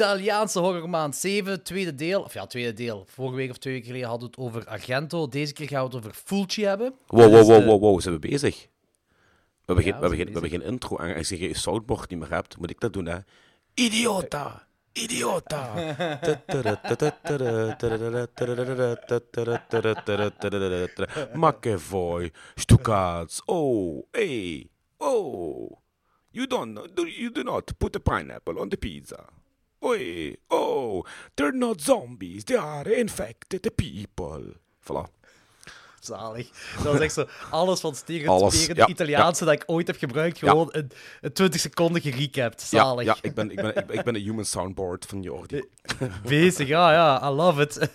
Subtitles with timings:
[0.00, 2.22] Italiaanse horrormaand 7, tweede deel.
[2.22, 3.04] Of ja, tweede deel.
[3.08, 5.28] Vorige week of twee weken geleden hadden we het over Argento.
[5.28, 6.94] Deze keer gaan we het over Fulci hebben.
[7.06, 8.56] Wow, wow, wow, wow, wow, zijn we bezig?
[8.60, 8.66] We
[9.66, 10.96] hebben, geen, we, hebben we geen, zijn we hebben geen intro.
[10.96, 13.18] En als je geen soundboard niet meer hebt, moet ik dat doen, hè?
[13.74, 14.66] Idiota!
[14.92, 15.74] Idiota!
[21.34, 25.78] McAvoy, Stukaats, oh, hey, oh.
[26.30, 29.24] You don't do- you do not put a pineapple on the pizza.
[29.82, 34.56] Oi, oh, they're not zombies, they are infected people.
[34.80, 35.08] Voilà.
[36.00, 36.50] Zalig.
[36.76, 40.38] Dat was echt zo alles van stereotyperende ja, Italiaanse dat ik ooit heb gebruikt.
[40.38, 40.50] Ja.
[40.50, 40.72] Gewoon
[41.20, 42.68] in 20 seconden gerecapt.
[42.70, 43.04] Ja, Zalig.
[43.04, 45.64] ja ik, ben, ik, ben, ik, ben, een human soundboard van Jordi.
[46.22, 47.28] Bezig, ja, ja.
[47.28, 47.78] I love it.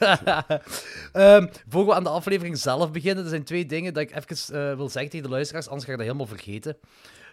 [1.14, 4.56] Ehm voor we aan de aflevering zelf beginnen, er zijn twee dingen dat ik even
[4.56, 6.78] eh, wil zeggen tegen de luisteraars, anders ga ik dat helemaal vergeten.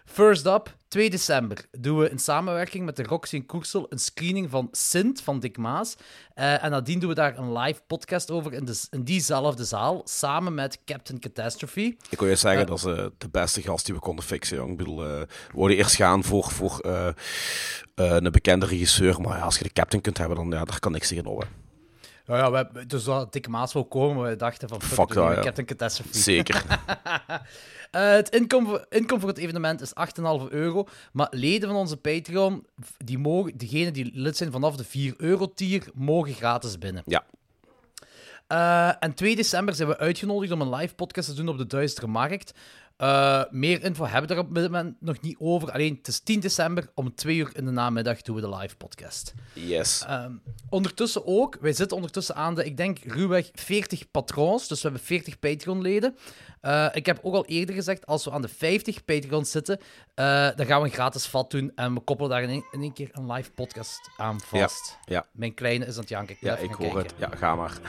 [0.05, 4.49] First up, 2 december doen we in samenwerking met de Roxy in Koersel een screening
[4.49, 5.95] van Sint van Dick Maas.
[6.33, 10.01] Eh, en nadien doen we daar een live podcast over in, de, in diezelfde zaal,
[10.03, 11.95] samen met Captain Catastrophe.
[12.09, 14.71] Ik wil je zeggen, dat is eh, de beste gast die we konden fixen, jong.
[14.71, 17.13] Ik bedoel, eh, we wilden eerst gaan voor, voor eh, eh,
[17.95, 20.91] een bekende regisseur, maar ja, als je de captain kunt hebben, dan ja, daar kan
[20.91, 21.47] niks tegen over.
[22.25, 24.93] Ja, ja, we, hebben- dus dat Dick Maas wil komen, maar we dachten van fuck,
[24.93, 25.63] Fuck dat, ja.
[25.65, 26.17] Catastrophe.
[26.17, 26.63] Zeker.
[27.91, 30.87] Eh, het inkomen, voor het evenement is 8,5 euro.
[31.11, 32.65] Maar leden van onze Patreon,
[32.97, 37.03] die mogen, diegenen die lid zijn vanaf de 4 euro tier, mogen gratis binnen.
[37.05, 37.23] Ja.
[38.47, 41.67] Eh, en 2 december zijn we uitgenodigd om een live podcast te doen op de
[41.67, 42.53] Duistere Markt.
[42.97, 45.71] Eh, meer info hebben we er op dit moment nog niet over.
[45.71, 48.75] Alleen het is 10 december om 2 uur in de namiddag doen we de live
[48.75, 49.33] podcast.
[49.53, 50.03] Yes.
[50.07, 50.31] Ehm,
[50.69, 54.67] ondertussen ook, wij zitten ondertussen aan de, ik denk, ruwweg 40 patrons.
[54.67, 56.17] Dus we hebben 40 Patreon-leden.
[56.61, 59.79] Eh, ik heb ook al eerder gezegd, als we aan de 50 Patreons zitten,
[60.13, 63.09] eh, dan gaan we een gratis vat doen en we koppelen daar in één, keer
[63.11, 64.97] een live podcast aan vast.
[65.05, 65.25] ja.
[65.31, 66.35] Mijn kleine is aan het janken.
[66.39, 67.13] Ja, even ik hoor het.
[67.17, 67.79] Ja, ga maar.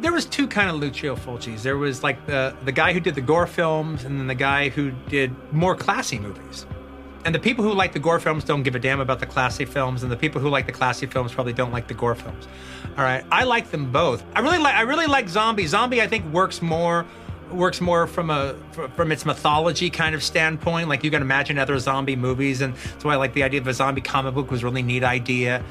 [0.00, 1.62] There was two kind of Lucio Fulcis.
[1.62, 4.68] There was like the the guy who did the gore films, and then the guy
[4.68, 6.66] who did more classy movies.
[7.24, 9.64] And the people who like the gore films don't give a damn about the classy
[9.64, 12.46] films, and the people who like the classy films probably don't like the gore films.
[12.96, 14.24] All right, I like them both.
[14.34, 15.66] I really like I really like Zombie.
[15.66, 17.06] Zombie, I think, works more
[17.50, 18.54] works more from a
[18.94, 20.88] from its mythology kind of standpoint.
[20.88, 23.66] Like you can imagine other zombie movies, and that's why I like the idea of
[23.66, 25.62] a zombie comic book was a really neat idea.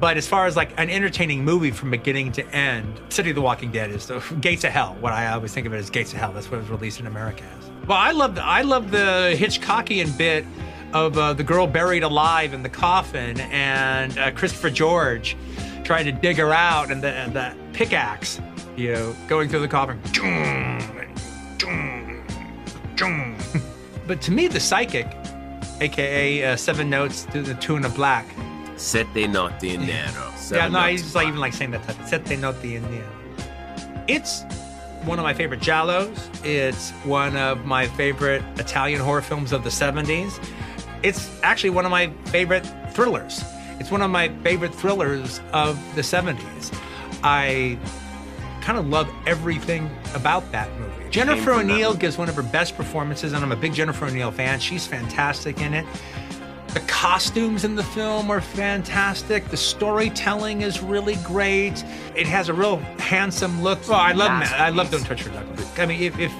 [0.00, 3.42] But as far as like an entertaining movie from beginning to end, City of the
[3.42, 4.96] Walking Dead is the Gates of Hell.
[5.00, 6.32] What I always think of it as Gates of Hell.
[6.32, 7.70] That's what it was released in America as.
[7.86, 10.44] Well, I love the, I love the Hitchcockian bit
[10.94, 15.36] of uh, the girl buried alive in the coffin and uh, Christopher George
[15.82, 18.40] trying to dig her out and the, and the pickaxe,
[18.76, 20.00] you know, going through the coffin.
[24.06, 25.06] but to me, the psychic,
[25.80, 28.26] aka uh, Seven Notes to the Tune of Black,
[28.76, 30.32] Sette notti in nero.
[30.56, 31.82] yeah, no, he's like even like saying that.
[31.84, 33.06] type- Sette notti in Nero.
[34.08, 34.42] It's
[35.04, 36.16] one of my favorite giallos.
[36.44, 40.38] It's one of my favorite Italian horror films of the 70s.
[41.02, 43.42] It's actually one of my favorite thrillers.
[43.80, 46.72] It's one of my favorite thrillers of the 70s.
[47.22, 47.78] I
[48.60, 51.08] kind of love everything about that movie.
[51.10, 54.58] Jennifer O'Neill gives one of her best performances, and I'm a big Jennifer O'Neill fan.
[54.58, 55.86] She's fantastic in it.
[56.74, 59.48] The costumes in the film are fantastic.
[59.48, 61.84] The storytelling is really great.
[62.16, 63.78] It has a real handsome look.
[63.88, 65.78] Oh, I love Ma- I love Don't Touch Her Douglas.
[65.78, 66.32] I mean, if, if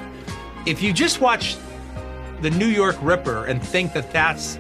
[0.67, 1.57] if you just watch
[2.41, 4.59] the New York Ripper and think that that's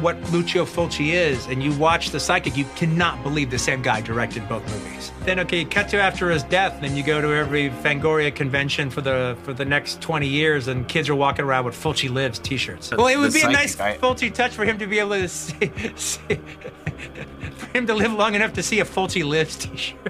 [0.00, 4.00] what Lucio Fulci is, and you watch The Psychic, you cannot believe the same guy
[4.00, 5.12] directed both movies.
[5.20, 8.90] Then okay, you cut to after his death, then you go to every Fangoria convention
[8.90, 12.38] for the for the next 20 years, and kids are walking around with Fulci Lives
[12.38, 12.90] t-shirts.
[12.90, 15.10] Well, it would The be a nice I- Fulci touch for him to be able
[15.10, 16.18] to see, see
[17.56, 20.00] for him to live long enough to see a Fulci Lives t-shirt.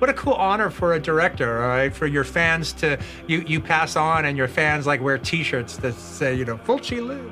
[0.00, 1.96] what a cool honor for a director, all right?
[1.96, 5.94] For your fans to you you pass on and your fans like wear t-shirts that
[5.94, 7.30] say, you know, Fulci Live.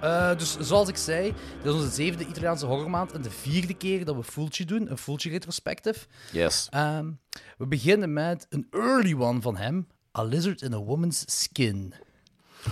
[0.00, 4.04] Eh, dus zoals ik zei, dit is onze zevende Italiaanse horrormaand en de vierde keer
[4.04, 6.06] dat we Fulci doen, een Fulci retrospective.
[6.32, 6.66] Yes.
[6.70, 7.10] Ehm,
[7.58, 9.86] we beginnen met een early one van hem,
[10.18, 11.94] A Lizard in a Woman's Skin.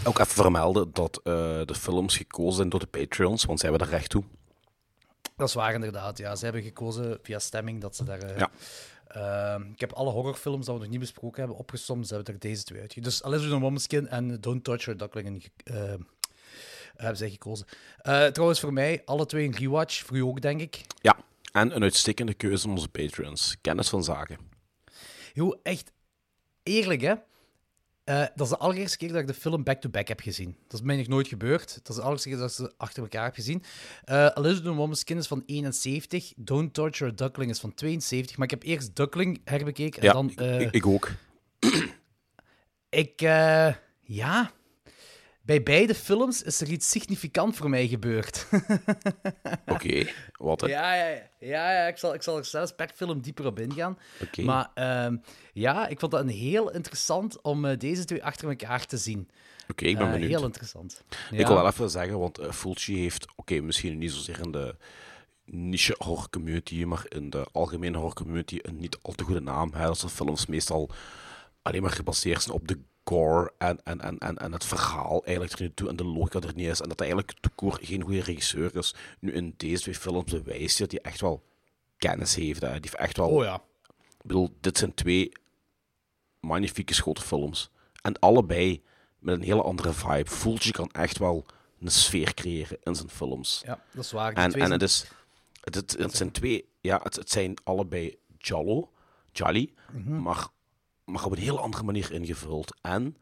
[0.05, 1.33] Ook even vermelden dat eh,
[1.65, 4.25] de films gekozen zijn door de Patreons, want zij hebben daar recht toe.
[5.41, 6.37] Dat is waar inderdaad, ja.
[6.37, 8.19] Ze hebben gekozen via stemming dat ze daar...
[8.23, 8.51] eh, Ja.
[9.07, 12.41] ehm, ik heb alle horrorfilms dat we nog niet besproken hebben opgesomd, ze hebben er
[12.41, 13.03] deze twee uit.
[13.03, 15.95] Dus A Lizard in a Woman's Skin en Don't Touch Her Duckling eh,
[16.97, 17.67] hebben zij gekozen.
[17.99, 20.81] Eh, trouwens, voor mij alle twee een rewatch, voor u ook denk ik.
[21.01, 21.17] Ja,
[21.53, 23.57] en een uitstekende keuze van onze Patreons.
[23.61, 24.39] Kennis van zaken.
[25.35, 25.93] Hoe, echt,
[26.63, 27.15] eerlijk hè.
[28.11, 30.57] Eh, dat is de allereerste keer dat ik de film back-to-back heb gezien.
[30.69, 31.75] Dat is mij nog nooit gebeurd.
[31.75, 33.63] Dat is de allereerste keer dat ik ze achter elkaar heb gezien.
[34.07, 36.33] Uh, Elizabeth Woman's Skin is van 71.
[36.37, 38.37] Don't Torture a Duckling is van 72.
[38.37, 40.31] Maar ik heb eerst Duckling herbekeken en Ja, dan...
[40.31, 41.11] ik, eh, ik, ik ook.
[43.05, 44.51] ik, eh, ja.
[45.51, 48.47] Bij beide films is er iets significant voor mij gebeurd.
[49.67, 50.07] Oké,
[50.37, 50.61] wat?
[50.61, 50.67] hè?
[50.67, 51.09] ja, ja,
[51.39, 53.99] ja, ja, ik zal, ik zal er zelfs per film dieper op ingaan.
[54.23, 54.43] Oké.
[54.43, 55.17] Maar ehm,
[55.53, 59.29] ja, ik vond dat een heel interessant om eh, deze twee achter elkaar te zien.
[59.69, 60.31] Oké, ik ben Eh, benieuwd.
[60.31, 61.05] heel interessant.
[61.31, 64.77] Ik wil wel even zeggen, want uh, Fulci heeft, oké, misschien niet zozeer in de
[65.45, 69.73] niche horror community, maar in de algemene horror community een niet al te goede naam.
[69.75, 70.91] Hè, dat zijn films meestal
[71.63, 75.59] alleen maar gebaseerd zijn op de gore en, en, en, en, en het verhaal eigenlijk
[75.59, 76.81] er niet toe en de logica er niet is.
[76.81, 78.95] En dat hij eigenlijk de koor geen goede regisseur is.
[79.21, 81.43] Nu in deze twee films bewijst hij dat hij echt wel
[81.99, 82.61] kennis heeft.
[82.61, 82.67] Hè.
[82.67, 83.55] Die heeft echt wel Oh ja.
[84.01, 85.33] ik bedoel, dit zijn twee
[86.41, 87.71] magnifieke schoten films.
[88.03, 88.83] En allebei
[89.19, 90.31] met een hele andere vibe.
[90.31, 91.47] Fulci kan echt wel
[91.81, 93.63] een sfeer creëren in zijn films.
[93.65, 94.35] ja, dat is waar.
[94.35, 95.07] Die En, en zijn- het, is,
[95.61, 98.91] het, het, het zijn twee, ja, het, het zijn allebei Jallo,
[99.33, 100.23] Jolly, Mhm.
[100.23, 100.47] maar,
[101.11, 102.77] maar op een heel andere manier ingevuld.
[102.81, 103.17] En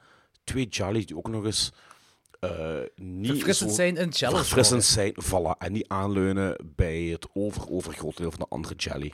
[0.45, 1.73] twee Jolly die ook nog eens
[2.41, 7.71] eh niet verfrissend zijn in cello verfrissend zijn, voilà, en niet aanleunen bij het over,
[7.71, 9.13] overgrote deel van de andere Jelly.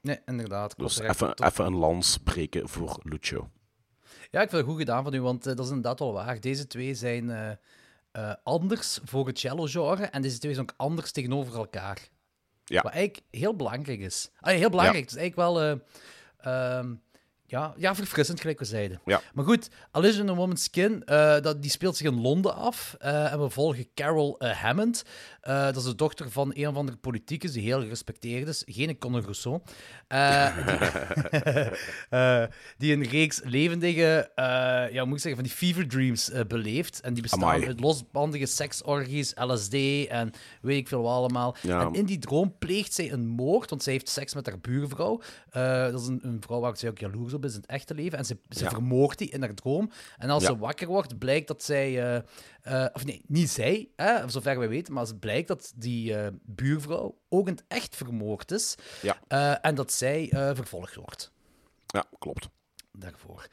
[0.00, 0.74] Nee, inderdaad.
[0.78, 3.50] Dus even, even een lans breken voor Lucio.
[4.30, 6.40] Ja, ik vind het goed gedaan van u, want eh, dat is inderdaad wel waar.
[6.40, 7.30] Deze twee zijn
[8.10, 12.08] eh, anders voor het cello-genre en deze twee zijn ook anders tegenover elkaar.
[12.64, 12.82] Ja.
[12.82, 14.30] Wat eigenlijk heel belangrijk is.
[14.40, 15.04] Ah, heel belangrijk.
[15.04, 15.62] Het is eigenlijk wel...
[15.62, 15.78] eh,
[16.78, 16.94] ehm,
[17.50, 19.00] ja, ja, verfrissend, gelijk we zeiden.
[19.04, 19.20] Ja.
[19.34, 22.96] Maar goed, Alice in a Woman's Skin, eh, dat, die speelt zich in Londen af.
[22.98, 25.04] eh, en we volgen Carol eh, Hammond.
[25.48, 28.62] Eh, dat is de dochter van een of andere politicus die heel gerespecteerd is.
[28.66, 29.60] Geen Conor Rousseau.
[30.08, 30.78] Eh, die,
[32.10, 32.42] eh,
[32.78, 34.44] die een reeks levendige, eh,
[34.92, 37.00] ja, moet ik zeggen, van die fever dreams eh, beleeft.
[37.00, 37.66] En die bestaan Amai.
[37.66, 39.74] uit losbandige seksorgies, LSD
[40.08, 40.30] en
[40.60, 41.56] weet ik veel wat allemaal.
[41.62, 41.80] Ja.
[41.80, 45.20] En in die droom pleegt zij een moord, want zij heeft seks met haar buurvrouw.
[45.50, 47.94] Eh, dat is een, een vrouw waar zij ook jaloers op is in het echte
[47.94, 48.18] leven.
[48.18, 48.70] En ze, ze Ja.
[48.70, 49.90] vermoordt die in haar droom.
[50.18, 50.48] En als Ja.
[50.48, 52.22] ze wakker wordt, blijkt dat zij...
[52.68, 56.32] eh, of nee, niet zij, hè, zover wij weten, maar het blijkt dat die eh,
[56.42, 58.74] buurvrouw ook in het echt vermoord is.
[59.02, 59.16] Ja.
[59.28, 61.32] Eh, en dat zij vervolgd wordt
[61.86, 62.48] Ja, klopt.
[62.92, 63.48] daarvoor.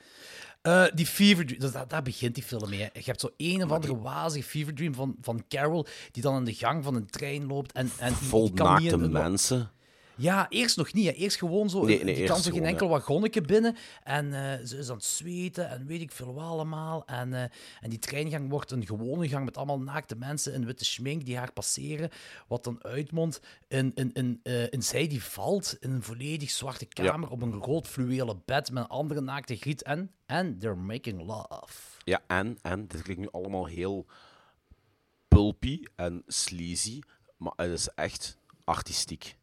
[0.93, 2.79] Die Fever Dream, dus daar, daar begint die film mee.
[2.79, 2.89] hè.
[2.93, 6.43] Je hebt zo een of andere wazige Fever Dream van, van Carol, die dan in
[6.43, 7.71] de gang van een trein loopt.
[7.71, 9.71] En, en Vol naakte mensen.
[10.15, 11.05] Ja, eerst nog niet.
[11.05, 11.11] Hè.
[11.11, 11.83] Eerst gewoon zo.
[11.83, 13.75] Nee, nee, die kan zo geen enkel wagonnetje binnen.
[14.03, 17.05] En eh, ze is aan het zweten en weet ik veel wat allemaal.
[17.05, 17.41] En, eh,
[17.81, 21.37] en die treingang wordt een gewone gang met allemaal naakte mensen in witte schmink die
[21.37, 22.09] haar passeren.
[22.47, 26.85] Wat dan uitmondt in, in, in, eh, in zij die valt in een volledig zwarte
[26.85, 29.83] kamer op een rood fluwelen bed met een andere naakte griet.
[29.83, 31.73] En, en they're making love.
[32.03, 34.05] Ja, en, en, dit klinkt nu allemaal heel
[35.27, 36.99] pulpy en sleazy,
[37.37, 39.37] maar het is echt artistiek.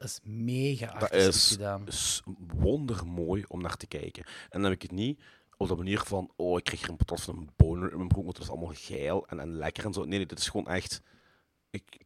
[0.00, 1.86] Dat is mega Dat artistiek is, gedaan.
[1.86, 2.22] is
[2.56, 4.24] wondermooi om naar te kijken.
[4.24, 5.20] En dan heb ik het niet
[5.56, 8.08] op de manier van, oh, ik krijg hier een patat van een boner in mijn
[8.08, 10.00] broek, want het is allemaal geil en, en lekker en zo.
[10.04, 11.00] Nee, nee, dit is gewoon echt
[11.70, 12.00] ik,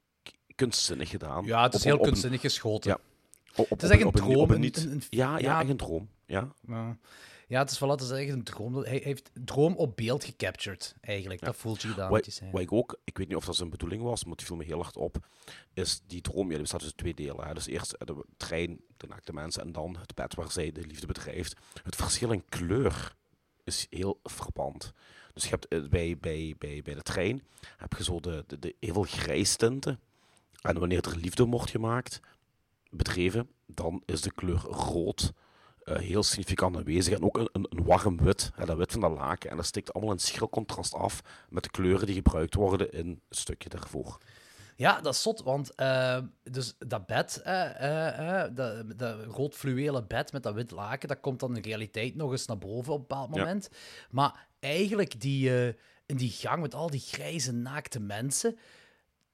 [0.54, 1.44] kunstzinnig gedaan.
[1.44, 2.90] Ja, het is Op- heel op een- kunstzinnig geschoten.
[2.90, 2.98] Ja.
[3.56, 5.60] op- Het is echt een droom, een een- niet- een- een- Ja, ja, ja.
[5.60, 6.08] echt een droom.
[6.26, 6.48] Ja.
[6.66, 6.96] Ja.
[7.48, 8.74] Ja, het is wel altijd echt een droom.
[8.74, 11.40] Hij heeft droom op beeld gecaptured, eigenlijk.
[11.40, 14.02] Dat voelt je gedaan Wat, wat ik ook, ik weet niet of dat zijn bedoeling
[14.02, 15.28] was, maar het viel me heel hard op,
[15.74, 17.46] is die droom, ja, die bestaat uit twee delen.
[17.46, 17.54] Hè.
[17.54, 21.06] Dus eerst de trein, de naakte mensen, en dan het bed waar zij de liefde
[21.06, 21.56] bedrijft.
[21.82, 23.14] Het verschil in kleur
[23.64, 24.92] is heel verband.
[25.34, 27.42] Dus je hebt eh, bij, bij, bij, bij de trein,
[27.76, 30.00] heb je zo de, de, de heel veel grijstinten.
[30.62, 32.20] En wanneer er liefde wordt gemaakt,
[32.90, 35.32] bedreven, dan is de kleur rood
[35.88, 37.14] eh, heel significant aanwezig.
[37.14, 39.50] En ook een, een, een warm wit, hè, dat wit van dat laken.
[39.50, 43.21] En dat stikt allemaal in schril contrast af met de kleuren die gebruikt worden in
[43.28, 44.18] het stukje daarvoor.
[44.76, 50.33] Ja, dat is zot, want eh, dus dat bed, eh, dat, dat rood fluwelen bed
[50.33, 53.07] met dat wit laken, dat komt dan in realiteit nog eens naar boven op een
[53.07, 53.40] bepaald Ja.
[53.40, 53.68] moment.
[54.11, 55.50] Maar eigenlijk die,
[56.07, 58.59] in die gang met al die grijze naakte mensen,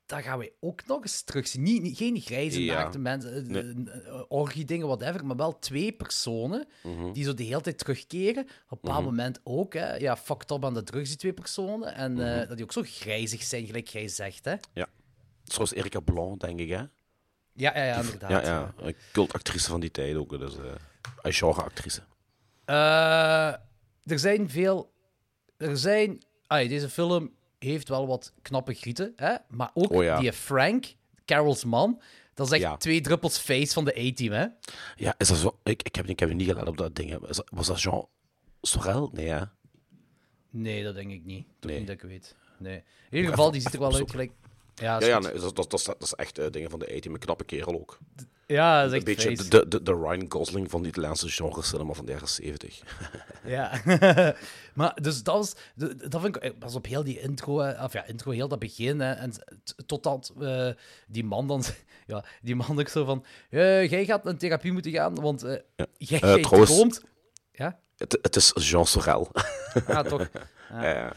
[0.06, 1.62] daar gaan we ook nog eens terugzien.
[1.62, 2.74] Niet, niet, geen grijze Ja.
[2.74, 3.84] naakte mensen, eh, Nee.
[3.84, 7.12] eh, eh, orgie-dingen, whatever, maar wel twee personen Mhm.
[7.12, 8.42] die zo de hele tijd terugkeren.
[8.44, 9.94] Op een bepaald moment ook, hè.
[9.96, 11.94] Ja, fucked up aan de drugs, die twee personen.
[11.94, 12.46] En Mhm.
[12.48, 14.54] dat die ook zo grijzig zijn, gelijk jij zegt, hè.
[15.44, 16.82] Zoals Erika Blanc, denk ik, hè?
[17.56, 18.30] Ja, ja, ja, inderdaad.
[18.30, 18.74] Ja, ja.
[18.78, 20.38] Een cultactrice van die tijd ook.
[20.38, 20.64] Dus, eh
[21.22, 22.00] een genreactrice.
[22.64, 23.48] Eh,
[24.04, 24.92] er zijn veel.
[25.56, 26.24] Er zijn.
[26.46, 27.32] Ah, deze film
[27.64, 29.34] heeft wel wat knappe grieten, hè?
[29.48, 30.18] maar ook Oh ja.
[30.20, 30.94] die Frank,
[31.24, 32.00] Carol's man,
[32.34, 32.76] Dat is echt Ja.
[32.76, 34.46] twee druppels face van de A-team, hè?
[34.96, 35.58] Ja, is dat zo?
[35.62, 37.10] Ik, ik, heb, ik heb niet gelet op dat ding.
[37.10, 37.18] hè.
[37.50, 38.06] Was dat Jean
[38.62, 39.10] Sorel?
[39.12, 39.40] Nee, hè?
[40.50, 41.46] Nee, dat denk ik niet.
[41.58, 41.78] Toch Nee.
[41.78, 42.36] niet dat ik weet.
[42.58, 42.76] Nee.
[43.10, 44.32] In ieder geval, die ziet er wel uit gelijk...
[44.74, 45.24] Ja, Ja, ja goed.
[45.32, 47.12] nee, dat, dat, dat, is- dat is echt eh, dingen van de 18.
[47.12, 47.98] Een knappe kerel ook.
[48.46, 51.92] ja dat is Een beetje de, de, de Ryan Gosling van de Italiaanse genre cinema
[51.92, 52.80] van de jaren 70.
[53.44, 53.80] Ja.
[54.74, 55.54] maar dus dat was...
[56.08, 56.58] Dat vind ik...
[56.58, 57.58] Pas op heel die intro...
[57.58, 59.00] hè, Of ja, intro, heel dat begin.
[59.00, 59.32] Hè, en
[59.86, 60.68] totdat eh,
[61.06, 61.62] die man dan...
[62.06, 63.24] Ja, die man ook zo van...
[63.50, 65.56] eh, jij gaat naar therapie moeten gaan, want eh,
[65.96, 67.02] jij, Eh, jij trouwens- droomt...
[67.52, 67.78] Ja?
[67.96, 69.30] Het, het is Jean Sorel.
[69.86, 70.28] Ja, toch.
[70.70, 71.12] Ja, ja.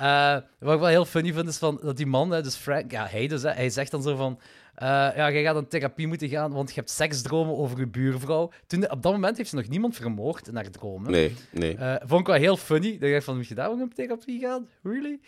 [0.00, 2.90] Eh, wat ik wel heel funny vind, is van, dat die man, hè, dus Frank,
[2.90, 4.40] ja, hij dus, hè, hij zegt dan zo van...
[4.74, 8.50] eh, ja, jij gaat aan therapie moeten gaan, want je hebt seksdromen over je buurvrouw.
[8.66, 11.10] Toen, op dat moment heeft ze nog niemand vermoord in haar dromen.
[11.10, 11.76] Nee, nee.
[11.76, 12.90] Eh, vond ik wel heel funny.
[12.90, 14.68] Dan dacht ik van, moet je daar ook op therapie gaan?
[14.82, 15.20] Really?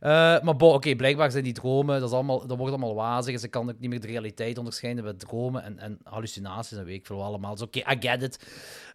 [0.00, 3.40] Maar oké, blijkbaar zijn die dromen, dat, is allemaal, dat wordt allemaal wazig.
[3.40, 6.98] Ze kan ook niet meer de realiteit onderscheiden met dromen en, en hallucinaties en weet
[6.98, 7.52] ik veel allemaal.
[7.52, 8.46] Dus oké, I get it.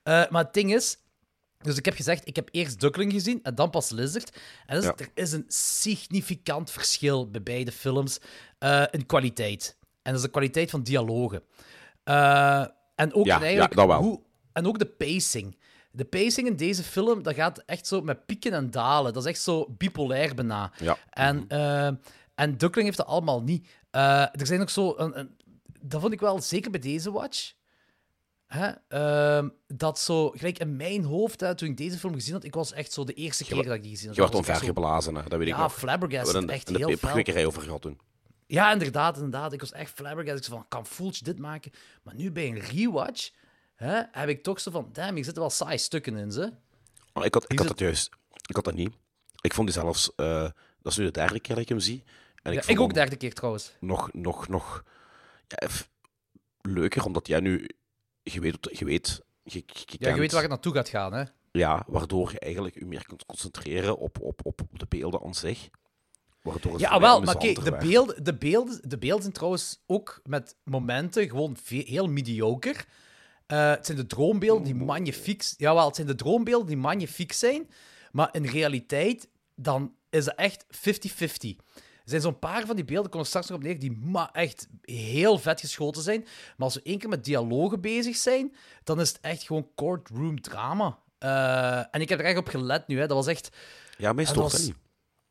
[0.03, 0.97] Maar het ding is,
[1.61, 4.37] dus ik heb gezegd, ik heb eerst Duckling gezien en dan pas Lizard.
[4.65, 4.93] En dus, Ja.
[4.97, 8.19] er is een significant verschil bij beide films
[8.59, 9.77] eh, in kwaliteit.
[9.81, 11.43] En dat is de kwaliteit van dialogen.
[12.03, 13.97] Eh, en ook Ja, eigenlijk ja.
[13.99, 14.21] Hoe,
[14.53, 15.57] en ook de pacing.
[15.91, 19.13] De pacing in deze film, dat gaat echt zo met pieken en dalen.
[19.13, 20.71] Dat is echt zo bipolair bijna.
[21.09, 21.87] En, eh,
[22.35, 23.67] en Duckling heeft dat allemaal niet.
[23.91, 24.93] Er zijn ook zo...
[24.97, 25.35] Een, een-
[25.81, 27.53] dat vond ik wel, zeker bij deze watch...
[28.55, 32.43] Hè, ehm, dat zo, gelijk in mijn hoofd, hè, toen ik deze film gezien had,
[32.43, 34.15] ik was echt zo de eerste keer dat ik die gezien had.
[34.15, 35.21] Je werd ik omvergeblazen, hè.
[35.23, 35.73] dat weet ik Ja, nog.
[35.73, 37.99] flabbergasted, We hebben echt de heel over gehad toen.
[38.47, 39.53] Ja, inderdaad, inderdaad.
[39.53, 40.37] Ik was echt flabbergasted.
[40.37, 41.71] Ik zei van, kan Fulch dit maken?
[42.03, 43.31] Maar nu bij een rewatch
[43.75, 46.53] hè, heb ik toch zo van, damn, hier zitten wel saai stukken in, ze.
[47.13, 48.09] Maar ik had, ik had dat juist.
[48.47, 48.93] Ik had dat niet.
[49.41, 50.15] Ik vond die zelfs...
[50.15, 50.41] eh,
[50.81, 52.03] dat is nu de derde keer dat ik hem zie.
[52.41, 53.71] En Ja, ik, ik, vond ook hem derde keer trouwens.
[53.79, 54.83] nog, nog, nog
[55.47, 55.67] ja,
[56.61, 57.69] leuker, omdat jij nu...
[58.33, 58.57] Je weet...
[58.71, 61.23] Je weet, je, je, Ja, je weet waar het naartoe gaat gaan, hè.
[61.51, 65.35] Ja, waardoor je eigenlijk je meer kunt concentreren op, op, op, op de beelden aan
[65.35, 65.69] zich.
[66.77, 71.29] Ja, wel, maar amusanter de, beelden, de, beelden, de beelden zijn trouwens ook met momenten
[71.29, 72.75] gewoon heel mediocre.
[73.45, 75.43] Eh, het zijn de droombeelden die magnifiek...
[75.57, 77.69] Jawel, het zijn de droombeelden die magnifiek zijn,
[78.11, 80.69] maar in realiteit dan is het echt 50-50.
[82.05, 84.29] Er zijn zo'n paar van die beelden, ik er straks nog op neer, die ma-
[84.33, 86.21] echt heel vet geschoten zijn.
[86.21, 90.41] Maar als we één keer met dialogen bezig zijn, dan is het echt gewoon courtroom
[90.41, 90.97] drama.
[91.17, 93.07] Eh, en ik heb er echt op gelet nu, hè.
[93.07, 93.49] dat was echt...
[93.97, 94.75] Ja, mij stoort was- niet.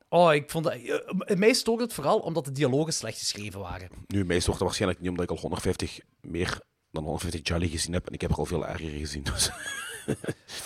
[0.08, 0.72] Oh, ik vond dat...
[0.74, 3.88] eh, mij stoort het vooral omdat de dialogen slecht geschreven waren.
[4.06, 7.92] Nu, mij stoort dat waarschijnlijk niet, omdat ik al 150 meer dan 150 Jolly gezien
[7.92, 8.06] heb.
[8.06, 9.22] En ik heb er al veel erger gezien.
[9.22, 9.50] Dus.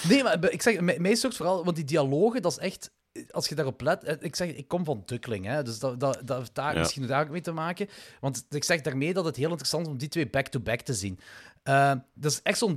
[0.08, 1.64] Nee, maar ik zeg, mij stoort vooral...
[1.64, 2.90] Want die dialogen, dat is echt...
[3.30, 4.04] Als je daarop let...
[4.04, 5.62] eh, Ik zeg, ik kom van Duckling, hè.
[5.62, 6.78] Dus dat, dat, dat heeft daar Ja.
[6.78, 7.88] misschien daar ook mee te maken.
[8.20, 11.20] Want ik zeg daarmee dat het heel interessant is om die twee back-to-back te zien.
[11.62, 12.76] Eh, dat is echt zo'n...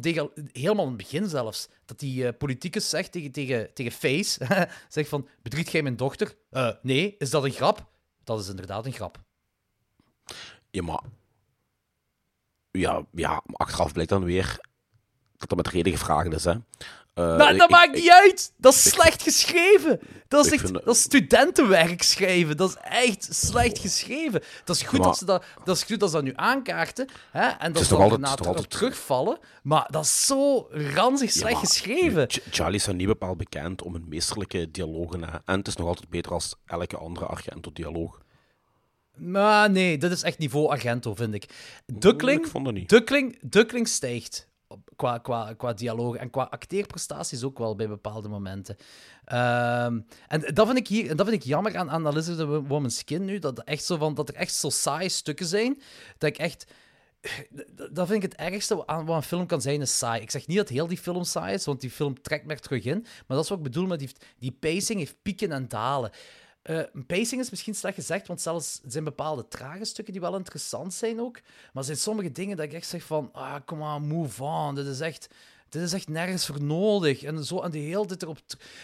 [0.51, 1.67] Helemaal in het begin zelfs.
[1.86, 4.67] Dat die eh, politicus zegt tegen, tegen, tegen Face...
[4.89, 6.36] zegt van, bedriegt jij mijn dochter?
[6.81, 7.89] Nee, is dat een grap?
[8.24, 9.19] Dat is inderdaad een grap.
[10.69, 11.03] Ja, maar...
[12.71, 14.60] Ja, ja, maar achteraf blijkt dan weer
[15.38, 16.53] dat dat met reden gevraagd is, hè.
[17.13, 18.53] Maar ik- dat ik- maakt ik- niet uit.
[18.58, 20.00] Dat is slecht geschreven.
[20.27, 22.58] Dat is, Ik echt, vind- dat is studentenwerk schrijven.
[22.58, 24.41] Dat is echt slecht geschreven.
[24.63, 27.08] Dat is goed, Maar- dat, ze dat, dat, is goed dat ze dat nu aankaarten.
[27.32, 29.38] Hè, en dat ze dan daarna altijd- terugvallen.
[29.63, 32.30] Maar dat is zo ranzig slecht maar- geschreven.
[32.30, 35.24] Ch- Charlie is niet bepaald bekend om een meesterlijke dialogen.
[35.24, 35.38] Hè.
[35.46, 38.20] En het is nog altijd beter als elke andere Argento-dialoog.
[39.15, 41.46] Maar nee, dit is echt niveau Argento, vind ik.
[41.86, 42.89] Duckling, Ik vond het niet.
[42.89, 44.50] Duckling, Duckling stijgt
[44.96, 48.75] qua, qua, qua dialoog en qua acteerprestaties ook wel bij bepaalde momenten.
[49.25, 53.25] Ehm, en dat vind ik hier, dat vind ik jammer aan, aan the Woman's Skin
[53.25, 55.82] nu, dat, echt zo van, dat er echt zo saaie stukken zijn,
[56.18, 56.66] dat ik echt...
[57.92, 60.22] Dat vind ik het ergste aan wat een film kan zijn, is saai.
[60.22, 62.60] Ik zeg niet dat heel die film saai is, want die film trekt me er
[62.60, 63.01] terug in.
[63.01, 64.10] Maar dat is wat ik bedoel met die,
[64.40, 66.12] die pacing heeft pieken en dalen.
[66.62, 70.36] Eh, pacing is misschien slecht gezegd, want zelfs er zijn bepaalde trage stukken die wel
[70.36, 71.39] interessant zijn ook.
[71.41, 74.75] Maar er zijn sommige dingen dat ik echt zeg van, ah, kom aan, move on.
[74.75, 75.27] Dit is echt...
[75.70, 77.24] Dit is echt nergens voor nodig.
[77.24, 78.38] En zo, en die heel dit erop...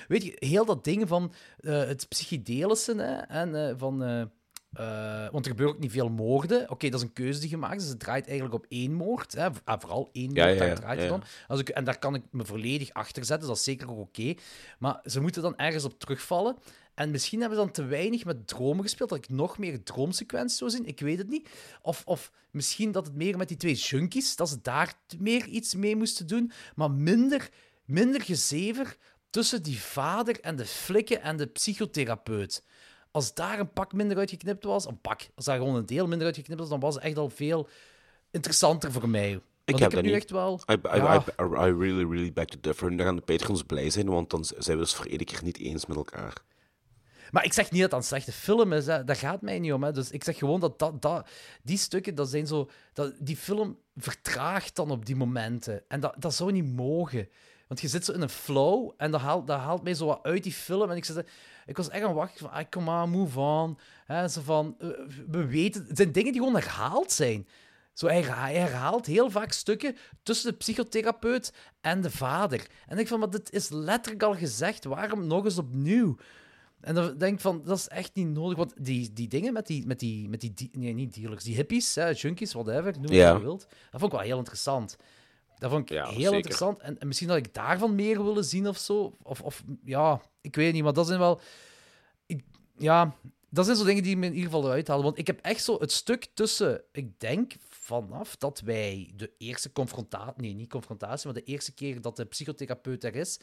[0.08, 3.98] Weet je, heel dat ding van eh, het psychedelische, hè, en eh, van...
[5.32, 6.70] want er gebeuren ook niet veel moorden.
[6.70, 7.90] Oké, dat is een keuze die gemaakt is.
[7.90, 9.34] Het draait eigenlijk op één moord.
[9.34, 9.48] Hè.
[9.64, 11.16] Ah, vooral één moord, Ja, ja, daar ja, draait het ja.
[11.16, 11.22] om.
[11.48, 13.40] Als ik, en daar kan ik me volledig achter zetten.
[13.40, 14.34] Dus dat is zeker ook oké.
[14.80, 16.58] Maar ze moeten dan ergens op terugvallen.
[16.98, 19.10] En misschien hebben ze dan te weinig met dromen gespeeld.
[19.10, 20.86] Dat ik nog meer droomsequenties zou zien.
[20.86, 21.50] Ik weet het niet.
[21.82, 24.36] Of, of misschien dat het meer met die twee junkies.
[24.36, 26.52] Dat ze daar meer iets mee moesten doen.
[26.76, 27.50] Maar minder,
[27.86, 28.98] minder gezever
[29.30, 32.64] tussen die vader en de flikken en de psychotherapeut.
[33.12, 36.28] Als daar een pak minder uitgeknipt was, een pak, als daar gewoon een deel minder
[36.28, 37.70] uitgeknipt was, dan was het echt al veel
[38.32, 39.32] interessanter voor mij.
[39.32, 40.18] Ik, heb heb dat nu niet.
[40.18, 40.62] echt wel...
[40.72, 41.24] I, I, Ja.
[41.40, 42.88] I, I really, really beg to differ.
[42.88, 45.44] En daar gaan de patrons blij zijn, want dan zijn we dus voor iedere keer
[45.44, 46.46] niet eens met elkaar.
[47.32, 49.84] Maar ik zeg niet dat dat een slechte film is, daar gaat mij niet om.
[49.84, 49.92] Hè.
[49.92, 51.30] Dus ik zeg gewoon dat, dat, dat
[51.64, 52.70] die stukken, dat zijn zo...
[52.94, 55.84] Dat, die film vertraagt dan op die momenten.
[55.88, 57.30] En dat, dat zou niet mogen.
[57.68, 60.24] Want je zit zo in een flow en dat haalt, dat haalt mij zo wat
[60.24, 60.92] uit die film.
[60.92, 61.30] En ik, zit,
[61.66, 63.78] ik was echt aan het wachten van, ah, come on, move on.
[64.06, 64.88] Hè, zo van, eh,
[65.28, 65.86] we weten...
[65.88, 67.48] Het zijn dingen die gewoon herhaald zijn.
[67.94, 68.22] Zo, hij
[68.54, 72.68] herhaalt heel vaak stukken tussen de psychotherapeut en de vader.
[72.88, 74.84] En ik van, maar dit is letterlijk al gezegd.
[74.84, 76.18] Waarom nog eens opnieuw?
[76.82, 78.58] En dan denk ik van, dat is echt niet nodig.
[78.58, 81.56] Want die, die dingen met die, met die, met die, die- nee, niet dealers, die
[81.56, 83.32] hippies, hè, junkies, whatever, noem het Ja.
[83.32, 83.68] wat je wilt.
[83.92, 84.98] Dat vond ik wel heel interessant.
[85.58, 86.34] Dat vond ik Ja, heel zeker.
[86.36, 86.80] interessant.
[86.80, 89.16] En, en misschien dat ik daarvan meer willen zien of zo.
[89.24, 91.40] Of, of ja, ik weet niet, maar dat zijn wel...
[92.26, 92.44] Ik,
[92.78, 93.16] ja,
[93.50, 95.04] dat zijn zo dingen die me in ieder geval eruit halen.
[95.04, 96.82] Want ik heb echt zo het stuk tussen...
[96.92, 100.42] Ik denk vanaf dat wij de eerste confrontatie...
[100.42, 103.40] Nee, niet confrontatie, maar de eerste keer dat de psychotherapeut er is...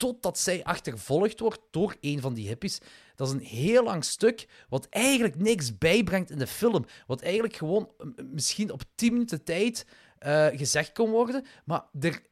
[0.00, 2.80] Totdat zij achtervolgd wordt door een van die hippies.
[3.14, 6.84] Dat is een heel lang stuk, wat eigenlijk niks bijbrengt in de film.
[7.06, 7.90] Wat eigenlijk gewoon
[8.32, 9.86] misschien op 10 minuten tijd
[10.18, 11.44] eh, gezegd kon worden.
[11.64, 12.22] Maar er,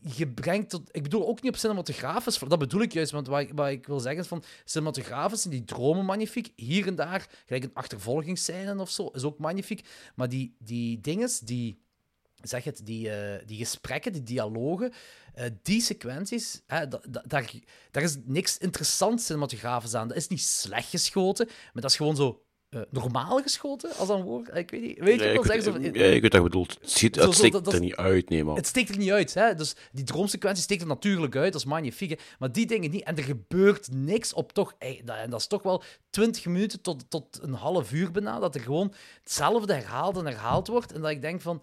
[0.00, 0.88] je, brengt tot.
[0.90, 2.38] Ik bedoel ook niet op cinematografisch.
[2.38, 3.12] Dat bedoel ik juist.
[3.12, 4.42] Want wat ik, wat ik wil zeggen is van.
[4.64, 6.52] Cinematografisch die dromen magnifiek.
[6.56, 9.88] Hier en daar, gelijk een achtervolgingsscène of zo, is ook magnifiek.
[10.14, 11.84] Maar die, die dinges, die.
[12.46, 14.92] Zeg het, die, eh, die gesprekken, die dialogen,
[15.34, 17.50] eh, die sequenties, hè, da- da- daar,
[17.90, 20.08] daar is niks interessants cinematografisch aan.
[20.08, 24.18] Dat is niet slecht geschoten, maar dat is gewoon zo eh, normaal geschoten, als dat
[24.18, 24.56] een woord.
[24.56, 24.98] Ik weet niet.
[24.98, 25.82] Weet je Ja, wat ik, zeggen?
[25.82, 26.76] Ja, ik weet wat je bedoelt.
[26.80, 28.56] Het, ziet, steekt dat- dat er niet uit, nee, man.
[28.56, 29.54] Het steekt er niet uit, hè?
[29.54, 32.10] Dus die droomsequentie steekt er natuurlijk uit, dat is magnifiek.
[32.10, 32.16] hè.
[32.38, 33.02] Maar die dingen niet.
[33.04, 34.74] En er gebeurt niks op toch.
[35.04, 38.38] dat- En dat is toch wel 20 minuten tot, tot een half uur bijna.
[38.38, 40.92] Dat er gewoon hetzelfde herhaald en herhaald wordt.
[40.92, 41.62] En dat ik denk van.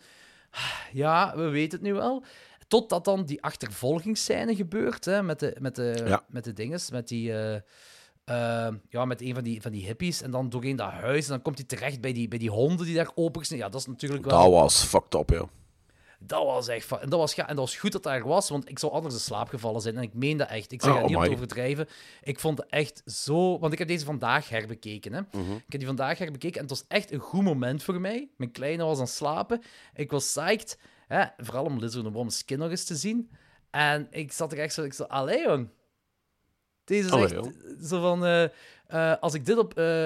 [0.92, 2.24] Ja, we weten het nu wel.
[2.68, 6.24] Totdat dan die achtervolgingsscène gebeurt hè, met, de, met, de, Ja.
[6.28, 7.32] met de dinges, met die.
[7.34, 7.56] eh,
[8.26, 10.22] eh, ja, met een van die, van die hippies.
[10.22, 11.26] En dan doorheen dat huis.
[11.26, 13.60] En dan komt hij terecht bij die, bij die honden die daar open zijn.
[13.60, 14.42] Ja, dat is natuurlijk wel.
[14.44, 15.46] Dat was fucked up, ja.
[16.26, 16.92] Dat was echt...
[16.92, 19.14] En dat was, ga- en dat was goed dat er was, want ik zou anders
[19.14, 19.96] in slaap gevallen zijn.
[19.98, 20.72] En ik meen dat echt.
[20.72, 21.38] Ik zeg Oh, dat niet om te amai.
[21.42, 21.88] overdrijven.
[22.24, 23.60] Ik vond het echt zo...
[23.60, 25.22] Want ik heb deze vandaag herbekeken, hè.
[25.32, 25.52] Mhm.
[25.52, 28.30] Ik heb die vandaag herbekeken en het was echt een goed moment voor mij.
[28.38, 29.62] Mijn kleine was aan het slapen.
[29.94, 33.30] Ik was psyched, hè, vooral om Lizard and Woman's Skin nog eens te zien.
[33.70, 34.84] En ik zat er echt zo...
[34.84, 35.70] Ik zo, allee, jong.
[36.84, 37.56] Deze is Allee, echt jong.
[37.84, 38.26] zo van...
[38.26, 38.44] eh,
[38.88, 40.06] eh, als ik dit op eh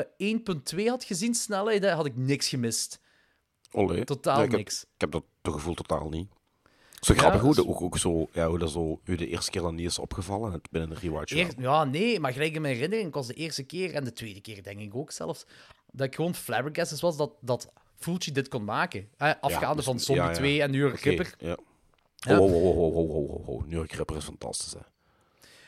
[0.78, 3.00] 1.2 had gezien, snelheid, had ik niks gemist.
[3.72, 4.04] Olé.
[4.06, 4.82] Totaal Ja, ik heb- niks.
[4.84, 6.28] Ik heb dat gevoel totaal niet.
[7.00, 9.52] Zo Ja, grappig hoe, dat ook, ook zo, ja, hoe dat zo u de eerste
[9.52, 12.56] keer dan niet is opgevallen en het binnen een rewatch Eer- ja, nee, maar gelijk
[12.56, 15.12] in mijn herinnering, ik was de eerste keer en de tweede keer denk ik ook
[15.12, 15.46] zelfs,
[15.92, 19.10] dat ik gewoon flabbergasted was dat, dat Fulci dit kon maken.
[19.18, 20.36] Eh, afgaande dus- van Zombie ja, ja.
[20.36, 21.34] 2 en New York Ripper.
[21.40, 21.58] ja.
[22.30, 23.62] Oh, oh, oh, oh, oh, oh, oh, oh.
[23.64, 24.80] New York Ripper is fantastisch, hè.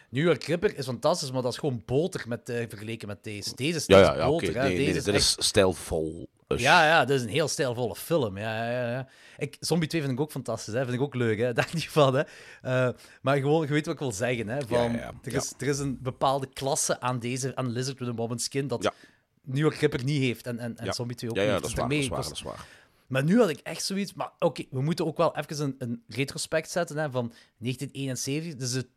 [0.09, 3.55] New York Ripper is fantastisch, maar dat is gewoon boter met, eh, vergeleken met deze.
[3.55, 4.45] Deze is Ja, niet ja, ja, oké.
[4.45, 4.61] boter.
[4.61, 6.27] Nee, Deze dit is is echt- stijlvol.
[6.49, 8.37] Dus- Ja, ja, dit is een heel stijlvolle film.
[8.37, 9.07] Ja, ja, ja.
[9.37, 10.81] Ik, Zombie 2 vind ik ook fantastisch, hè.
[10.83, 11.53] vind ik ook leuk, hè.
[11.53, 12.15] daar niet van.
[12.15, 12.21] Hè.
[12.61, 12.89] Eh,
[13.21, 14.47] maar gewoon, je weet wat ik wil zeggen.
[14.47, 14.61] Hè.
[14.67, 15.13] Van, Ja.
[15.23, 18.67] Er, is, er is een bepaalde klasse aan deze, aan Lizard with a Moment Skin,
[18.67, 18.93] dat.
[19.41, 20.93] New York Ripper niet heeft en, en, en.
[20.93, 21.45] Zombie 2 ook niet.
[21.45, 22.65] dat is Dus waar, dat daarmee is waar, was- dat is waar.
[23.07, 24.13] Maar nu had ik echt zoiets.
[24.13, 28.55] Maar oké, we moeten ook wel even een, een retrospect zetten hè, van 1971.
[28.55, 28.87] Dus het,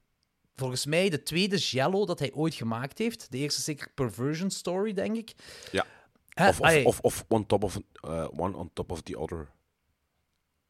[0.56, 3.26] volgens mij de tweede Jello dat hij ooit gemaakt heeft.
[3.30, 5.32] De eerste zeker Perversion Story, denk ik.
[5.72, 5.84] Ja.
[6.32, 9.48] Hè, Of, of, of, of one, top of, uh, one on top of the other.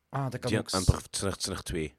[0.09, 0.70] ah, dat kan Die- ook.
[0.70, 1.94] en s- per- het zijn er, het zijn er twee.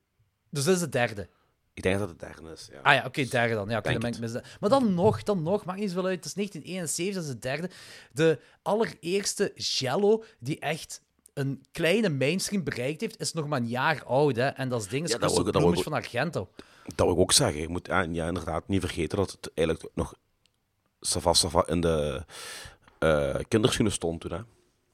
[0.50, 1.30] Dus dat is de derde.
[1.74, 2.80] Ik denk dat het de derde is, ja.
[2.82, 3.70] Ah ja, oké, derde dan.
[3.70, 6.16] Ja, oké, Denk dan ben ik Maar dan nog, dan nog, maakt niet zoveel uit.
[6.16, 7.70] Het is 1971, dat is de derde.
[8.12, 11.02] De allereerste Jello die echt
[11.34, 14.36] een kleine mainstream bereikt heeft, is nog maar een jaar oud.
[14.36, 14.48] Hè?
[14.48, 16.50] En dat is ding is Ja, dat wil ik- dat wil van Argento.
[16.96, 17.62] Dat wil ik ook zeggen.
[17.62, 20.14] Je moet ja, ja, inderdaad niet vergeten dat het eigenlijk nog
[21.00, 22.26] Sava Sava in de
[23.04, 24.32] eh kinderschoenen stond toen.
[24.32, 24.40] Hè.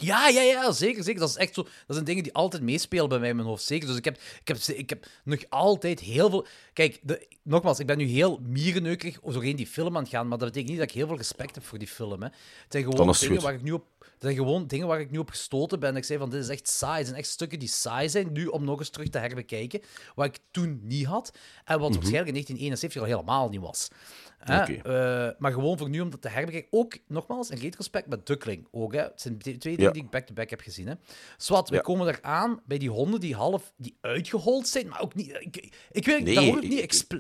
[0.01, 1.19] Ja, ja, ja, zeker, zeker.
[1.19, 1.63] Dat is echt zo.
[1.63, 3.87] Dat zijn dingen die altijd meespelen bij mij in mijn hoofd, zeker.
[3.87, 6.45] Dus ik heb, ik heb, ik heb nog altijd heel veel.
[6.73, 10.37] Kijk, de, nogmaals, ik ben nu heel mierenneukerig doorheen die film aan het gaan, maar
[10.37, 12.21] dat betekent niet dat ik heel veel respect heb voor die film.
[12.21, 12.27] Hè.
[12.27, 13.85] Het zijn gewoon dingen waar ik nu op.
[13.99, 15.95] Het zijn gewoon dingen waar ik nu op gestoten ben.
[15.95, 16.97] Ik zei van, dit is echt saai.
[16.97, 19.81] Het zijn echt stukken die saai zijn, nu om nog eens terug te herbekijken.
[20.15, 21.31] Wat ik toen niet had.
[21.65, 23.87] En wat waarschijnlijk in 1971 al helemaal niet was.
[24.45, 24.71] Mhm.
[24.73, 26.69] Eh, maar gewoon voor nu om dat te herbekijken.
[26.79, 28.67] Ook, nogmaals, in retrospect met Duckling.
[28.71, 29.01] Ook, hè.
[29.01, 29.91] Het zijn twee dingen Ja.
[29.91, 30.87] die ik back-to-back heb gezien.
[30.87, 30.93] Hè.
[31.37, 31.81] Zwat, we Ja.
[31.81, 35.29] komen eraan bij die honden die half die uitgehold zijn, maar ook niet...
[35.39, 37.15] Ik, ik weet Nee, dat wordt niet ik- expl-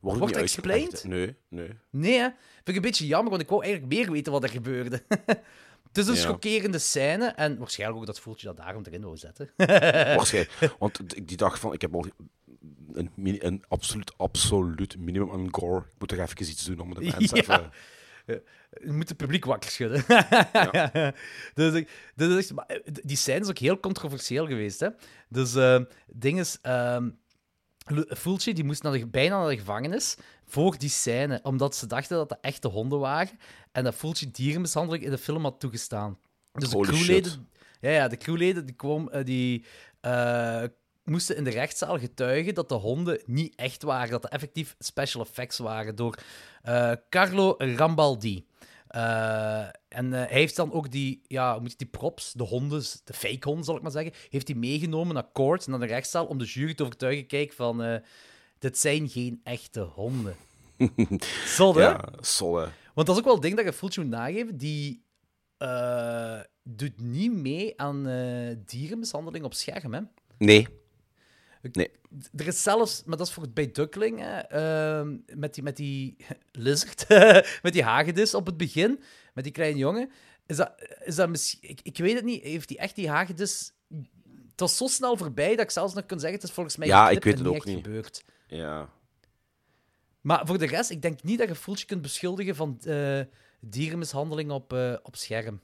[0.00, 1.04] Wordt, Wordt niet explained?
[1.04, 1.68] Nee, nee.
[1.90, 2.28] Nee, hè.
[2.54, 5.02] Vind ik een beetje jammer, want ik wou eigenlijk meer weten wat er gebeurde.
[5.92, 6.20] Het is een Ja.
[6.20, 9.50] schokkerende scène en waarschijnlijk ook dat voeltje dat daarom erin wou zetten.
[10.16, 10.76] Waarschijnlijk.
[10.78, 12.06] Want ik die dacht van, ik heb al
[12.92, 13.10] een,
[13.46, 15.78] een absoluut, absoluut minimum aan gore.
[15.80, 17.42] Ik moet toch even iets doen om de mensen Ja.
[17.42, 17.72] even...
[18.84, 20.04] Je moet het publiek wakker schudden.
[21.54, 24.80] dus, dus eh, die scène is ook heel controversieel geweest.
[24.80, 24.88] Hè?
[25.28, 27.10] Dus het ding is, ehm
[28.08, 30.16] Fulci die moest naar de, bijna naar de gevangenis
[30.46, 33.38] voor die scène, omdat ze dachten dat dat echte honden waren
[33.72, 36.18] en dat Fulci dierenmishandeling in de film had toegestaan.
[36.52, 37.40] Dus de crewleden, shit.
[37.80, 39.64] ja, ja, de crewleden die, kwam, eh, die
[40.00, 40.64] eh,
[41.04, 45.24] moesten in de rechtszaal getuigen dat de honden niet echt waren, dat het effectief special
[45.24, 46.18] effects waren door
[46.62, 48.46] eh, Carlo Rambaldi.
[48.92, 53.12] Eh, en eh, hij heeft dan ook die, ja, moet die props, de honden, de
[53.12, 56.38] fake honden zal ik maar zeggen, heeft hij meegenomen naar court, naar de rechtszaal, om
[56.38, 57.96] de jury te overtuigen, kijk, van, eh,
[58.58, 60.36] dit zijn geen echte honden.
[61.56, 61.82] Zot, hè?
[61.82, 62.68] Ja, zolle.
[62.94, 65.04] Want dat is ook wel het ding dat je Fulci moet nageven, die
[66.64, 70.00] doet niet mee aan eh, dierenmishandeling op scherm, hè.
[70.38, 70.66] Nee.
[71.62, 71.90] Nee.
[72.36, 76.16] Er is zelfs, maar dat is voor bij Duckling, hè, ehm, met, die, met die
[76.52, 77.08] lizard,
[77.62, 79.02] met die hagedis op het begin,
[79.34, 80.10] met die kleine jongen.
[80.46, 80.72] Is dat,
[81.04, 83.72] is dat misschien, ik, ik weet het niet, heeft die echt die hagedis...
[84.50, 86.88] Het was zo snel voorbij dat ik zelfs nog kon zeggen, het is volgens mij
[86.88, 87.84] Ja, ik weet het ook echt niet.
[87.84, 88.24] gebeurd.
[88.46, 88.88] Ja.
[90.20, 93.20] Maar voor de rest, ik denk niet dat je Fulci kunt beschuldigen van eh,
[93.60, 95.60] dierenmishandeling op, eh, op scherm.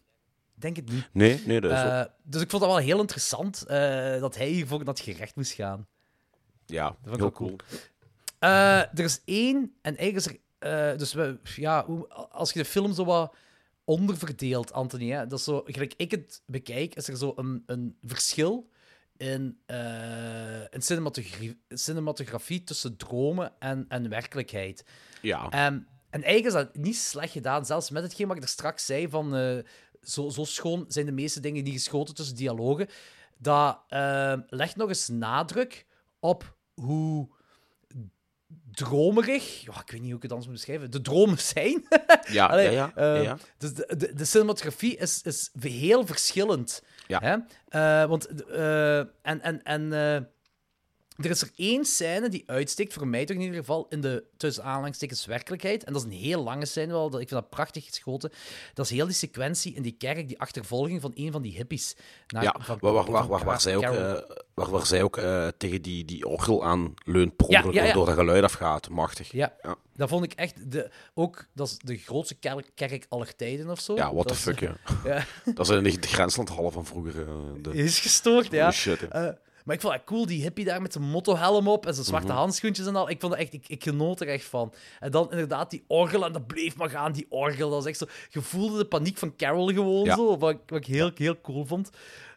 [0.59, 1.09] Denk het niet.
[1.13, 1.79] Nee, nee, dat is.
[1.79, 5.37] Eh, dus ik vond dat wel heel interessant eh, dat hij hiervoor naar het gerecht
[5.37, 5.87] moest gaan.
[6.67, 7.57] Ja, vond ik heel cool.
[8.39, 10.99] Eh, er is één, en eigenlijk is er.
[10.99, 13.35] dus we, ja, hoe- als je de film zo wat
[13.85, 17.97] onderverdeelt, Anthony, hè, dat is zo, gelijk ik het bekijk, is er zo een, een
[18.03, 18.69] verschil
[19.17, 19.59] in,
[20.71, 24.85] in cinematografie, cinematografie tussen dromen en, en werkelijkheid.
[25.23, 25.49] Ja.
[25.51, 25.79] Ehm,
[26.11, 29.09] en eigenlijk is dat niet slecht gedaan, zelfs met hetgeen wat ik er straks zei,
[29.09, 29.35] van
[30.11, 32.89] zo, zo schoon zijn de meeste dingen niet geschoten tussen dialogen.
[33.39, 35.87] Dat ehm, legt nog eens nadruk
[36.21, 37.29] op hoe
[38.73, 41.87] dromerig, ja, ik weet niet hoe ik het anders moet beschrijven, de dromen zijn.
[42.31, 43.39] Ja, Allee, ja, ja, eh, ja, ja.
[43.59, 46.83] Dus de, de, de cinematografie is, is heel verschillend.
[47.07, 47.21] Ja.
[47.21, 47.37] Hè?
[47.69, 50.23] Eh, want, eh, en, en, en eh,
[51.19, 54.25] er is er één scène die uitsteekt, voor mij toch in ieder geval, in de
[54.37, 55.85] tussen aanhalingstekens werkelijkheid.
[55.85, 58.33] En dat is een heel lange scène wel, dat- ik vind dat prachtig geschoten.
[58.75, 61.97] Dat is heel die sequentie in die kerk, die achtervolging van een van die hippies.
[62.29, 64.13] Naar, Ja, van- waar, waar, waar, van waar, waar zij ook, eh,
[64.55, 67.81] waar, waar zij ook eh, tegen die, die orgel aan leunt, per Ja, ongeluk, ja,
[67.81, 67.87] ja.
[67.87, 68.89] waardoor dat geluid afgaat.
[68.89, 69.33] Machtig.
[69.33, 69.55] Ja,
[69.95, 70.73] dat vond ik echt...
[70.73, 73.95] De, ook, dat is de grootste kerk, kerk aller tijden of zo.
[73.95, 74.77] Ja, what the is- fuck, ja.
[75.55, 77.21] Dat is in de, grenslandhallen van vroeger.
[77.29, 77.73] eh, de...
[77.75, 78.71] is gestoord, ja.
[78.71, 79.01] Shit,
[79.69, 82.27] maar ik vond het cool, die hippie daar met zijn mottohelm op en zijn zwarte
[82.27, 82.37] Mhm.
[82.37, 83.11] handschoentjes en al.
[83.11, 84.73] Ik vond het echt, ik, ik genoot er echt van.
[85.01, 87.69] En dan inderdaad die orgel, en dat bleef maar gaan, die orgel.
[87.71, 90.15] Dat was echt zo, je voelde de paniek van Carol gewoon Ja.
[90.17, 91.91] zo, wat, ik- wat ik heel, heel cool vond.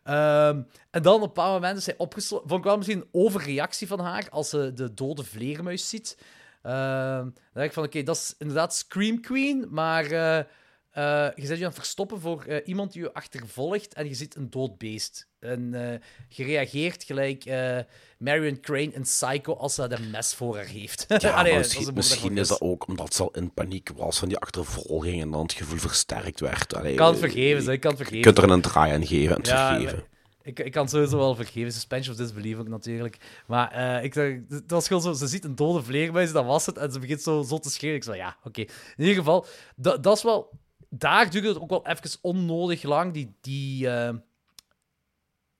[0.04, 2.48] Ehm, en dan op een bepaald moment is hij opgesloten.
[2.48, 6.18] Vond ik wel misschien een overreactie van haar als ze de dode vleermuis ziet.
[6.62, 11.46] Ehm, dan denk ik van, oké, dat is inderdaad Scream Queen, maar eh, eh, je
[11.46, 14.50] zet je aan het verstoppen voor eh, iemand die je achtervolgt en je ziet een
[14.50, 15.30] dood beest.
[15.42, 17.78] En eh, je reageert gelijk eh,
[18.18, 21.06] Marion Crane in Psycho als ze een mes voor haar heeft.
[21.08, 23.90] Ja, Allee, maar dat misschien, is een misschien dat ook omdat ze al in paniek
[23.96, 26.76] was van die achtervolging en dan het gevoel versterkt werd.
[26.76, 28.34] Allee, Ik kan het vergeven, ze, kan het Je vergeven.
[28.34, 30.04] kunt er een draai aan geven en het Ja, vergeven.
[30.44, 31.72] Ik, ik kan het sowieso wel vergeven.
[31.72, 33.18] Suspension of disbelief ook natuurlijk.
[33.48, 36.78] Maar eh, ik het was gewoon zo, ze ziet een dode vleermuis, dat was het.
[36.78, 37.98] En ze begint zo, zo te schreeuwen.
[38.00, 38.62] Ik zei, ja, oké.
[38.62, 40.50] In ieder geval, dat, dat is wel...
[40.90, 43.36] Daar duurde het ook wel even onnodig lang, die...
[43.42, 43.88] die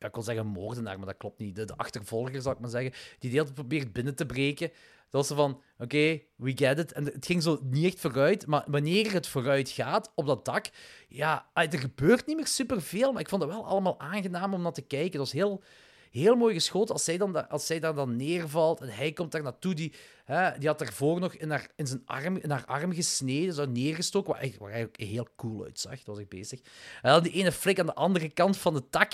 [0.02, 1.56] ja, ik wil zeggen moordenaar, maar dat klopt niet.
[1.56, 2.94] De, de achtervolger, zou ik maar zeggen.
[3.20, 4.72] Die de probeert binnen te breken.
[5.10, 6.92] Dat zo van, oké, we get it.
[6.92, 8.48] En het ging zo niet echt vooruit.
[8.48, 10.66] Maar wanneer het vooruit gaat, op dat dak...
[11.08, 14.74] Ja, er gebeurt niet meer superveel, maar ik vond het wel allemaal aangenaam om naar
[14.74, 15.10] te kijken.
[15.10, 15.64] Het was heel,
[16.12, 19.32] heel mooi geschoten als zij, dan, da- als zij daar dan neervalt en hij komt
[19.32, 19.74] daar naartoe.
[19.74, 19.94] Die,
[20.26, 23.66] hè, die had daarvoor nog in haar, in zijn arm, in haar arm gesneden, zo
[23.66, 25.92] neergestoken, waar eigenlijk heel cool uitzag.
[25.92, 26.60] Daar was ik bezig.
[27.02, 29.14] En dan die ene flik aan de andere kant van de tak,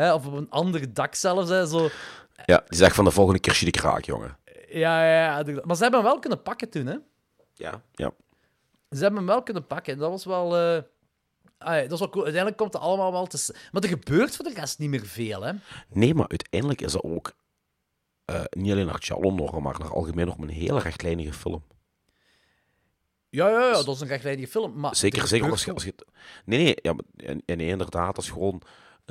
[0.00, 1.48] hè, of op een ander dak zelfs.
[1.50, 1.88] Hè, zo.
[2.44, 4.36] Ja, die zegt van de volgende keer zie ik kraak, jongen.
[4.68, 6.96] Ja, ja, ja, maar ze hebben hem wel kunnen pakken toen, hè.
[7.54, 8.10] Ja, ja.
[8.90, 9.92] Ze hebben hem wel kunnen pakken.
[9.92, 10.56] En dat was wel...
[10.56, 10.82] eh,
[11.58, 12.24] ah ja, dat is wel cool.
[12.24, 13.54] Uiteindelijk komt het allemaal wel te...
[13.72, 15.52] Maar er gebeurt voor de rest niet meer veel, hè.
[15.88, 17.32] Nee, maar uiteindelijk is dat ook
[18.24, 21.64] eh, niet alleen naar Chalon maar naar algemeen nog een hele rechtlijnige film.
[23.28, 24.80] Ja, ja, ja, dat is een rechtlijnige film.
[24.80, 25.94] Maar Zeker, er zeker als je, als je...
[26.44, 28.62] Nee, nee, ja, maar, en, en nee, inderdaad, dat is gewoon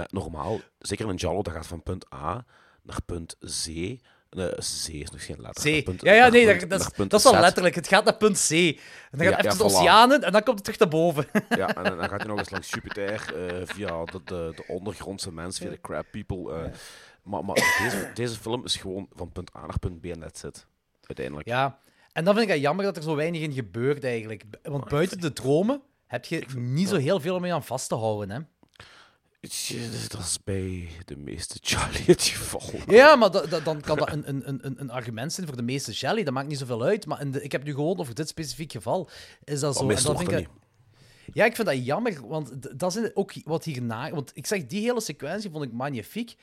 [0.09, 0.59] normaal.
[0.79, 2.45] Zeker een Jallo, dat gaat van punt A
[2.83, 3.97] naar punt C
[4.39, 5.81] C is nog geen letter.
[5.81, 5.83] C.
[5.83, 7.31] Punt- ja, ja, nee, punt- dat, dat, is, dat is Z.
[7.31, 7.75] letterlijk.
[7.75, 8.51] Het gaat naar punt C.
[8.51, 8.77] En
[9.17, 9.75] dan gaat het even ja, de voilà.
[9.77, 11.25] oceanen en dan komt het terug naar boven.
[11.49, 14.63] Ja, en dan dan gaat hij nog eens langs Jupiter eh, via de, de, de
[14.67, 16.53] ondergrondse mensen, via de crab people.
[16.53, 16.71] eh.
[17.23, 20.43] Maar, maar deze, deze film is gewoon van punt A naar punt B en that's
[20.43, 20.65] it.
[21.01, 21.47] Uiteindelijk.
[21.47, 21.79] Ja,
[22.11, 24.43] en dan vind ik het jammer dat er zo weinig in gebeurt eigenlijk.
[24.63, 27.95] Want buiten de dromen heb je niet zo heel veel om je aan vast te
[27.95, 28.29] houden.
[28.29, 28.39] Hè?
[30.09, 32.61] Dat is bij de meeste Charlie het geval.
[32.87, 35.61] Ja, maar da- da- dan kan dat een, een, een, een argument zijn voor de
[35.63, 36.23] meeste jelly.
[36.23, 37.05] Dat maakt niet zoveel uit.
[37.05, 39.09] Maar in de, ik heb nu gewoon over dit specifiek geval.
[39.43, 39.79] Is dat zo?
[39.79, 40.47] Oh, En meestal dat vind ik,
[41.33, 42.27] ja, ik vind dat jammer.
[42.27, 44.09] Want dat is ook wat hierna.
[44.11, 46.35] Want ik zeg, die hele sequentie vond ik magnifiek.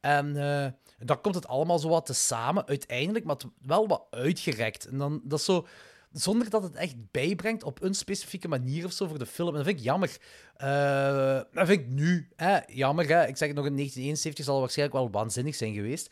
[0.00, 4.02] En eh, dan komt het allemaal zo wat te samen uiteindelijk, maar het wel wat
[4.10, 4.86] uitgerekt.
[4.86, 5.66] En dan dat is zo.
[6.12, 9.48] Zonder dat het echt bijbrengt op een specifieke manier of zo voor de film.
[9.48, 10.16] En dat vind ik jammer.
[10.56, 13.08] Eh, dat vind ik nu hè, jammer.
[13.08, 13.26] Hè.
[13.26, 16.10] Ik zeg het nog in 1971 zal het waarschijnlijk wel waanzinnig zijn geweest.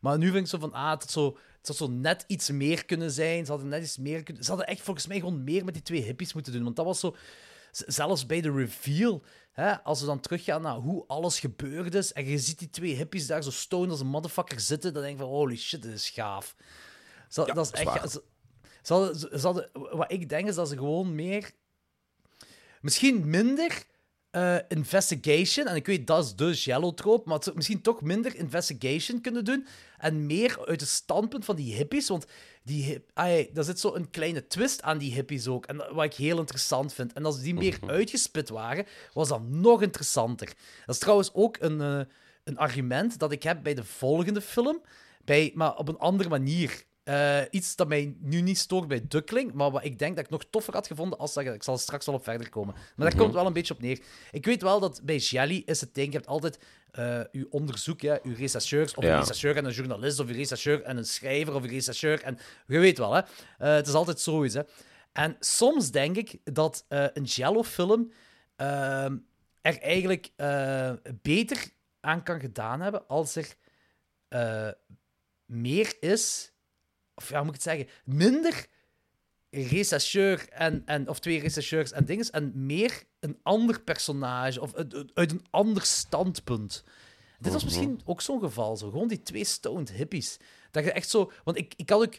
[0.00, 2.50] Maar nu vind ik zo van, ah, het had zo, het had zo net iets
[2.50, 3.44] meer kunnen zijn.
[3.44, 4.44] Ze hadden net iets meer kunnen...
[4.44, 6.64] Ze hadden echt volgens mij gewoon meer met die twee hippies moeten doen.
[6.64, 7.16] Want dat was zo...
[7.70, 12.28] Zelfs bij de reveal, hè, als we dan teruggaan naar hoe alles gebeurd is, en
[12.28, 15.22] je ziet die twee hippies daar zo stoned als een motherfucker zitten, dan denk je
[15.22, 16.56] van, holy shit, dit is gaaf.
[17.28, 18.20] Zo, Ja, dat is dat is echt...
[18.82, 21.50] Ze, ze hadden, ze, ze hadden- wat ik denk is dat ze gewoon meer...
[22.80, 23.82] Misschien minder
[24.30, 25.66] eh, investigation.
[25.66, 27.24] En ik weet, dat is de Jello-troop.
[27.26, 29.66] Maar het zou misschien toch minder investigation kunnen doen.
[29.98, 32.08] En meer uit het standpunt van die hippies.
[32.08, 32.26] Want
[32.62, 33.10] die hip,
[33.54, 35.66] daar zit zo een kleine twist aan die hippies ook.
[35.66, 37.12] En dat- wat ik heel interessant vind.
[37.12, 40.46] En als die meer uitgespit waren, was dat nog interessanter.
[40.86, 42.00] Dat is trouwens ook een, eh,
[42.44, 44.82] een argument dat ik heb bij de volgende film.
[45.24, 46.82] Bij, maar op een andere manier.
[47.02, 50.30] Eh, iets dat mij nu niet stoort bij Duckling, maar wat ik denk dat ik
[50.30, 51.44] nog toffer had gevonden als dat...
[51.44, 52.74] Ik zal er straks wel op verder komen.
[52.74, 54.00] Maar daar komt het wel een beetje op neer.
[54.30, 56.58] Ik weet wel dat bij Jelly is het ding, je hebt altijd
[56.90, 59.12] eh uw onderzoek, ja, uw rechercheurs, of Ja.
[59.12, 62.38] een rechercheur en een journalist, of een rechercheur en een schrijver, of een rechercheur en...
[62.66, 63.20] Je weet wel, hè.
[63.58, 64.62] Eh, het is altijd zoiets, hè.
[65.12, 68.12] En soms denk ik dat een Jello-film
[68.56, 69.16] ehm,
[69.60, 70.30] er eigenlijk
[71.22, 71.68] beter
[72.00, 73.46] aan kan gedaan hebben als er
[75.46, 76.51] meer is,
[77.14, 78.66] of ja, hoe moet ik het zeggen, minder
[79.50, 84.94] rechercheur en, en, of twee rechercheurs en dingen, en meer een ander personage, of uit,
[85.14, 86.84] een ander standpunt.
[87.38, 88.90] Dit was misschien ook zo'n geval, zo.
[88.90, 90.36] gewoon die twee stoned hippies.
[90.70, 91.32] Dat je echt zo...
[91.44, 92.18] Want ik, ik, had ook,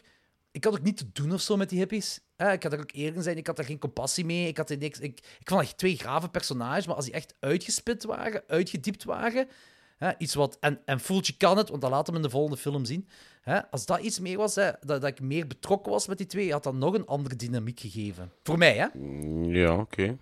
[0.50, 2.20] ik had ook niet te doen of zo met die hippies.
[2.36, 4.48] Eh, ik had er ook eerlijk zijn, ik had er geen compassie mee.
[4.48, 7.34] Ik, had er niks, ik, ik vond echt twee grave personages, maar als die echt
[7.40, 9.48] uitgespit waren, uitgediept waren...
[9.96, 12.56] Hè, iets wat, en, en Fultje kan het, want dat laten we in de volgende
[12.56, 13.08] film zien.
[13.40, 16.26] Hè, als dat iets meer was, hè, dat, dat ik meer betrokken was met die
[16.26, 18.32] twee, had dat nog een andere dynamiek gegeven.
[18.42, 18.86] Voor mij, hè?
[18.94, 20.18] Mm, Ja, oké.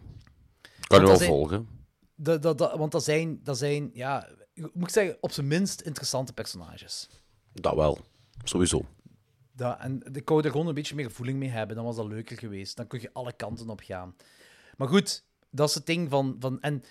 [0.80, 1.68] Kan je wel zijn- volgen.
[2.14, 5.80] Dat, dat, dat, want dat zijn, dat zijn, ja, moet ik zeggen, op zijn minst
[5.80, 7.08] interessante personages.
[7.52, 7.98] Dat wel.
[8.44, 8.84] Sowieso.
[9.52, 11.76] Dat, en ik wou er gewoon een beetje meer voeling mee hebben.
[11.76, 12.76] Dan was dat leuker geweest.
[12.76, 14.16] Dan kun je alle kanten op gaan.
[14.76, 16.36] Maar goed, dat is het ding van...
[16.38, 16.82] van en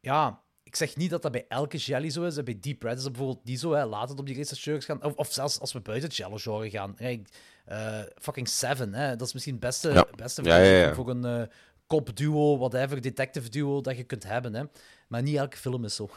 [0.00, 0.42] ja,
[0.74, 2.42] ik zeg niet dat dat bij elke jelly zo is.
[2.42, 3.72] Bij Deep Red is dat bijvoorbeeld niet zo.
[3.72, 3.84] Hè.
[3.86, 5.02] Laat het op die rechercheurs gaan.
[5.04, 6.92] Of, of zelfs als we buiten het jello-genre gaan.
[6.96, 7.28] Hè, ik-
[7.64, 9.16] eh, fucking Seven, hè.
[9.16, 10.06] dat is misschien het beste, Ja.
[10.16, 10.94] beste Ja, ja, ja.
[10.94, 11.42] voor een eh
[11.86, 14.54] cop-duo, whatever, detective-duo dat je kunt hebben.
[14.54, 14.62] Hè.
[15.08, 16.10] Maar niet elke film is zo.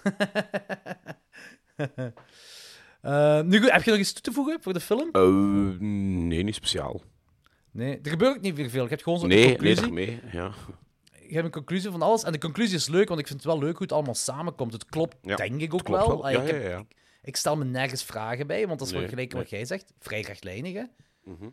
[3.02, 5.10] Eh, nu goed, heb je nog iets toe te voegen voor de film?
[6.28, 7.02] Nee, niet speciaal.
[7.72, 8.84] Nee, er gebeurt niet veel.
[8.84, 9.82] Je hebt gewoon zo'n Nee, nee, conclusie.
[9.82, 10.20] daarmee.
[10.32, 10.52] Ja.
[11.28, 12.24] Je hebt een conclusie van alles.
[12.24, 14.74] En de conclusie is leuk, want ik vind het wel leuk hoe het allemaal samenkomt.
[14.74, 16.22] Het klopt, Ja, denk ik ook Klopt wel.
[16.22, 16.30] wel.
[16.32, 16.86] Ja, ik, ja, heb- ja.
[17.22, 19.42] ik stel me nergens vragen bij, want dat is Nee, gelijk nee.
[19.42, 19.94] wat jij zegt.
[20.00, 20.84] Vrij rechtlijnig, hè?
[21.24, 21.50] Mhm.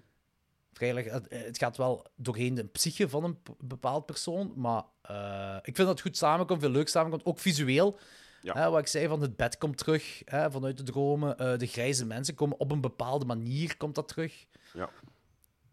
[0.72, 0.94] Vrij
[1.28, 5.88] het, gaat wel doorheen de psyche van een bepaald persoon, maar eh, ik vind dat
[5.88, 7.24] het goed samenkomt, veel leuk samenkomt.
[7.24, 7.98] Ook visueel.
[8.42, 8.54] Ja.
[8.54, 11.38] Hè, wat ik zei, van het bed komt terug hè, vanuit de dromen.
[11.38, 14.44] eh, de grijze mensen komen op een bepaalde manier, komt dat terug.
[14.72, 14.90] Ja.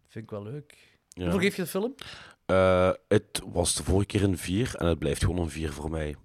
[0.07, 0.89] Vind ik wel leuk.
[1.09, 1.21] Ja.
[1.23, 1.95] Hoeveel geef je de film?
[2.51, 5.89] Eh, het was de vorige keer een 4 en het blijft gewoon een 4 voor
[5.89, 6.15] mij.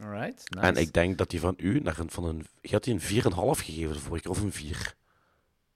[0.00, 0.66] Alright, nice.
[0.66, 2.46] En ik denk dat die van u naar een, van een.
[2.60, 4.94] Je had die een 4,5 gegeven de vorige keer of een 4?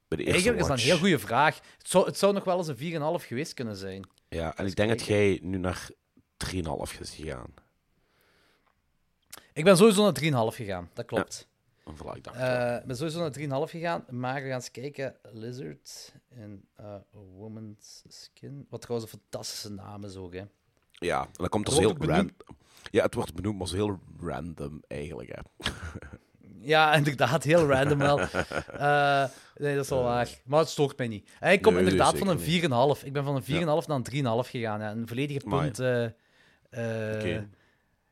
[0.08, 0.82] Bij de eerste Eigenlijk is dat een watch.
[0.84, 1.60] heel goede vraag.
[1.78, 4.08] Het zou, het zou nog wel eens een 4,5 geweest kunnen zijn.
[4.28, 5.16] Ja, en ik denk dat kijken.
[5.16, 5.88] jij nu naar
[6.46, 7.54] 3,5 is gegaan.
[9.52, 11.48] Ik ben sowieso naar 3,5 gegaan, dat klopt.
[11.96, 13.30] Voilà, ik dacht, Eh, Ik ben sowieso naar
[13.66, 15.14] 3,5 gegaan, maar we gaan eens kijken.
[15.32, 17.02] Lizard in a
[17.36, 18.66] woman's skin.
[18.70, 20.42] Wat trouwens een fantastische naam is ook, hè.
[20.92, 22.36] ja, en dan komt wordt heel random.
[22.90, 25.30] Ja, het wordt benoemd, maar zo heel random eigenlijk.
[25.34, 25.40] Hè.
[26.60, 28.18] Ja, inderdaad, heel random wel.
[28.78, 29.24] Eh,
[29.56, 30.28] nee, dat is wel waar.
[30.44, 31.28] Maar het stoort mij niet.
[31.40, 32.38] Eh, Ik kom Nee, inderdaad van een
[32.96, 33.04] 4,5.
[33.04, 34.02] Ik ben van een 4,5 naar een
[34.44, 34.80] 3,5 gegaan.
[34.80, 34.90] Ja.
[34.90, 35.78] Een volledige punt.
[35.78, 37.48] eh, eh, Oké.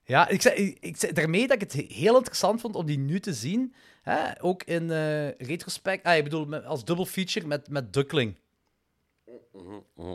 [0.09, 2.99] Ja, ik zei, ik, ik zei daarmee dat ik het heel interessant vond om die
[2.99, 3.75] nu te zien.
[4.03, 4.43] Hè?
[4.43, 6.05] Ook in eh, retrospect.
[6.05, 8.37] Ah, ik bedoel, als double feature met, met Duckling.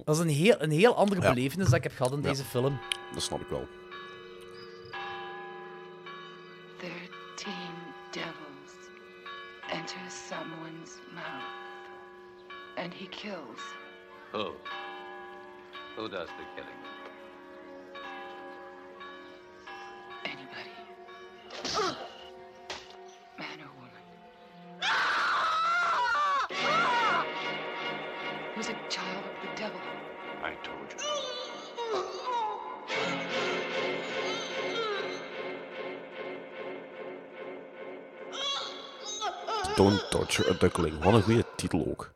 [0.05, 1.33] Dat is een heel, een heel andere Ja.
[1.33, 2.27] belevenis dat ik heb gehad in Ja.
[2.29, 2.79] deze film.
[3.13, 3.67] Dat snap ik wel.
[6.79, 7.75] Thirteen
[8.11, 8.73] devils
[9.71, 9.99] enter
[10.29, 11.51] someone's mouth,
[12.77, 13.61] and he kills.
[14.31, 14.55] Who?
[15.95, 16.79] Who does the killing?
[40.35, 41.03] Duckling.
[41.03, 42.13] Wat een goede titel ook.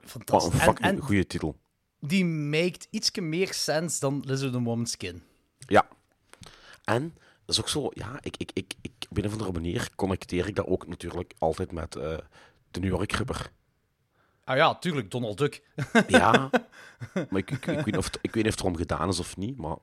[0.00, 0.52] Wat een Fantastisch.
[0.52, 1.56] En, fucking en goede titel.
[2.00, 5.22] die maakt ietsje meer sens dan Lizard the Woman's Skin.
[5.58, 5.88] Ja.
[6.84, 9.88] En dat is ook zo, ja, ik, ik, ik, ik, op een of andere manier
[9.96, 12.16] connecteer ik dat ook natuurlijk altijd met eh,
[12.70, 13.50] de New York Ripper.
[14.44, 15.62] Ah ja, tuurlijk, Donald Duck.
[16.08, 16.50] Ja,
[17.30, 19.36] maar ik, ik, ik, weet of ik weet niet of het erom gedaan is of
[19.36, 19.76] niet, maar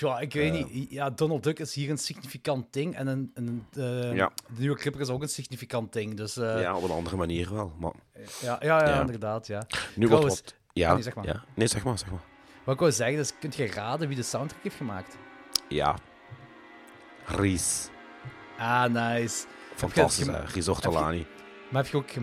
[0.00, 0.90] Ja, ik weet niet.
[0.90, 2.94] Ja, Donald Duck is hier een significant ding.
[2.96, 4.30] En een, een, eh, Ja.
[4.56, 6.14] de York Ripper is ook een significant ding.
[6.16, 7.72] Dus eh, ja, op een andere manier wel.
[7.78, 7.92] Maar
[8.40, 9.00] ja, ja, ja, Ja.
[9.00, 9.66] inderdaad, ja.
[9.94, 10.54] nu Trouwens- wordt wat...
[10.72, 11.24] Ja, Oh, nee, zeg maar.
[11.26, 11.44] Ja.
[11.54, 12.20] Nee, zeg maar, zeg maar.
[12.64, 15.16] Wat ik wou zeggen is, kunt je raden wie de soundtrack heeft gemaakt?
[15.68, 15.96] Ja.
[17.26, 17.88] Ries.
[18.58, 19.46] Ah, nice.
[19.74, 20.44] Fantastisch, hè.
[20.44, 21.26] Ries Ortolani.
[21.70, 22.08] Maar heb je ook...
[22.10, 22.16] eh,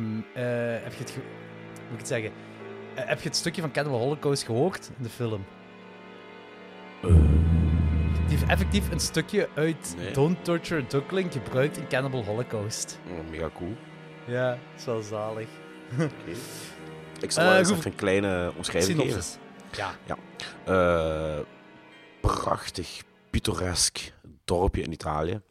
[0.84, 1.10] heb je het...
[1.12, 2.32] ge- Hoe moet ik het zeggen?
[2.96, 5.46] Eh, heb je het stukje van Cannibal Holocaust gehoord in de film?
[8.36, 10.12] Die heeft effectief een stukje uit Nee.
[10.14, 13.00] Don't Torture a Duckling gebruikt in Cannibal Holocaust.
[13.08, 13.76] Oh, mega cool.
[14.28, 15.48] Ja, wel zalig.
[17.22, 19.24] Ik zal Eh, eens even een kleine omschrijving geven.
[19.24, 19.38] Synopsis.
[20.06, 20.18] Ja.
[20.66, 21.40] Eh,
[22.22, 24.14] prachtig, pittoresk
[24.46, 25.42] dorpje in Italië.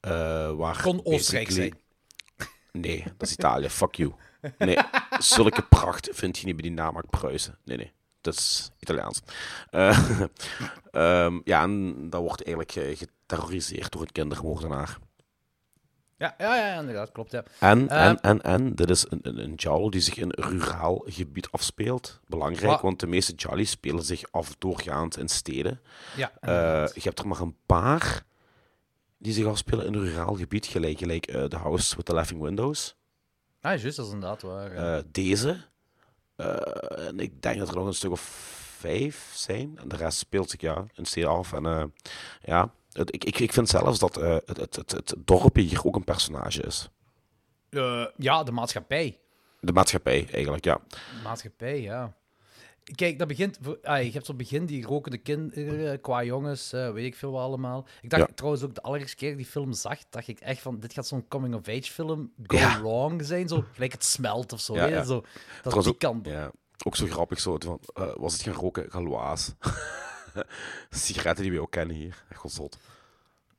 [0.00, 0.10] eh,
[0.52, 1.78] waar Kon Oostenrijk zijn.
[2.72, 3.68] Nee, dat is Italië.
[3.68, 4.12] Fuck you.
[4.58, 4.78] Nee,
[5.18, 7.58] zulke pracht vind je niet bij die namaak Pruisen.
[7.64, 7.92] Nee, nee.
[8.24, 9.22] Dat is Italiaans.
[9.70, 10.20] Eh,
[10.90, 14.98] ehm, ja, en dat wordt eigenlijk eh, geterroriseerd door een kindermoordenaar.
[16.18, 17.44] Ja, ja, ja, inderdaad, klopt, ja.
[17.60, 20.44] En, Eh, en, en, en, dit is een, een, een jowl die zich in een
[20.58, 22.20] ruraal gebied afspeelt.
[22.26, 25.80] Belangrijk, Wa- want de meeste jollies spelen zich af doorgaand in steden.
[26.16, 26.32] Ja,
[26.94, 28.24] je hebt er maar een paar
[29.18, 32.96] die zich afspelen in een ruraal gebied, gelijk, gelijk The House with the Laughing Windows.
[33.60, 34.74] ah, juist, dat is inderdaad waar.
[34.74, 35.02] ja.
[35.10, 35.56] Deze.
[36.36, 38.20] Eh, en ik denk dat er nog een stuk of
[38.78, 39.78] vijf zijn.
[39.78, 41.52] En de rest speelt zich ja, in steden af.
[41.52, 41.84] En eh,
[42.42, 45.86] ja, het, ik, ik, ik vind zelfs dat eh, het, het, het, het dorpje hier
[45.86, 46.88] ook een personage is.
[48.16, 49.18] Ja, de maatschappij.
[49.60, 50.80] De maatschappij, eigenlijk, ja.
[50.88, 52.16] De maatschappij, ja.
[52.94, 53.58] Kijk, dat begint...
[53.82, 57.30] Ah, je hebt op het begin die rokende kinderen, qua jongens, eh, weet ik veel
[57.30, 57.86] wat allemaal.
[58.00, 58.34] Ik dacht Ja.
[58.34, 61.28] trouwens ook de allereerste keer die film zag, dacht ik echt van, dit gaat zo'n
[61.28, 62.78] coming-of-age film go Ja.
[62.80, 64.74] wrong zijn, zo gelijk het smelt of zo.
[64.74, 65.04] Ja, weet je.
[65.04, 65.30] Zo, dat
[65.62, 66.26] Trouwens die kant.
[66.26, 66.50] Ja,
[66.86, 67.56] ook zo grappig zo.
[67.58, 68.90] Van, eh, was het gaan roken?
[68.90, 69.52] Galois.
[70.90, 72.24] Sigaretten die we ook kennen hier.
[72.30, 72.78] Echt wel zot.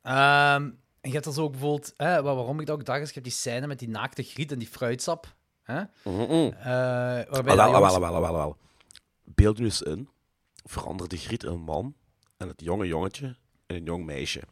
[0.02, 0.62] Ehm,
[1.00, 3.24] en je hebt er zo ook bijvoorbeeld, waarom ik dat ook dacht, is je hebt
[3.26, 5.34] die scène met die naakte griet en die fruitsap.
[5.62, 5.78] Hè?
[5.78, 5.84] Eh,
[7.30, 8.56] waarbij Ah, wel, wel, wel, wel, wel, wel.
[9.26, 10.08] Beeld nu eens in.
[10.64, 11.94] Verander de griet in een man.
[12.36, 13.36] En het jonge jongetje
[13.66, 14.42] in een jong meisje.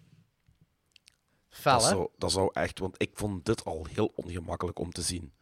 [1.48, 2.78] Fel, dat, zou, dat zou echt...
[2.78, 5.32] Want ik vond dit al heel ongemakkelijk om te zien.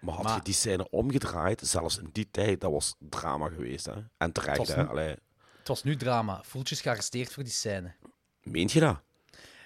[0.00, 3.86] Maar had Maar- je die scène omgedraaid, zelfs in die tijd, dat was drama geweest.
[3.86, 3.94] Hè?
[4.16, 4.86] En terecht, Het was hè.
[4.86, 5.16] Allee,
[5.58, 6.42] Het was nu drama.
[6.42, 7.94] Voeltje is gearresteerd voor die scène.
[8.42, 9.00] meent je dat?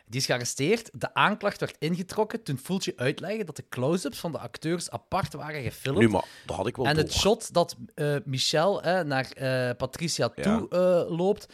[0.09, 1.01] Die is gearresteerd.
[1.01, 5.63] De aanklacht werd ingetrokken toen Voeltje uitlegde dat de close-ups van de acteurs apart waren
[5.63, 5.99] gefilmd.
[5.99, 7.03] Nu, maar dat had ik wel en door.
[7.05, 10.43] het shot dat eh, Michel naar eh, Patricia Ja.
[10.43, 11.47] toe eh, loopt,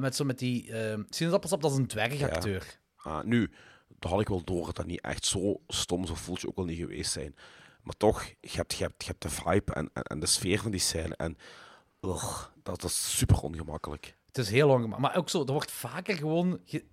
[0.00, 0.72] met, zo met die
[1.08, 2.78] sinaasappelsap, dat is een dwergacteur.
[2.96, 3.50] Ah, nu,
[3.98, 6.56] dat had ik wel door dat dat niet echt zo stom zo voelt je ook
[6.56, 7.34] wel niet geweest zijn.
[7.82, 10.58] Maar toch, je hebt, je hebt, je hebt de vibe en, en, en de sfeer
[10.60, 11.14] van die scène.
[11.16, 11.36] En
[12.00, 14.16] ugh, dat, dat is super ongemakkelijk.
[14.26, 15.00] Het is heel ongemakkelijk.
[15.00, 16.84] Maar ook zo, er wordt vaker gewoon ge-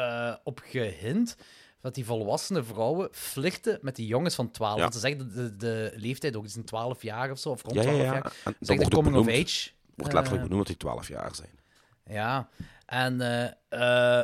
[0.00, 1.36] eh, op gehint
[1.80, 4.74] dat die volwassene vrouwen flirten met die jongens van 12.
[4.74, 4.80] Ja.
[4.80, 7.74] Want ze zeggen de, de, leeftijd ook, is een 12 jaar of zo, of rond
[7.74, 8.12] Ja, ja, 12 ja.
[8.12, 8.24] jaar.
[8.24, 9.46] En Ze dat zeggen de coming of benoemd.
[9.46, 9.70] age.
[9.94, 11.58] wordt letterlijk eh, benoemd dat die 12 jaar zijn.
[12.06, 12.48] Ja,
[12.86, 13.78] en, eh,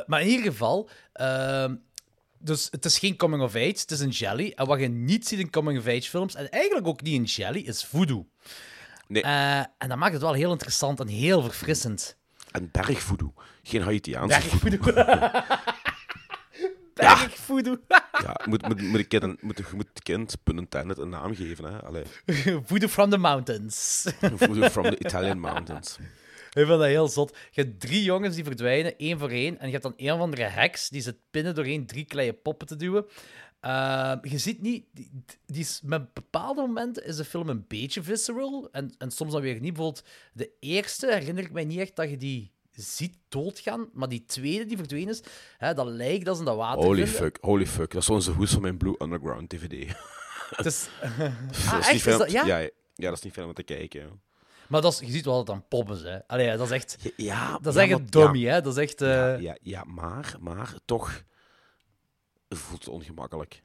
[0.05, 1.75] maar in ieder geval, ehm,
[2.39, 4.51] dus het is geen coming of age, het is een jelly.
[4.55, 7.23] En wat je niet ziet in coming of age films, en eigenlijk ook niet in
[7.23, 8.27] jelly, is voodoo.
[9.07, 9.23] Nee.
[9.23, 12.17] En dat maakt het wel heel interessant en heel verfrissend.
[12.51, 13.33] En bergvoodoo.
[13.67, 14.79] Geen Haitiaanse voodoo.
[14.79, 15.41] Bergvoodoo.
[16.93, 17.77] Bergvoodoo.
[18.11, 21.65] Ja, moet, moet, moet, kind, moet, moet de kind, pun intended, een naam geven.
[21.65, 21.83] Hè?
[21.83, 22.03] Allee,
[22.67, 24.07] voodoo from the mountains.
[24.39, 25.97] voodoo from the Italian mountains.
[26.47, 27.37] Ik vind dat heel zot.
[27.51, 29.59] Je hebt drie jongens die verdwijnen, één voor één.
[29.59, 32.67] En je hebt dan een of andere heks die zit pinnen doorheen drie kleine poppen
[32.67, 33.05] te duwen.
[33.59, 34.85] Ehm, je ziet niet...
[34.91, 35.11] Die,
[35.45, 38.69] die is, met bepaalde momenten is de film een beetje visceral.
[38.71, 39.73] En, en soms dan weer niet.
[39.73, 43.89] Bijvoorbeeld de eerste herinner ik mij niet echt dat je die ziet doodgaan.
[43.93, 45.21] Maar die tweede die verdwenen is,
[45.57, 46.83] hè, dat lijkt als in dat water.
[46.83, 47.13] Holy vinden.
[47.21, 47.91] fuck, holy fuck.
[47.91, 49.95] Dat is onze hoes van mijn Blue Underground DVD.
[50.55, 51.87] Het is, dat ah, is echt?
[51.87, 52.45] niet Is fijn dat- ja?
[52.45, 52.57] ja?
[52.95, 54.21] Ja, dat is niet fijn om te kijken.
[54.67, 56.23] Maar dat is, je ziet wel dat het dan poppen zijn.
[56.27, 56.97] Allee, dat is echt...
[57.17, 58.61] Ja, Dat is echt ja, een dummy, ja, hè.
[58.61, 59.01] Dat is echt...
[59.01, 61.23] eh, Ja, ja, ja, maar, maar toch
[62.49, 63.63] voelt het ongemakkelijk.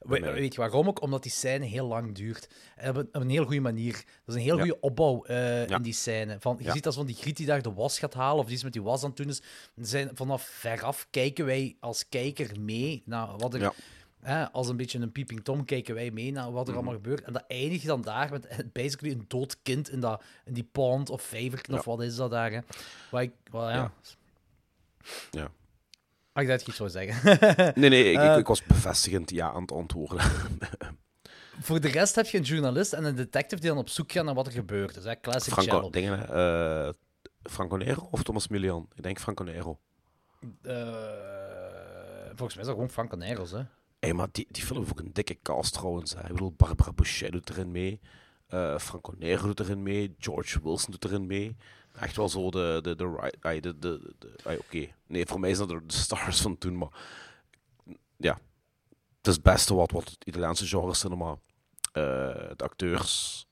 [0.00, 1.02] We- weet je waarom ook?
[1.02, 2.48] Omdat die scène heel lang duurt.
[2.88, 3.92] Op een, op een heel goede manier.
[3.92, 4.60] Dat is een heel Ja.
[4.62, 5.76] goede opbouw eh, Ja.
[5.76, 6.36] in die scène.
[6.40, 6.72] Van, je Ja.
[6.72, 8.72] ziet als van die griet die daar de was gaat halen, of die is met
[8.72, 9.42] die was aan het doen is.
[9.76, 13.72] Zijn, vanaf veraf kijken wij als kijker mee naar wat er...
[14.20, 16.76] Hè, als een beetje een pieping tom kijken wij mee naar wat er Mhm.
[16.76, 17.22] allemaal gebeurt.
[17.24, 21.10] En dat eindigt dan daar met basically een dood kind in, dat, in die pond
[21.10, 22.50] of vijverken of wat is dat daar.
[22.52, 22.60] Hè.
[23.10, 23.92] Waar ik, ja.
[25.30, 25.50] Ja.
[26.36, 27.38] Dacht dat iets zou zeggen.
[27.80, 30.20] Nee, nee, ik, Eh, ik, ik was bevestigend ja aan het antwoorden.
[31.60, 34.24] Voor de rest heb je een journalist en een detective die dan op zoek gaan
[34.24, 35.04] naar wat er gebeurd is.
[35.04, 35.20] Hè?
[35.20, 36.88] Classic Franco, dingen, eh,
[37.42, 38.88] Franco Nero of Thomas Milian?
[38.94, 39.78] Ik denk Franco Nero.
[40.62, 40.76] Eh,
[42.34, 43.60] volgens mij is dat gewoon Franco Neros, hè.
[43.98, 46.14] Hé, maar die, die film heeft ook een dikke cast trouwens.
[46.14, 46.20] Hè.
[46.20, 48.00] Ik bedoel, Barbara Boucher doet erin mee.
[48.46, 50.14] eh, Franco Nero doet erin mee.
[50.18, 51.56] George Wilson doet erin mee.
[52.00, 52.78] Echt wel zo de...
[52.82, 53.30] de, de,
[53.60, 56.88] de, de, de, ai, Oké, nee, voor mij zijn dat de stars van toen, maar...
[58.16, 58.32] Ja,
[59.16, 61.30] het is het beste wat, wat het Italiaanse genre cinema...
[61.30, 62.02] eh,
[62.56, 63.44] de acteurs...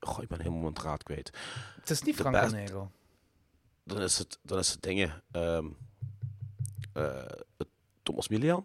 [0.00, 1.38] Goh, ik ben helemaal mijn draad kwijt.
[1.80, 2.90] Het is niet De Franco Nero.
[3.84, 5.22] Dan is het, dan is het dingen...
[6.92, 7.68] het
[8.02, 8.64] Thomas Milian?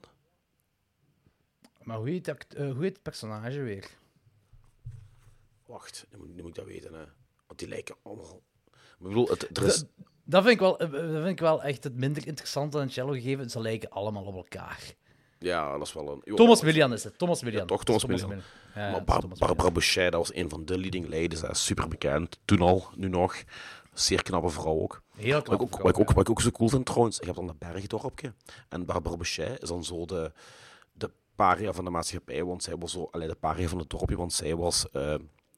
[1.84, 3.90] Maar hoe heet, dat eh, hoe heet het personage weer?
[5.66, 7.06] Wacht, nu moet, nu moet ik dat weten, hè.
[7.48, 8.42] Want die lijken allemaal...
[9.04, 9.80] Maar ik bedoel, het, er is...
[9.80, 9.88] Dat,
[10.24, 13.12] dat, vind ik wel, eh, dat vind ik wel echt het minder interessante aan cello
[13.12, 13.50] gegeven.
[13.50, 14.94] Ze lijken allemaal op elkaar.
[15.40, 16.36] Ja, dat is wel een...
[16.36, 17.18] Thomas Willian is het.
[17.18, 17.62] Thomas Willian.
[17.62, 18.30] Ja, toch, Thomas Willian.
[18.30, 18.42] Ja, ja,
[18.76, 21.42] maar het is Bar- Thomas Barbara Boucher, dat was een van de leading ladies.
[21.52, 22.40] Super bekend.
[22.46, 23.44] Toen al, nu nog.
[23.94, 25.02] Zeer knappe vrouw ook.
[25.16, 27.48] Wat ook, wat, ik ook, wat ik ook zo cool vind trouwens, je hebt dan
[27.48, 28.34] dat bergdorpje.
[28.70, 30.32] En Barbara Boucher is dan zo de,
[30.94, 32.44] de paria van de maatschappij.
[32.44, 35.16] Want zij was zo, allee, de paria van het dorpje, want zij was eh,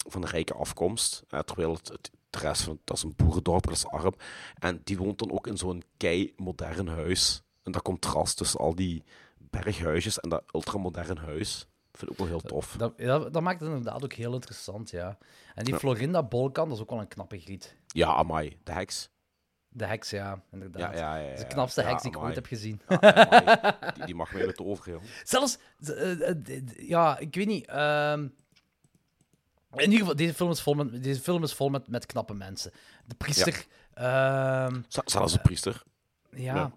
[0.07, 1.23] van de rijke afkomst.
[1.45, 2.11] terwijl het, het,
[2.41, 4.13] de rest van dat is een boerendorp, dat is arm.
[4.59, 7.43] En die woont dan ook in zo'n kei modern huis.
[7.63, 9.03] En dat contrast tussen al die
[9.37, 11.67] berghuisjes en dat ultramodern huis.
[11.91, 12.75] Vind ik ook wel heel tof.
[12.77, 15.17] Dat, dat, dat maakt het inderdaad ook heel interessant, ja.
[15.55, 15.79] En die Ja.
[15.79, 17.75] Florinda Bolkan, dat is ook wel een knappe griet.
[17.87, 18.57] Ja, amai.
[18.63, 19.09] De heks.
[19.69, 20.97] De heks, ja, inderdaad.
[20.97, 21.27] Ja, ja, ja.
[21.29, 22.81] Dat is de knapste heks die ik ooit heb gezien.
[23.95, 25.01] Die, die mag mij het over, joh.
[25.23, 26.35] Zelfs, eh, eh,
[26.77, 27.65] ja, ik weet niet.
[27.67, 28.27] ehm,
[29.75, 32.33] in ieder geval, deze film is vol met, deze film is vol met, met knappe
[32.33, 32.71] mensen.
[33.05, 33.65] De priester.
[33.93, 35.83] ehm, Z- Zelfs de priester.
[36.31, 36.71] ja, Ja.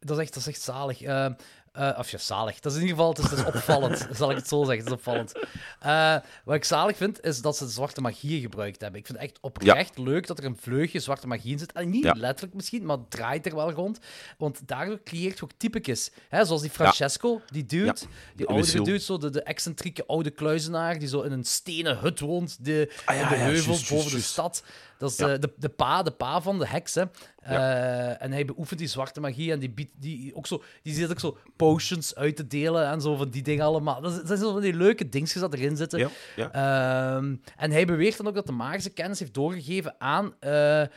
[0.00, 1.02] Dat, is echt, dat is echt zalig.
[1.02, 1.32] Ehm,
[1.74, 2.60] eh, of ja, zalig.
[2.60, 4.76] Dat is in ieder geval het is, het is opvallend, zal ik het zo zeggen.
[4.78, 5.32] Het is opvallend.
[5.80, 9.00] Eh, wat ik zalig vind, is dat ze zwarte magie gebruikt hebben.
[9.00, 11.72] Ik vind het echt oprecht leuk dat er een vleugje zwarte magie in zit.
[11.72, 12.12] En niet Ja.
[12.16, 13.98] letterlijk misschien, maar het draait er wel rond.
[14.38, 16.10] Want daardoor creëert je ook typekjes.
[16.28, 17.92] Hè, zoals die Francesco, die dude, Ja.
[17.92, 18.06] die
[18.36, 18.84] De oudere Lucille.
[18.84, 22.92] dude, zo de, de excentrieke oude kluizenaar, die zo in een stenen hut woont, de,
[23.04, 24.62] Ah, de juist, boven de stad.
[24.98, 25.32] Dat is Ja.
[25.32, 27.02] eh, de, de pa, de pa van de heks, hè.
[27.36, 31.10] Eh, en hij beoefent die zwarte magie en die, biedt, die, ook zo, die zit
[31.10, 34.00] ook zo potions uit te delen en zo van die dingen allemaal.
[34.00, 36.10] Dat zijn zo van die leuke dingetjes dat erin zitten.
[36.36, 36.52] Ja.
[36.52, 40.88] Ehm, en hij beweert dan ook dat de magische kennis heeft doorgegeven aan, eh, eh,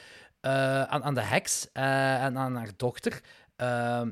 [0.84, 3.22] aan, aan de heks eh, en aan haar dochter.
[3.56, 4.10] Ehm,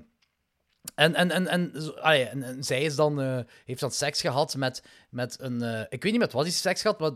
[0.95, 1.71] en, en, en, en,
[2.03, 5.61] en, en zij is dan, eh, heeft dan seks gehad met, met een...
[5.61, 7.11] eh, ik weet niet met wat hij seks gehad, maar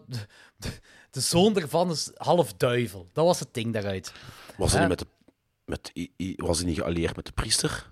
[1.09, 3.07] de, zoon ervan is half duivel.
[3.13, 4.13] Dat was het ding daaruit.
[4.57, 5.07] Was hij niet met de...
[5.65, 5.91] Met,
[6.35, 7.87] was hij niet geallieerd met de priester?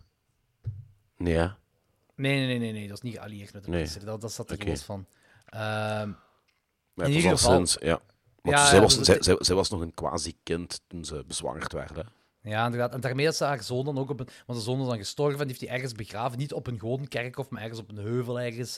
[1.17, 1.47] Nee, hè?
[2.15, 3.79] Nee, nee, nee, nee, nee dat is niet geallieerd met de Nee.
[3.81, 4.05] priester.
[4.05, 4.69] Dat, dat zat er Oké.
[4.69, 5.05] los van.
[5.45, 6.11] Ehm,
[6.93, 7.77] Maar In ieder geval- sinds...
[7.79, 7.99] Ja.
[8.41, 11.73] Want Ja, zij, was, zij, het- zij, zij was nog een quasi-kind toen ze bezwangerd
[11.73, 12.07] werden.
[12.47, 12.93] Ja, inderdaad.
[12.93, 14.27] En daarmee ze haar zoon dan ook op een...
[14.45, 16.37] Want de zoon is dan gestorven en die heeft hij ergens begraven.
[16.37, 18.77] Niet op een gewoon kerkhof, maar ergens op een heuvel ergens.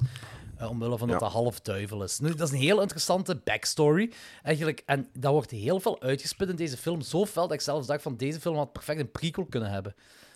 [0.58, 1.26] eh, omwille van dat Ja.
[1.26, 2.20] dat half duivel is.
[2.20, 4.12] Nu, dat is een heel interessante backstory.
[4.44, 4.82] Eigenlijk.
[4.86, 7.02] En dat wordt heel veel uitgespit in deze film.
[7.02, 9.96] Zo fel dat ik zelfs dacht van deze film had perfect een prequel kunnen hebben.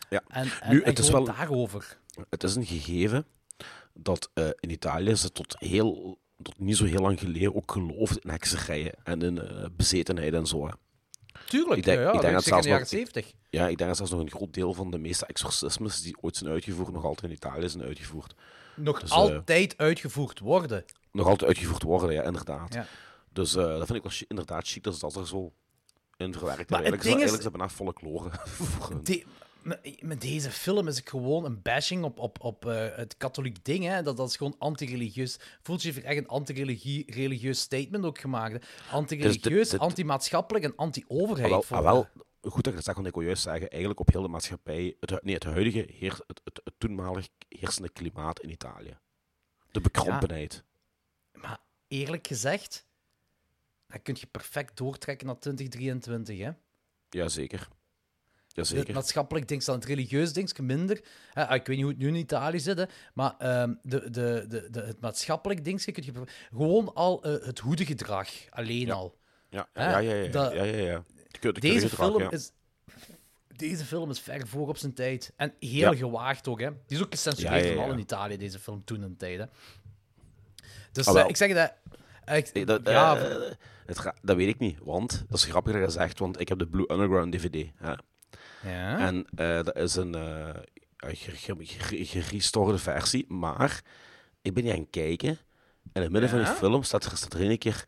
[0.10, 0.22] Ja.
[0.28, 1.98] En, en, Nu, en het is wel- daarover.
[2.30, 3.26] Het is een gegeven
[3.94, 8.22] dat eh, in Italië ze tot, heel, tot niet zo heel lang geleden ook geloofden
[8.22, 10.66] in hekserijen en in eh, bezetenheid en zo.
[10.68, 10.74] Hè.
[11.48, 13.34] Tuurlijk, Ik denk- ja, ik denk dat zeker in de zelfs jaren nog- zeventig.
[13.50, 16.36] Ja, ik denk dat zelfs nog een groot deel van de meeste exorcismes die ooit
[16.38, 18.34] zijn uitgevoerd, nog altijd in Italië zijn uitgevoerd.
[18.76, 20.86] Nog Dus, eh, altijd uitgevoerd worden.
[21.12, 22.74] Nog altijd uitgevoerd worden, ja, inderdaad.
[22.74, 22.86] Ja.
[23.32, 25.52] Dus eh, dat vind ik wel inderdaad chic dat ze dat er zo
[26.18, 26.70] in verwerkt.
[26.70, 28.30] Maar het Eigenlijk is, ding is- eigenlijk dat bijna folklore.
[29.64, 33.84] met- deze film is het gewoon een bashing op, op, op eh, het katholiek ding.
[33.86, 34.02] Hè?
[34.04, 35.40] Dat, dat is gewoon anti-religieus.
[35.62, 38.66] Fulci heeft echt een anti-religieus statement ook gemaakt.
[38.92, 41.44] Anti-religieus, Dus anti-maatschappelijk en anti-overheid.
[41.46, 42.08] Ah, wel, voor- ah, wel,
[42.42, 44.96] goed dat je dat zegt, want ik wil juist zeggen, eigenlijk op heel de maatschappij,
[45.00, 48.98] het, nee, het huidige, heers, het, het, het toenmalig heersende klimaat in Italië.
[49.72, 50.64] De bekrompenheid.
[51.34, 52.86] Maar eerlijk gezegd,
[53.88, 56.40] dat kun je perfect doortrekken naar 2023.
[56.40, 56.52] Hè?
[57.10, 57.68] Jazeker.
[58.54, 58.94] Het Jazeker.
[58.94, 61.02] maatschappelijk ding dan het religieus ding minder.
[61.32, 62.84] Hè, ah, ik weet niet hoe het nu in Italië zit, hè,
[63.14, 66.12] maar ehm, de, de, de, de, het maatschappelijk ding kun je
[66.52, 68.94] gewoon al eh, het hoedegedrag alleen Ja.
[68.94, 69.18] al.
[69.50, 70.32] Ja, ja, ja, ja.
[70.32, 71.04] dat- ja, ja.
[71.40, 72.52] De Deze film is.
[73.56, 75.34] Deze film is ver voor op zijn tijd.
[75.36, 75.96] En heel Ja.
[75.96, 76.70] gewaagd ook, hè.
[76.88, 79.46] Die is ook gecensureerd Ja, ja, in Italië, deze film, toen een tijd, hè.
[80.92, 81.74] Dus eh, ik zeg dat...
[82.38, 83.52] ik- Nee, dat, ja, eh,
[83.86, 86.60] het dat weet ik niet, want dat is grappig dat je zegt, want ik heb
[86.60, 87.68] de Blue Underground DVD.
[87.76, 87.94] Hè.
[88.64, 89.00] Ja.
[89.00, 90.54] En eh, dat is een eh,
[90.98, 93.82] een ge- ge- ge- gerestoorde versie, maar
[94.42, 95.30] ik ben niet aan het kijken.
[95.30, 95.38] En
[95.94, 97.86] in het midden van die film staat er, staat er een keer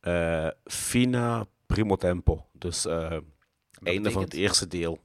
[0.00, 2.46] eh, Fina Primo Tempo.
[2.52, 2.86] Dus
[3.82, 5.02] einde van het eerste deel.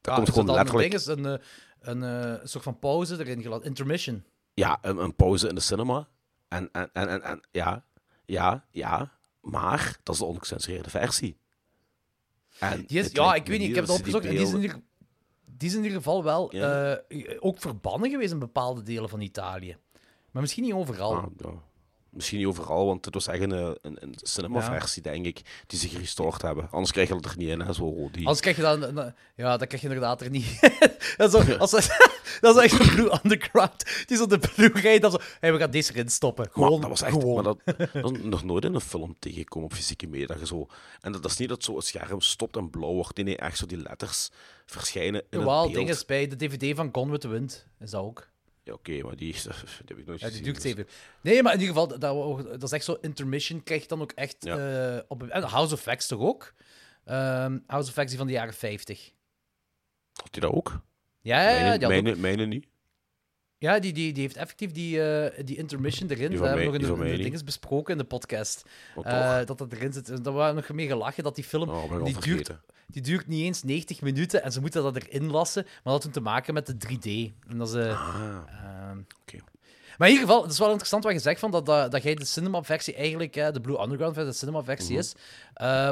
[0.00, 0.92] Dat Ah, komt is gewoon dan letterlijk...
[0.92, 1.40] Een, is een,
[1.80, 3.66] een, eh, een soort van pauze erin gelaten.
[3.66, 4.24] Intermission.
[4.54, 6.08] Ja, een, een pauze in de cinema.
[6.48, 7.84] En, en, en, en, en ja,
[8.24, 9.12] ja, ja.
[9.40, 11.36] Maar dat is de ongecensureerde versie.
[12.86, 14.24] Die is, ja, ik weet niet, ik heb het ze die opgezocht.
[14.24, 14.80] En die is, in ieder,
[15.44, 16.94] die is in ieder geval wel Ja.
[17.08, 19.76] eh, ook verbannen geweest in bepaalde delen van Italië.
[20.30, 21.14] Maar misschien niet overal.
[21.16, 21.50] Ah, ja.
[22.16, 25.78] Misschien niet overal, want het was echt een, eh, een, een cinema-versie, denk ik, die
[25.78, 26.68] ze gerestoord hebben.
[26.70, 28.22] Anders krijg je dat er niet in, hè, zo die...
[28.22, 29.14] Anders krijg je dan...
[29.36, 30.60] Ja, dan krijg je inderdaad er niet...
[31.16, 31.70] dat, is zo, als,
[32.40, 34.04] dat is echt een Blue Underground.
[34.06, 35.18] Die zo de Blu-ray, dan zo...
[35.40, 36.44] Hey, we gaan deze erin stoppen.
[36.44, 37.34] Maar Gewoon, dat was echt, gewoon.
[37.34, 40.26] maar dat, dat is nog nooit in een film tegengekomen op fysieke media.
[40.26, 40.66] Dat zo,
[41.00, 43.16] en dat, dat is niet dat zo het scherm stopt en blauw wordt.
[43.16, 44.30] Nee, nee, echt zo die letters
[44.66, 45.74] verschijnen in Jawel, het beeld.
[45.74, 47.66] ding is bij de DVD van Gone with the Wind.
[47.80, 48.28] Is dat ook.
[48.66, 49.42] Ja, oké, maar die, die
[49.86, 50.76] heb ik nooit Ja, die gezien.
[50.76, 50.84] dus-.
[51.20, 53.62] Nee, maar in ieder geval, dat, dat is echt zo intermission.
[53.62, 54.94] Krijg je dan ook echt Ja.
[54.96, 55.22] eh, op...
[55.22, 56.54] En House of Facts toch ook?
[57.04, 59.10] Ehm, House of Facts die van de jaren 50.
[60.12, 60.80] Had hij dat ook?
[61.20, 61.88] Ja, ja, ja.
[61.88, 62.66] Mijne, mijne niet.
[63.58, 66.30] Ja, die, die, die heeft effectief die, eh, die intermission erin.
[66.30, 68.62] Die hebben we mij- nog in de, dinges besproken in de podcast.
[68.94, 70.24] Wat Eh, dat dat erin zit.
[70.24, 71.68] Daar waren we nog mee gelachen dat die film.
[71.68, 72.50] Oh, die, duurt,
[72.86, 75.62] die duurt niet eens 90 minuten en ze moeten dat erin lassen.
[75.84, 77.32] Maar dat had te maken met de 3D.
[77.48, 78.90] En dat is, eh, Ah,
[79.20, 79.38] oké.
[79.98, 82.02] Maar in ieder geval, het is wel interessant wat je zegt, van dat, dat, dat
[82.02, 84.98] jij de cinema-versie eigenlijk, hè, de Blue Underground versie, de cinema-versie Mhm.
[85.00, 85.12] is.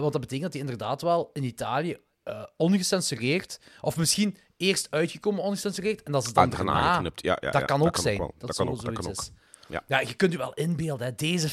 [0.00, 1.96] Want dat betekent dat die inderdaad wel in Italië
[2.56, 7.02] ongecensureerd, of misschien eerst uitgekomen ongecensureerd, en dat ze dan Ah, daarna.
[7.14, 8.18] Ja, ja, dat kan ook zijn.
[8.18, 9.18] Dat, kan ook, dat zoiets kan ook.
[9.18, 9.30] is.
[9.68, 9.82] Ja.
[9.86, 11.07] Ja, je kunt je wel inbeelden.
[11.07, 11.14] Hè.
[11.14, 11.48] Deze...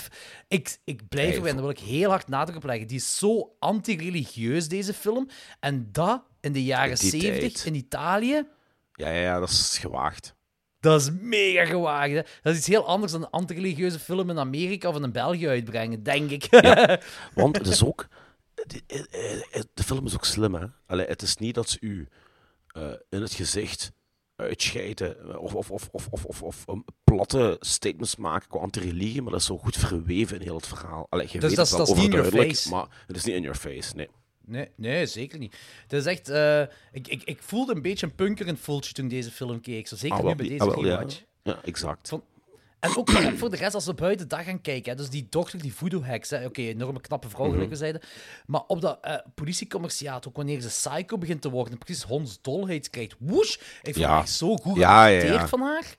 [0.47, 2.87] Ik, ik blijf erbij, en daar wil ik heel hard nadruk op leggen.
[2.87, 5.29] Die is zo anti-religieus, deze film.
[5.59, 7.65] En dat in de jaren In die 70 tijd.
[7.65, 8.47] in Italië...
[8.93, 10.35] Ja, ja, ja, dat is gewaagd.
[10.79, 12.11] Dat is mega gewaagd.
[12.13, 12.21] Hè?
[12.41, 16.03] Dat is iets heel anders dan een anti-religieuze film in Amerika of in België uitbrengen,
[16.03, 16.47] denk ik.
[17.33, 18.07] Want het is ook...
[18.67, 18.81] De,
[19.73, 20.65] de film is ook slim, hè.
[20.87, 22.07] Allee, het is niet dat ze u
[22.71, 23.91] eh, in het gezicht
[24.35, 29.21] uitscheiden eh, of, of, of, of, of, of, of um, platte statements maken qua anti-religie,
[29.21, 31.07] maar dat is zo goed verweven in heel het verhaal.
[31.09, 32.69] Allee, je Dus weet dat het wel dat is niet in your face.
[32.69, 34.09] maar het is niet in your face, nee.
[34.45, 35.55] Nee, nee, zeker niet.
[35.81, 36.29] Het is echt...
[36.29, 36.61] eh,
[36.91, 39.87] ik, ik, ik voelde een beetje een punker in Fulci toen deze film keek.
[39.87, 40.85] Zo zeker Ah, nu bij deze ah, wel,
[41.43, 41.61] ja.
[41.63, 42.09] exact.
[42.09, 42.23] Van-
[42.81, 43.09] En ook
[43.39, 44.91] voor de rest, als we buiten dag gaan kijken.
[44.91, 46.31] Hè, dus die dochter, die voodoo-heks.
[46.33, 48.01] Oké, enorme knappe vrouw, gelijk we zeiden.
[48.45, 52.89] Maar op dat eh politiecommerciaat, ook wanneer ze psycho begint te worden, en precies hondsdolheid
[52.89, 53.15] krijgt.
[53.19, 53.55] Woesh!
[53.55, 54.13] Ik vond Ja.
[54.13, 55.95] het echt zo goed Ja, ja, van haar.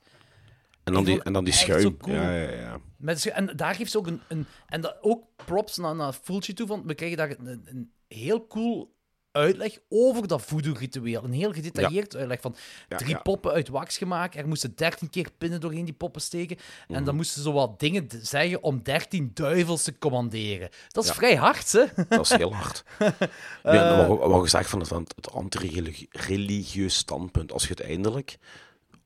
[0.83, 1.97] En dan die, en dan die schuim.
[1.97, 2.15] cool.
[2.15, 2.79] Ja, ja, ja.
[2.97, 4.21] Met, en daar geeft ze ook een...
[4.27, 7.91] een en dat, ook props naar, naar Fulci toe, want we krijgen daar een, een
[8.07, 8.92] heel cool
[9.33, 11.23] uitleg over dat voodoo-ritueel.
[11.23, 12.55] Een heel gedetailleerd uitleg van
[12.87, 13.19] drie ja.
[13.21, 14.35] poppen uit wax gemaakt.
[14.35, 16.57] Er moesten dertien keer pinnen doorheen die poppen steken.
[16.57, 17.03] En Mhm.
[17.03, 20.69] dan moesten ze wat dingen zeggen om dertien duivels te commanderen.
[20.87, 21.83] Dat is vrij hard, hè?
[22.09, 22.83] Dat is heel hard.
[23.63, 24.07] Eh.
[24.07, 27.51] wat, gezegd van het, het anti-religieus standpunt.
[27.51, 28.37] Als je uiteindelijk,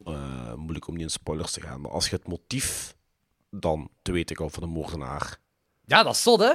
[0.05, 2.95] eh moeilijk om niet in spoilers te gaan, maar als je het motief
[3.49, 5.37] dan te weten komt van de moordenaar,
[5.85, 6.53] Ja, dat is zot, hè?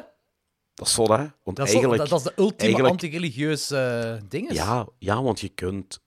[0.74, 1.26] Dat is zo, hè?
[1.44, 4.52] Want Dat is, eigenlijk, dat, dat is de ultieme anti-religieus eh ding.
[4.52, 6.00] ja, ja, want je kunt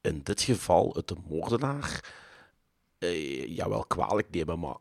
[0.00, 2.14] in dit geval het de moordenaar
[2.98, 4.76] eh, ja, wel kwalijk nemen, maar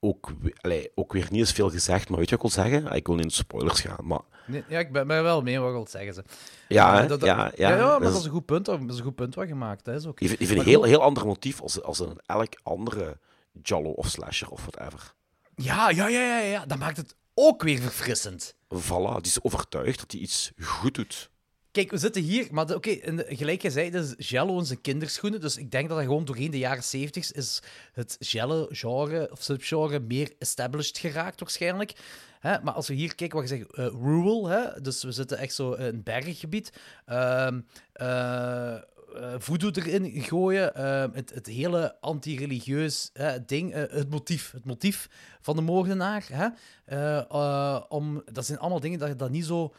[0.00, 2.08] ook, allee, ook weer niet eens veel gezegd.
[2.08, 2.92] Maar weet je wat ik wil zeggen?
[2.92, 5.58] Ik wil niet in de spoilers gaan, maar Nee, ja, ik ben, ben wel mee
[5.60, 6.14] wat wilt zeggen.
[6.14, 6.24] Ze.
[6.68, 7.06] ja, hè?
[7.06, 8.64] dat, dat- ja, ja, ja, maar dat dat is- een goed punt.
[8.64, 9.84] Dat is een goed punt wat gemaakt.
[9.84, 10.20] Dat is ook.
[10.20, 13.18] Even Maar een heel, heel ander motief als, als in elk andere
[13.62, 15.14] Jallo of slasher of whatever.
[15.54, 16.66] Ja, ja, ja, ja, ja.
[16.66, 18.54] Dat maakt het ook weer verfrissend.
[18.74, 21.30] Voilà, die is overtuigd dat hij iets goed doet.
[21.70, 24.80] Kijk, we zitten hier, maar oké, de- gelijk jij zei, dat is Jello in zijn
[24.80, 25.40] kinderschoenen.
[25.40, 27.62] Dus ik denk dat dat gewoon doorheen de jaren 70 is
[27.92, 31.92] het Jello-genre of subgenre meer established geraakt, waarschijnlijk.
[32.40, 32.60] Hè?
[32.62, 34.80] Maar als we hier kijken, wat je zegt, eh, rural, hè?
[34.80, 36.72] dus we zitten echt zo in een berggebied.
[37.04, 37.60] Ehm
[37.92, 38.76] eh,
[39.14, 43.12] eh, voodoo erin gooien, ehm, het, het hele anti-religieus
[43.46, 45.08] ding, eh, het motief, het motief
[45.40, 46.24] van de moordenaar.
[46.32, 46.48] Hè?
[46.84, 49.74] Eh, eh, om, dat zijn allemaal dingen dat je dat niet zo...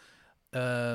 [0.50, 0.94] eh,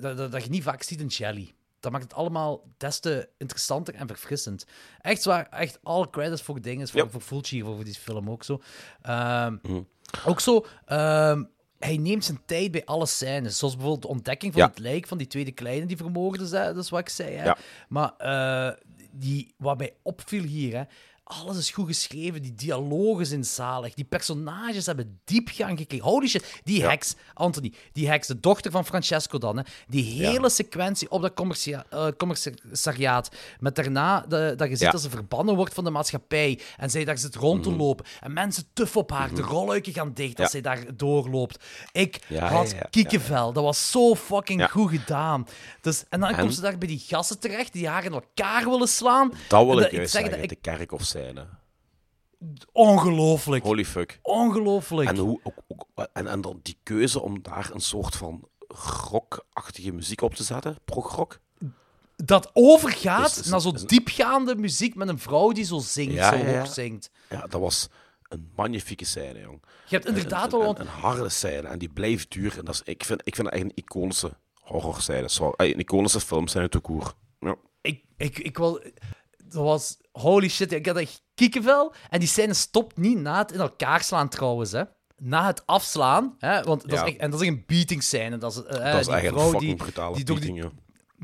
[0.00, 1.54] dat, dat, dat je niet vaak ziet in Jelly.
[1.80, 4.64] Dat maakt het allemaal des te interessanter en verfrissend.
[5.00, 7.08] Echt zwaar, echt alle credits voor dingen, voor, Ja.
[7.08, 8.60] voor Fulci, voor die film ook zo.
[9.02, 9.82] Ehm, Mhm.
[10.26, 11.44] Ook zo, ehm,
[11.80, 13.58] hij neemt zijn tijd bij alle scènes.
[13.58, 14.68] Zoals bijvoorbeeld de ontdekking van Ja.
[14.68, 17.34] het lijk van die tweede kleine die vermoord is, hè, dat is wat ik zei.
[17.34, 17.44] Hè.
[17.44, 17.56] Ja.
[17.88, 18.76] Maar eh,
[19.12, 20.82] die, wat mij opviel hier, hè,
[21.30, 26.06] alles is goed geschreven, die dialogen zijn zalig, die personages hebben diepgang gekregen.
[26.06, 30.50] Holy shit, die heks, Anthony, die heks, de dochter van Francesco dan, hè, die hele
[30.50, 31.32] sequentie op dat
[31.66, 33.28] eh, commissariaat,
[33.58, 37.04] met daarna de, dat je ziet dat ze verbannen wordt van de maatschappij en zij
[37.04, 37.70] daar zit rond Mhm.
[37.70, 41.64] te lopen en mensen tuf op haar, de rolluiken gaan dicht als zij daar doorloopt.
[41.92, 45.46] Ik had kiekenvel, dat was zo fucking goed gedaan.
[45.80, 46.38] Dus, en dan En?
[46.38, 49.32] komt ze daar bij die gasten terecht die haar in elkaar willen slaan.
[49.48, 50.92] Dat wil ik juist zeg zeggen, dat de ik
[52.72, 53.64] Ongelooflijk.
[53.64, 54.18] Holy fuck.
[54.22, 55.08] Ongelooflijk.
[55.08, 58.48] En, hoe, ook, ook, en, en dan die keuze om daar een soort van
[59.10, 61.40] rockachtige muziek op te zetten, progrock.
[62.16, 66.12] Dat overgaat Is- is- naar zo'n is- diepgaande muziek met een vrouw die zo zingt,
[66.14, 66.58] Ja, zo ja, ja.
[66.58, 67.10] hoog zingt.
[67.28, 67.88] Ja, dat was
[68.28, 69.62] een magnifieke scène, jong.
[69.88, 70.60] Je hebt inderdaad wel...
[70.60, 72.58] een, want- een, een harde scène en die blijft duren.
[72.58, 75.30] En dat is, ik, vind, ik vind dat echt een iconische horrorscène.
[75.30, 77.14] Zo- eh, Een iconische filmscène te koer.
[77.40, 77.56] Ja.
[77.80, 78.82] Ik, ik, ik wil...
[79.52, 79.98] Dat was...
[80.12, 81.94] Holy shit, ik had echt kiekenvel.
[82.10, 84.82] En die scène stopt niet na het in elkaar slaan, trouwens, hè.
[85.16, 87.02] Na het afslaan, hè, want dat Ja.
[87.04, 88.38] is echt, en dat is echt een beating scène.
[88.38, 90.70] Dat is, eh, dat is die echt een vrouw fucking die, brutale die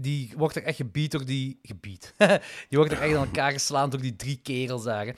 [0.00, 1.58] die wordt er echt gebied door die...
[1.62, 2.14] Gebied.
[2.68, 5.06] die wordt er echt in elkaar geslaan door die drie kerels daar.
[5.06, 5.14] Eh,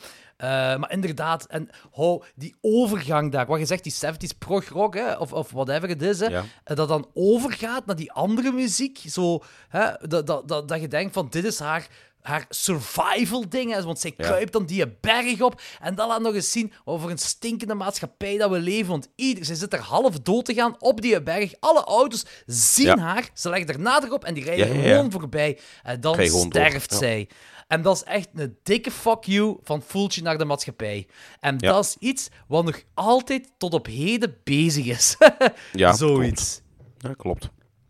[0.76, 5.32] maar inderdaad, en ho, die overgang daar, wat je zegt, die 70s prog-rock, hè, of,
[5.32, 6.44] of whatever het is, hè, Ja.
[6.64, 10.88] eh, dat dan overgaat naar die andere muziek, zo, hè, dat, dat, dat, dat je
[10.88, 11.88] denkt van, dit is haar,
[12.28, 16.50] haar survival-ding, hè, want zij kruipt dan die berg op, en dat laat nog eens
[16.52, 20.44] zien over een stinkende maatschappij dat we leven, want ieder, zij zit er half dood
[20.44, 24.34] te gaan op die berg, alle auto's zien haar, ze leggen er nader op en
[24.34, 27.28] die rijden gewoon voorbij, en dan gewoon door, sterft zij.
[27.68, 31.06] En dat is echt een dikke fuck you van Fulci naar de maatschappij.
[31.40, 31.72] En Ja.
[31.72, 35.16] dat is iets wat nog altijd tot op heden bezig is.
[35.72, 36.60] Ja, Zoiets.
[36.98, 37.48] Ja, klopt.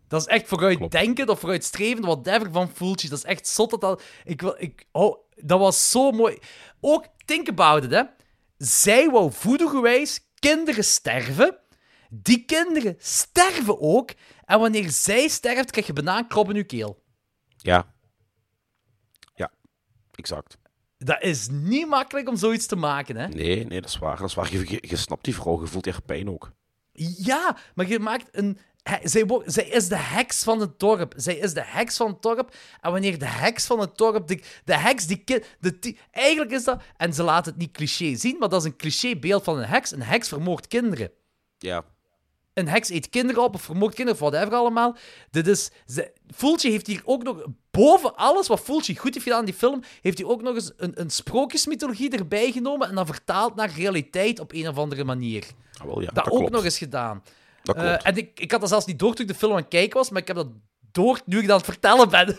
[0.09, 3.09] Dat is echt vooruitdenkend of vooruitstrevend, whatever van Fulci.
[3.09, 4.03] Dat is echt zot dat dat...
[4.23, 4.55] Ik wil...
[4.57, 6.37] Ik, oh, dat was zo mooi.
[6.81, 8.03] Ook, think about it, hè.
[8.57, 11.57] Zij wou voodoo-gewijs kinderen sterven.
[12.09, 14.11] Die kinderen sterven ook.
[14.45, 17.03] En wanneer zij sterft, krijg je bijna een krop in je keel.
[17.57, 17.93] Ja.
[19.35, 19.51] Ja,
[20.11, 20.57] exact.
[20.97, 23.27] Dat is niet makkelijk om zoiets te maken, hè.
[23.27, 24.17] Nee, nee, dat is waar.
[24.17, 24.51] Dat is waar.
[24.51, 26.51] Je, je, je snapt die vrouw, je voelt haar pijn ook.
[27.17, 28.57] Ja, maar je maakt een...
[28.89, 31.13] he- Zij, zij is de heks van het dorp.
[31.15, 32.55] Zij is de heks van het dorp.
[32.81, 34.27] En wanneer de heks van het dorp...
[34.27, 35.23] De, de heks die...
[35.59, 36.81] De, eigenlijk is dat...
[36.97, 39.91] En ze laat het niet cliché zien, maar dat is een clichébeeld van een heks.
[39.91, 41.11] Een heks vermoordt kinderen.
[41.57, 41.83] Ja.
[42.53, 44.95] Een heks eet kinderen op of vermoordt kinderen of whatever allemaal.
[45.31, 45.71] Dit is...
[45.87, 47.43] Ze, Fulci heeft hier ook nog...
[47.71, 50.71] Boven alles wat Fulci goed heeft gedaan in die film, heeft hij ook nog eens
[50.77, 55.43] een, een sprookjesmythologie erbij genomen en dan vertaald naar realiteit op een of andere manier.
[55.77, 56.05] Ah, wel, ja.
[56.05, 56.51] Dat, Dat, ook klopt.
[56.53, 57.23] nog eens gedaan.
[57.63, 59.57] Dat Eh, en ik, ik had dat zelfs niet door toen ik de film aan
[59.57, 60.47] het kijken was, maar ik heb dat
[60.91, 62.37] door nu ik dat aan het vertellen ben.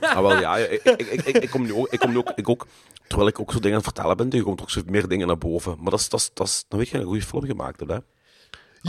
[0.00, 0.56] Ah, wel, ja.
[0.56, 1.88] Ik, ik, ik, ik, kom nu ook...
[1.88, 2.66] Ik kom nu ook, ik ook
[3.06, 5.26] terwijl ik ook zo dingen aan het vertellen ben, er komt ook zo meer dingen
[5.26, 5.76] naar boven.
[5.80, 6.08] Maar dat is...
[6.08, 7.98] Dat is, dat is dan weet je, een goede film gemaakt hebt, hè.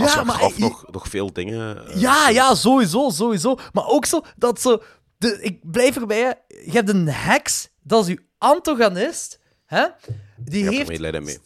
[0.02, 1.88] Als je achteraf eh, nog, nog veel dingen...
[1.88, 3.58] eh, Ja, ja, sowieso, sowieso.
[3.74, 4.82] Maar ook zo dat zo...
[5.18, 6.32] De, ik blijf erbij, hè.
[6.66, 9.86] Je hebt een heks, dat is uw antagonist, hè.
[10.38, 11.00] Die heeft...
[11.00, 11.40] mee.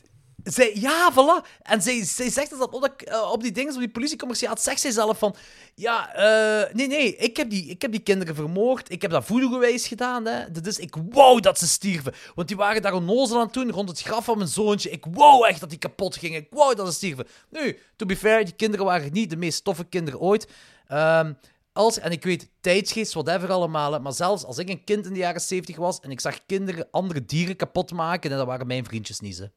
[0.45, 1.47] Zij, ja, voilà.
[1.61, 4.81] En zij, zij zegt dat op, dat, eh, op die dingen, op die politiecommerciaat, zegt
[4.81, 5.35] zij zelf van...
[5.75, 8.91] Ja, eh, nee, nee, ik heb, die, ik heb die kinderen vermoord.
[8.91, 10.51] Ik heb dat voodoo-gewijs gedaan, hè.
[10.51, 12.13] Dus ik wou dat ze stierven.
[12.35, 14.89] Want die waren daar onnozel aan het doen, rond het graf van mijn zoontje.
[14.89, 16.39] Ik wou echt dat die kapot gingen.
[16.41, 17.27] Ik wou dat ze stierven.
[17.49, 20.47] Nu, to be fair, die kinderen waren niet de meest toffe kinderen ooit.
[20.87, 21.33] Ehm,
[21.73, 23.99] als, en ik weet, tijdsgeest, whatever allemaal.
[23.99, 26.87] Maar zelfs als ik een kind in de jaren 70 was en ik zag kinderen
[26.91, 29.51] andere dieren kapot maken, en dat waren mijn vriendjes niet, ze.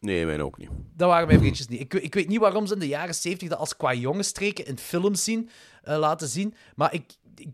[0.00, 0.68] Nee, mij ook niet.
[0.94, 1.80] Dat waren mijn vriendjes niet.
[1.80, 4.78] Ik, ik weet niet waarom ze in de jaren 70 dat als qua jongenstreken in
[4.78, 5.50] films zien,
[5.82, 6.54] eh, laten zien.
[6.74, 7.48] Maar ik, ik,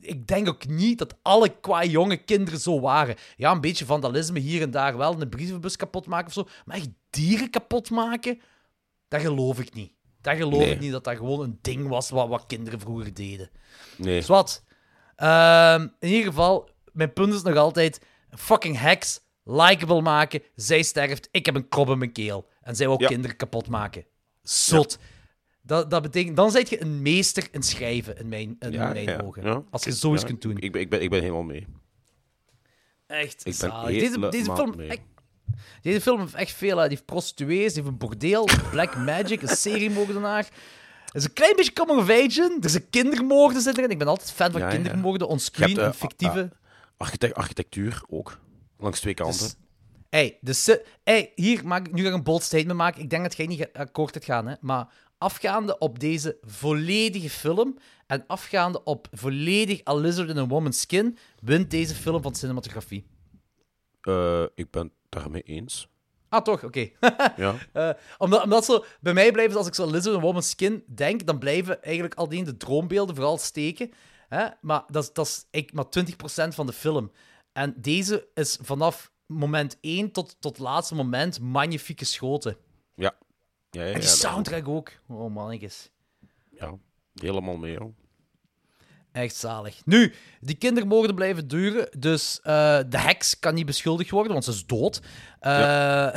[0.00, 3.16] ik denk ook niet dat alle qua jonge kinderen zo waren.
[3.36, 6.46] Ja, een beetje vandalisme hier en daar wel, een brievenbus kapot maken of zo.
[6.64, 8.40] Maar echt dieren kapot maken?
[9.08, 9.92] Dat geloof ik niet.
[10.20, 10.70] Dat geloof Nee.
[10.70, 13.50] ik niet, dat dat gewoon een ding was wat, wat kinderen vroeger deden.
[13.96, 14.16] Nee.
[14.18, 14.64] Dus wat?
[15.16, 21.28] Ehm, in ieder geval, mijn punt is nog altijd: fucking heks, likable maken, zij sterft,
[21.30, 22.48] ik heb een krop in mijn keel.
[22.62, 23.08] En zij wil Ja.
[23.08, 24.04] kinderen kapot maken.
[24.42, 24.98] Zot.
[25.62, 29.22] Dat, dat betekent, dan zijt je een meester in schrijven, in mijn, in Ja, mijn
[29.22, 29.66] ogen.
[29.70, 30.58] Als je zoiets kunt doen.
[30.58, 31.66] Ik ben, ik, ben, ik ben helemaal mee.
[33.06, 33.86] Echt Ik ben.
[33.86, 35.00] Deze, deze, film, echt,
[35.82, 36.76] deze film heeft echt veel.
[36.76, 36.82] Hè.
[36.82, 40.48] Die heeft prostituees, die heeft een bordeel, Black Magic, een seriemoordenaar.
[41.06, 42.56] Er is een klein beetje coming of age in.
[42.60, 43.90] Er is een kindermoorden zit erin.
[43.90, 46.50] Ik ben altijd fan van kindermoorden, onscreen hebt, eh, en fictieve.
[46.96, 48.38] Architect, architectuur ook.
[48.78, 49.38] Langs twee kanten.
[49.38, 49.56] Dus,
[50.10, 53.02] hey, de se- hey, hier, maak, ik- nu ga ik een bold statement maken.
[53.02, 54.54] Ik denk dat jij niet akkoord gaat gaan, hè.
[54.60, 60.80] Maar afgaande op deze volledige film en afgaande op volledig A Lizard in a Woman's
[60.80, 63.06] Skin, wint deze film van cinematografie.
[64.00, 65.88] Eh, ik ben het daarmee eens.
[66.28, 66.64] Ah, toch?
[66.64, 66.88] Oké.
[67.36, 67.54] Ja.
[67.72, 70.84] Eh, omdat, omdat zo, bij mij blijven, als ik zo Lizard in a Woman's Skin
[70.86, 73.90] denk, dan blijven eigenlijk al die de droombeelden vooral steken.
[74.28, 74.46] Hè?
[74.60, 77.12] Maar dat is, dat is ik, maar 20% van de film.
[77.56, 82.56] En deze is vanaf moment 1 tot, tot het laatste moment magnifiek geschoten.
[82.94, 83.14] Ja.
[83.70, 84.92] Ja, ja, En die ja, soundtrack ook.
[85.06, 85.90] Oh, mannetjes.
[86.50, 86.78] Ja,
[87.14, 87.96] helemaal mee, joh.
[89.12, 89.84] Echt zalig.
[89.84, 94.50] Nu, die kindermoorden blijven duren, dus eh, de heks kan niet beschuldigd worden, want ze
[94.50, 95.00] is dood.
[95.40, 96.06] Eh,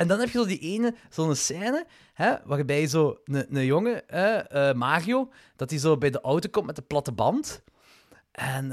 [0.00, 4.72] en dan heb je zo die ene, zo'n scène, hè, waarbij zo een, jongen, eh,
[4.72, 7.62] Mario, dat hij zo bij de auto komt met de platte band.
[8.32, 8.70] En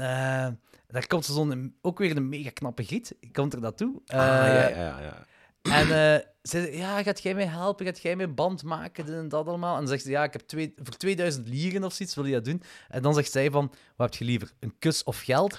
[0.92, 3.94] daar komt zo zo'n, ook weer een mega knappe giet, komt er naartoe.
[4.06, 5.26] ah, ja, Eh, ja, ja, ja.
[5.62, 7.86] En eh, ze zei, ja, gaat jij mij helpen?
[7.86, 9.06] Gaat jij mij band maken?
[9.06, 9.72] Dit en dat allemaal.
[9.74, 12.32] En dan zegt ze, ja, ik heb twee, voor 2000 lieren of zoiets, wil je
[12.32, 12.62] dat doen?
[12.88, 15.52] En dan zegt zij van, wat heb je liever, een kus of geld?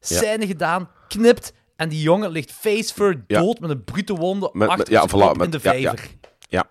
[0.00, 0.16] Ja.
[0.16, 3.40] Scène gedaan, knipt, en die jongen ligt face first Ja.
[3.40, 5.60] dood met een brute wonde Met- achter met- ja, zijn voilà, kop met- in de
[5.60, 6.08] vijver.
[6.48, 6.66] Ja.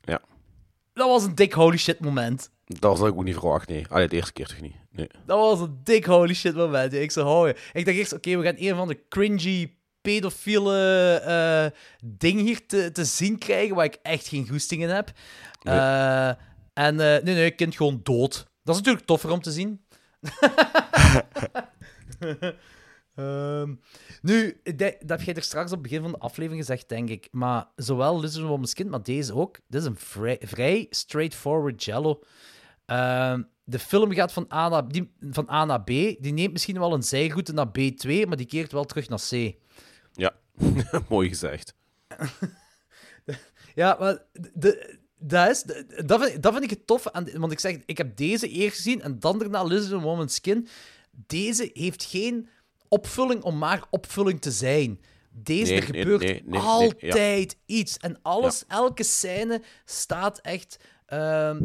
[0.00, 0.20] Ja.
[0.92, 2.50] Dat was een dik holy shit moment.
[2.64, 3.86] Dat ik ook niet verwacht, nee.
[3.88, 4.76] Allee, de eerste keer toch niet.
[4.94, 5.08] Nee.
[5.26, 6.92] Dat was een dik holy shit moment.
[6.92, 7.56] Ik zo, hou je.
[7.72, 12.92] Ik dacht eerst, oké, we gaan een van de cringy, pedofiele eh ding hier te,
[12.92, 15.12] te zien krijgen, waar ik echt geen goestingen heb.
[15.62, 15.74] Nee.
[15.74, 16.28] Eh,
[16.74, 18.46] en eh, nee, nee, kind gewoon dood.
[18.62, 19.80] Dat is natuurlijk toffer om te zien.
[23.14, 23.74] Ehm,
[24.22, 27.28] nu, dat heb jij er straks op het begin van de aflevering gezegd, denk ik.
[27.30, 29.58] Maar zowel Lizard Woman's Kind, maar deze ook.
[29.68, 32.22] Dit is een vrij, vrij straightforward jello.
[32.86, 35.86] Ehm, de film gaat van A, naar, die, van A naar B.
[35.86, 39.54] Die neemt misschien wel een zijroute naar B2, maar die keert wel terug naar C.
[40.12, 40.34] Ja,
[41.08, 41.74] mooi gezegd.
[43.74, 44.22] Ja, maar
[44.54, 45.62] de, dat, is,
[46.06, 47.28] dat, vind, dat vind ik het aan...
[47.34, 50.68] Want ik zeg, ik heb deze eerst gezien en dan daarna Lizard Woman's Skin.
[51.10, 52.48] Deze heeft geen
[52.88, 55.00] opvulling om maar opvulling te zijn.
[55.30, 57.96] Deze, Nee, er gebeurt nee, nee, nee, altijd iets.
[57.96, 60.76] En alles, elke scène staat echt...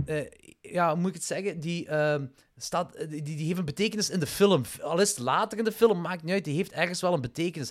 [0.05, 0.25] eh,
[0.61, 1.59] ja, hoe moet ik het zeggen?
[1.59, 2.25] Die, ehm,
[2.63, 4.63] staat, eh, die, die heeft een betekenis in de film.
[4.81, 6.43] Al is het later in de film, maakt niet uit.
[6.43, 7.69] Die heeft ergens wel een betekenis.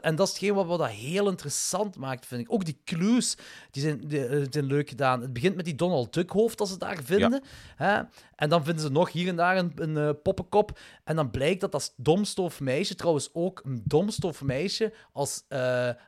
[0.00, 2.52] En dat is hetgeen wat, wat dat heel interessant maakt, vind ik.
[2.52, 3.36] Ook die clues,
[3.70, 5.20] die zijn, die, eh, zijn leuk gedaan.
[5.20, 7.42] Het begint met die Donald Duck hoofd, dat ze daar vinden.
[7.76, 8.00] Hè?
[8.36, 10.78] En dan vinden ze nog hier en daar een, een eh, poppenkop.
[11.04, 15.44] En dan blijkt dat dat domstof meisje, trouwens ook een domstof meisje, als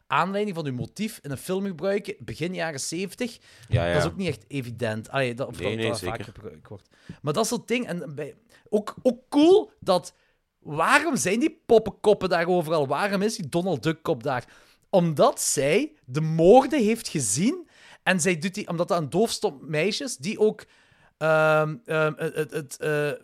[0.06, 3.38] aanleiding van hun motief in een film gebruiken, begin jaren 70.
[3.68, 3.92] Ja, ja.
[3.92, 5.10] Dat is ook niet echt evident.
[5.10, 6.32] Allee, dat, of Nee, dat, nee, dat vaak zeker.
[6.32, 6.88] gebruikt wordt.
[7.22, 7.86] Maar dat is het ding.
[7.86, 8.34] En bij,
[8.68, 10.14] ook, ook cool dat...
[10.58, 12.86] Waarom zijn die poppenkoppen daar overal?
[12.86, 14.44] Waarom is die Donald Duck kop daar?
[14.90, 17.68] Omdat zij de moorden heeft gezien.
[18.02, 18.68] En zij doet die...
[18.68, 20.64] Omdat dat een doofstom meisje is, die ook...
[21.18, 22.28] ehm, ehm, eh,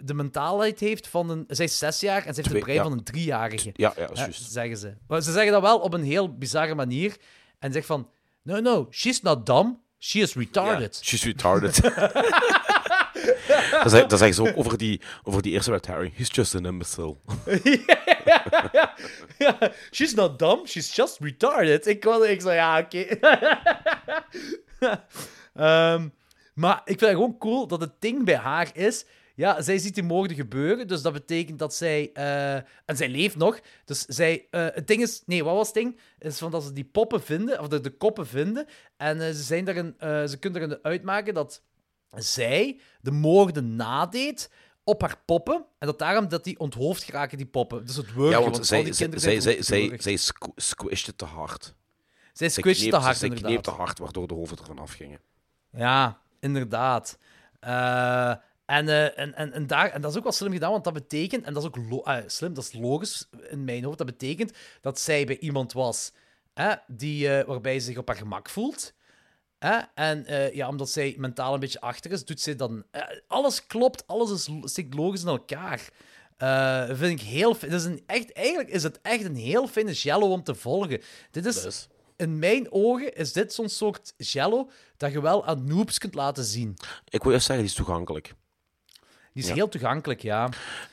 [0.04, 1.44] de mentaalheid heeft van een...
[1.48, 2.82] Zij is zes jaar en ze heeft Twee, het brein ja.
[2.82, 3.70] van een driejarige.
[3.72, 4.96] Ja, ja, Hè, zeggen ze.
[5.06, 7.16] Maar ze zeggen dat wel op een heel bizarre manier.
[7.58, 8.10] En zegt van...
[8.42, 9.78] No, no, she's not dumb.
[9.98, 11.00] She is retarded.
[11.02, 11.80] She's retarded.
[13.82, 16.16] dat, zeg, dat zeggen ze ook over die, over die eerste Red Herring.
[16.16, 17.16] He's just an imbecile.
[19.90, 21.86] She's not dumb, she's just retarded.
[21.86, 23.06] Ik, kon, ik zei, ja, oké.
[25.54, 26.09] Ehm,
[26.54, 29.04] maar ik vind het gewoon cool dat het ding bij haar is...
[29.34, 32.11] Ja, zij ziet die moorden gebeuren, dus dat betekent dat zij...
[32.12, 34.46] eh, en zij leeft nog, dus zij...
[34.50, 35.22] eh, het ding is...
[35.26, 35.98] Nee, wat was het ding?
[36.18, 39.42] Is van dat ze die poppen vinden, of de, de koppen vinden, en eh, ze,
[39.42, 41.62] zijn daarin, eh, ze kunnen erin uitmaken dat
[42.16, 44.50] zij de moorden nadeed
[44.84, 45.64] op haar poppen.
[45.78, 47.86] En dat daarom dat die onthoofd geraken, die poppen.
[47.86, 50.16] Dus het woordje, Ja, want, want al zij, die zij, kinderen zij, zij, zij, zij
[50.16, 51.62] squ- squishte te hard.
[51.62, 51.74] Zij
[52.32, 55.20] Zij squished te kneep- hard, Zij kneep te hard, waardoor de hoofden ervan afgingen.
[55.72, 57.18] Ja, inderdaad.
[57.61, 58.30] Eh,
[58.66, 60.92] en, eh, en, en, en, daar, en dat is ook wel slim gedaan, want dat
[60.92, 64.52] betekent, en dat is ook eh, slim, dat is logisch in mijn hoofd, dat betekent
[64.80, 66.12] dat zij bij iemand was
[66.54, 68.92] hè, die, waarbij ze zich op haar gemak voelt.
[69.59, 69.78] Hè?
[69.94, 72.84] En eh, ja, omdat zij mentaal een beetje achter is, doet zij dan...
[72.90, 75.88] eh, alles klopt, alles is, stikt logisch in elkaar.
[76.36, 77.56] Eh, vind ik heel...
[77.61, 81.00] is een echt, eigenlijk is het echt een heel fijne jello om te volgen.
[81.30, 81.62] Dit is...
[81.62, 86.14] Dus, In mijn ogen is dit zo'n soort jello dat je wel aan noobs kunt
[86.14, 86.76] laten zien.
[87.09, 88.34] ik wil juist zeggen, die is toegankelijk.
[89.39, 89.62] Die is Ja.
[89.62, 90.45] heel toegankelijk, ja.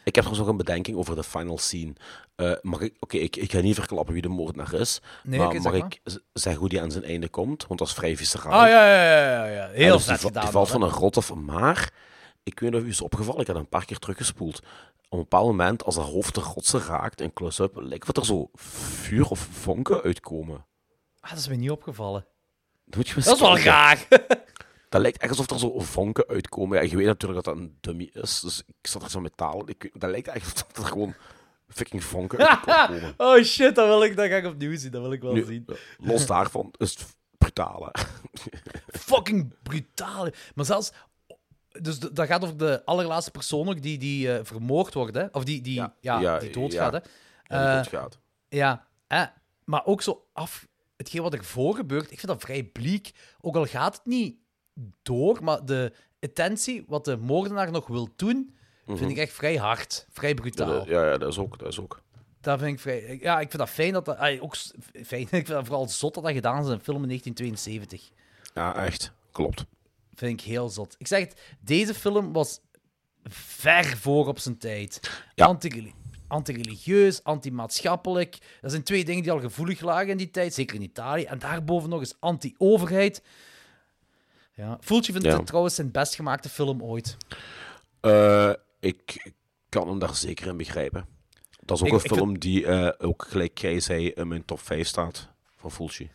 [0.04, 1.94] Ik heb trouwens nog een bedenking over de final scene.
[2.36, 2.96] Eh, mag ik...
[3.00, 5.02] Oké, ik, ik ga niet verklappen wie de moordenaar is.
[5.24, 5.86] Nee, maar mag zeg maar.
[5.86, 7.68] ik z- zeggen hoe die aan zijn einde komt?
[7.68, 8.62] Want dat is vrij visceraal.
[8.62, 9.68] Ah, ja, ja, ja, ja.
[9.70, 10.44] Heel dus vet die, va- gedaan.
[10.44, 11.34] Die valt van een rot af.
[11.34, 11.92] Maar,
[12.44, 14.58] ik weet niet of u is opgevallen, ik heb dat een paar keer teruggespoeld.
[14.60, 18.26] Op een bepaald moment, als dat hoofd de rotsen raakt, in close-up, lijkt wat er
[18.26, 20.66] zo vuur of vonken uitkomen.
[21.20, 22.26] Ah, dat is me niet opgevallen.
[22.86, 24.26] Je Dat is wel kijken.
[24.96, 26.78] Dat lijkt echt alsof er zo vonken uitkomen.
[26.78, 29.38] Ja, je weet natuurlijk dat dat een dummy is, dus ik zat er zo met
[29.38, 29.70] taal.
[29.70, 31.14] Ik, dat lijkt echt alsof er gewoon
[31.68, 33.14] fucking vonken uitkomen.
[33.18, 34.92] oh shit, dat wil ik, dat ga ik opnieuw zien.
[34.92, 35.64] Dat wil ik wel Nu, zien.
[35.68, 38.02] eh, los daarvan is het brutaal, hè.
[39.00, 40.28] Fucking brutaal.
[40.56, 40.92] Maar zelfs...
[41.82, 45.26] Dus dat gaat over de allerlaatste persoon ook die, die eh, vermoord wordt, hè?
[45.32, 47.02] Of die, die, ja, Ja, ja, die doodgaat, ja.
[47.44, 47.56] hè?
[47.58, 48.20] Ja, Eh, dat gaat.
[48.50, 49.26] Ja, hè?
[49.64, 50.68] maar ook zo af...
[50.98, 53.12] Hetgeen wat ervoor gebeurt, ik vind dat vrij bleek.
[53.42, 54.36] Ook al gaat het niet
[55.02, 58.56] door, maar de intentie, wat de moordenaar nog wil doen,
[58.88, 60.08] vind ik echt vrij hard.
[60.12, 60.46] Vrij Mhm.
[60.46, 60.88] Ja, brutaal.
[60.90, 61.60] ja, ja, dat is ook.
[61.60, 62.02] Dat is ook.
[62.42, 63.18] Dat vind ik vrij...
[63.22, 64.18] Ja, ik vind dat fijn dat dat...
[64.18, 64.56] ah, ook
[65.04, 65.22] fijn.
[65.22, 68.10] Ik vind dat vooral zot dat dat gedaan is in een film in 1972.
[68.54, 69.12] Ja, echt.
[69.32, 69.66] Klopt.
[70.14, 70.96] Vind ik heel zot.
[70.98, 72.60] Ik zeg het, deze film was
[73.30, 75.22] ver voor op zijn tijd.
[75.36, 75.46] Ja.
[75.46, 75.94] Anti-
[76.28, 78.38] Anti-religieus, anti-maatschappelijk.
[78.62, 81.24] Dat zijn twee dingen die al gevoelig lagen in die tijd, zeker in Italië.
[81.24, 83.22] En daarboven nog eens anti-overheid.
[84.56, 84.78] Ja.
[84.82, 85.38] Fulci vindt Ja.
[85.38, 87.18] het trouwens zijn best gemaakte film ooit.
[88.00, 89.32] Eh, ik
[89.70, 91.06] kan hem daar zeker in begrijpen.
[91.60, 94.60] Dat is ook Ik- een film die, eh, ook gelijk jij zei, in mijn top
[94.60, 96.12] 5 staat van Fulci.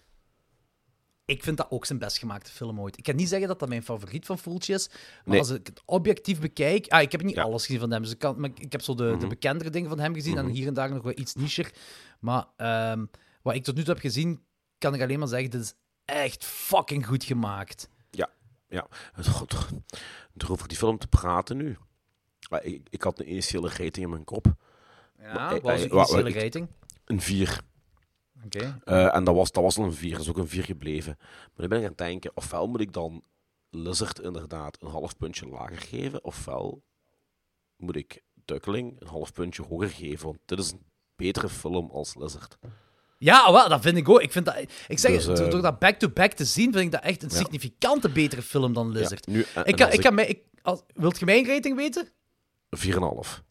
[1.24, 2.98] Ik vind dat ook zijn best gemaakte film ooit.
[2.98, 5.38] Ik kan niet zeggen dat dat mijn favoriet van Fulci is, maar Nee.
[5.38, 6.86] als ik het objectief bekijk...
[6.86, 7.42] Ah, ik heb niet Ja.
[7.42, 9.88] alles gezien van hem, dus ik, kan, maar ik heb zo de, de bekendere dingen
[9.88, 11.70] van hem gezien en hier en daar nog wel iets nicher.
[12.20, 13.04] Maar ehm,
[13.42, 14.42] wat ik tot nu toe heb gezien,
[14.78, 15.74] kan ik alleen maar zeggen, dit is
[16.04, 17.88] echt fucking goed gemaakt.
[18.70, 19.22] Ja, ja.
[19.22, 19.68] God,
[20.48, 21.76] over die film te praten nu.
[22.50, 24.54] Maar Ik, ik had een initiële rating in mijn kop.
[25.18, 26.68] Ja, Maar, wat was eh, de eh, wa- initiële rating?
[27.04, 27.60] Een 4.
[28.44, 28.80] Oké.
[28.84, 31.16] Eh, en dat was, dat was al een 4, dat is ook een 4 gebleven.
[31.18, 33.22] Maar nu ben ik aan het denken, ofwel moet ik dan
[33.70, 36.82] Lizard inderdaad een half puntje lager geven, ofwel
[37.76, 40.84] moet ik Duckling een half puntje hoger geven, want dit is een
[41.16, 42.58] betere film als Lizard.
[43.22, 44.20] Ja, wel, dat vind ik ook.
[44.20, 44.56] Ik, vind dat,
[44.88, 47.28] ik zeg, Dus, het, eh, door dat back-to-back te zien, vind ik dat echt een
[47.32, 47.36] Ja.
[47.36, 49.26] significante betere film dan Lizard.
[49.26, 51.76] Ja, nu, en- ik kan, als ik kan mij, ik, als, wilt je mijn rating
[51.76, 52.08] weten?
[52.70, 53.42] 4,5.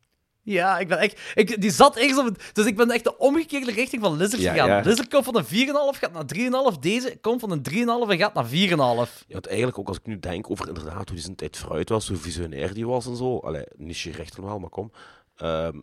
[0.41, 1.19] Ja, ik ben echt...
[1.35, 2.49] Ik, die zat ergens op het...
[2.53, 4.67] Dus ik ben echt de omgekeerde richting van Lizard Ja, gegaan.
[4.67, 4.79] ja.
[4.81, 6.25] Lizard komt van een 4,5, gaat naar
[6.73, 6.79] 3,5.
[6.79, 8.49] Deze komt van een 3,5 en gaat naar 4,5.
[9.27, 11.89] Ja, want eigenlijk ook als ik nu denk over inderdaad hoe die zijn tijd vooruit
[11.89, 13.37] was, hoe visionair die was en zo.
[13.37, 14.91] Allee, niet recht en wel, maar kom.
[15.35, 15.79] Ehm,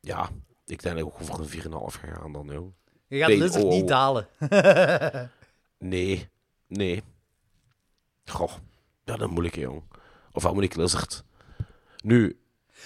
[0.00, 0.30] ja,
[0.66, 2.72] ik denk ik ook voor een 4,5 ga gaan dan, joh.
[3.08, 3.88] Je gaat Nee, Lizard oh, niet oh.
[3.88, 4.28] dalen.
[5.78, 6.28] Nee,
[6.66, 7.02] nee.
[8.24, 8.50] Goh,
[9.04, 9.82] ja, dat is moeilijk, jong.
[10.32, 11.24] Of wat moet ik Lizard?
[12.04, 12.40] Nu,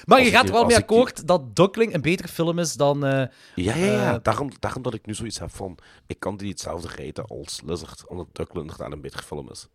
[0.04, 2.58] Maar je ik gaat er wel mee ik die- akkoord dat Duckling een betere film
[2.58, 3.04] is dan...
[3.04, 3.12] eh,
[3.54, 4.14] ja, ja, ja.
[4.14, 7.26] Eh, daarom, daarom dat ik nu zoiets heb van, ik kan die niet hetzelfde rijden
[7.26, 9.66] als Lizard, omdat Duckling inderdaad een betere film is.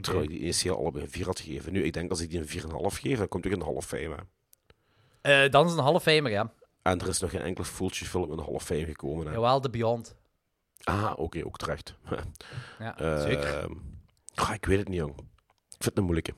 [0.00, 1.72] Terwijl ik die eerst heel allebei een 4 had gegeven.
[1.72, 4.08] Nu, ik denk als ik die een 4,5 geef, dan komt hij een half 5.
[4.08, 4.14] Hè.
[5.44, 6.52] eh, dan is het een half famer, ja.
[6.82, 9.26] En er is nog geen enkele Fulci film in een half 5 gekomen.
[9.26, 9.32] Hè.
[9.32, 10.14] Jawel, The Beyond.
[10.82, 11.94] Ah, oké, ook terecht.
[12.78, 13.68] Ja, Eh, zeker.
[14.34, 15.10] ah, ik weet het niet, jong.
[15.18, 15.18] Ik
[15.68, 16.34] vind het een moeilijke.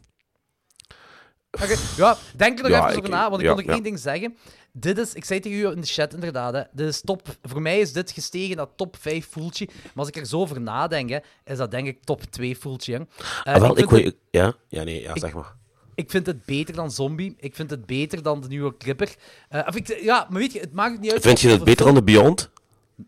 [1.96, 3.82] Ja, denk er nog Ja, even ik- over na, want ik ja, wil nog één
[3.82, 4.36] ding zeggen.
[4.72, 7.62] Dit is, ik zei tegen u in de chat inderdaad, hè, dit is top, voor
[7.62, 9.64] mij is dit gestegen naar top 5 Fulci.
[9.66, 12.92] Maar als ik er zo over nadenk, hè, is dat denk ik top 2 Fulci.
[12.92, 12.98] hè.
[12.98, 14.54] Eh, ah, wel, ik, ik, Ja?
[14.68, 15.56] Ja, nee, ja, zeg maar.
[15.94, 17.34] Ik vind het beter dan Zombie.
[17.38, 19.14] Ik vind het beter dan de nieuwe Clipper.
[19.48, 21.22] Eh, of ik, ja, maar weet je, het maakt niet uit...
[21.22, 22.50] Vind je het beter dan The Beyond?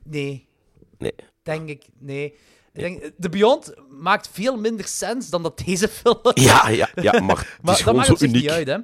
[0.05, 0.47] Nee,
[0.99, 1.14] Nee.
[1.43, 2.24] denk ik, nee.
[2.72, 6.18] Ik denk, The Beyond maakt veel minder sens dan dat deze film...
[6.34, 8.34] Ja, ja, ja, maar het maar is dat maakt zo uniek.
[8.43, 8.78] niet uit, hè.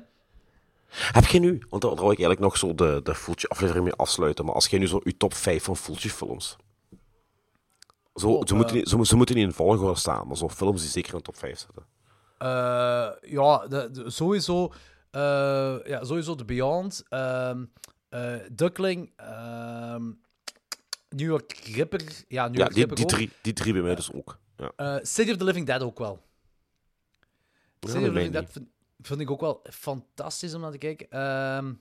[0.88, 3.94] Heb je nu, want daar wil ik eigenlijk nog zo de, de Fulci aflevering mee
[3.94, 6.56] afsluiten, maar als jij nu zo je top 5 van Fulci films.
[8.14, 10.80] Zo, Oh, ze, moeten niet, ze, ze moeten niet in volgorde staan, maar zo films
[10.80, 11.84] die zeker in de top 5 zitten.
[12.42, 14.72] Eh, ja, de, de- sowieso,
[15.10, 17.64] eh, ja, sowieso The Beyond, ehm,
[18.08, 20.04] eh, Duckling, ehm
[21.08, 23.94] New York Ripper, ja, New Ja, York die, Ripper die, drie, die drie bij mij
[23.94, 24.38] dus ook.
[24.56, 25.00] Ja.
[25.04, 26.22] City of the Living Dead ook wel.
[27.80, 28.68] Ja, City of the Living Dead vind,
[29.00, 31.10] vind ik ook wel fantastisch om naar te kijken.
[31.10, 31.72] Ehm,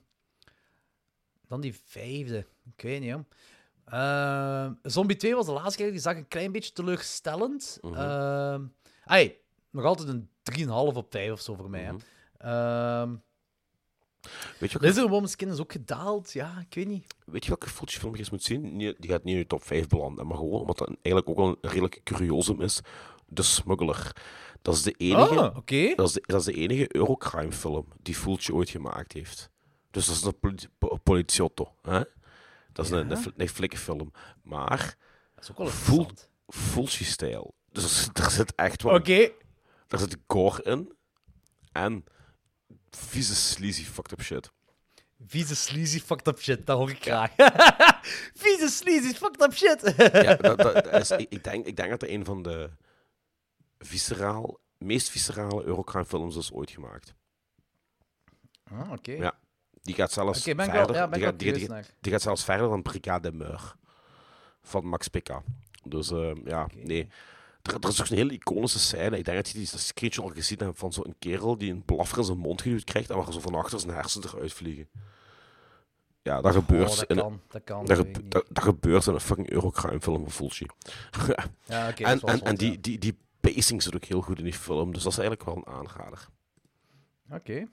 [1.47, 2.45] dan die vijfde,
[2.75, 3.25] ik weet niet, hoor.
[3.85, 7.79] Ehm, Zombie 2 was de laatste keer, die zag een klein beetje teleurstellend.
[9.05, 9.37] Ai,
[9.69, 10.29] nog altijd een
[10.59, 11.93] 3,5 op 5 of zo voor mij.
[12.37, 13.15] Ehm,
[14.59, 16.31] Weet je, Woman's Skin is ook gedaald.
[16.33, 17.15] Ja, ik weet niet.
[17.25, 18.77] weet je welke film je eens moet zien?
[18.77, 21.47] Die gaat niet in je top 5 belanden, maar gewoon omdat dat eigenlijk ook wel
[21.47, 22.79] een redelijk curiosum is.
[23.27, 24.15] De Smuggler.
[24.61, 25.93] Dat is de enige, oké.
[25.95, 29.49] dat is de, dat is de enige Eurocrime film die Fulci ooit gemaakt heeft.
[29.91, 31.75] Dus dat is een poli- po- poliziotto.
[31.81, 32.01] Hè?
[32.73, 33.15] Dat is een, Ja.
[33.15, 34.11] een, een flikkenfilm.
[34.43, 34.97] Maar
[35.35, 36.07] Dat is ook wel.
[36.47, 37.53] Fulci-stijl.
[37.71, 39.31] Dus er zit echt wel Oké.
[39.91, 40.95] Er zit gore in.
[41.71, 42.03] En
[42.89, 44.51] vieze, sleazy, fucked up shit.
[45.25, 46.65] Vieze, sleazy, fucked up shit.
[46.65, 47.31] Dat hoor ik graag.
[48.41, 49.93] Vieze, sleazy, fucked up shit.
[50.13, 52.69] Ja, dat, is, ik, ik denk, ik denk dat dat een van de
[53.79, 57.13] visceraal, meest viscerale Eurocrime films is ooit gemaakt.
[58.63, 59.11] Ah, oké.
[59.11, 59.39] Ja.
[59.81, 60.73] Die gaat zelfs ben verder.
[60.85, 61.85] wel, ja, ben die, gaat, die, curieus die- naar.
[61.99, 63.75] die gaat zelfs verder dan Brigade Meur.
[64.61, 65.43] Van Max Picca.
[65.83, 67.07] Dus eh, ja, nee.
[67.61, 69.17] Er, er is ook een hele iconische scène.
[69.17, 72.17] Ik denk dat je die screetje al gezien hebt van zo'n kerel die een blaffer
[72.17, 74.89] in zijn mond geduwd krijgt en waar zo van achter zijn hersenen eruit vliegen.
[76.21, 77.41] Ja, dat gebeurt, Oh, dat in, kan.
[77.47, 77.85] Dat kan.
[77.85, 78.31] dat, dat niet.
[78.31, 80.65] dat, dat gebeurt in een fucking Eurocrime film Fulci.
[81.65, 82.03] Ja, oké.
[82.03, 85.03] en en, en die, die, die pacing zit ook heel goed in die film, dus
[85.03, 86.27] dat is eigenlijk wel een aanrader.
[87.31, 87.67] Oké.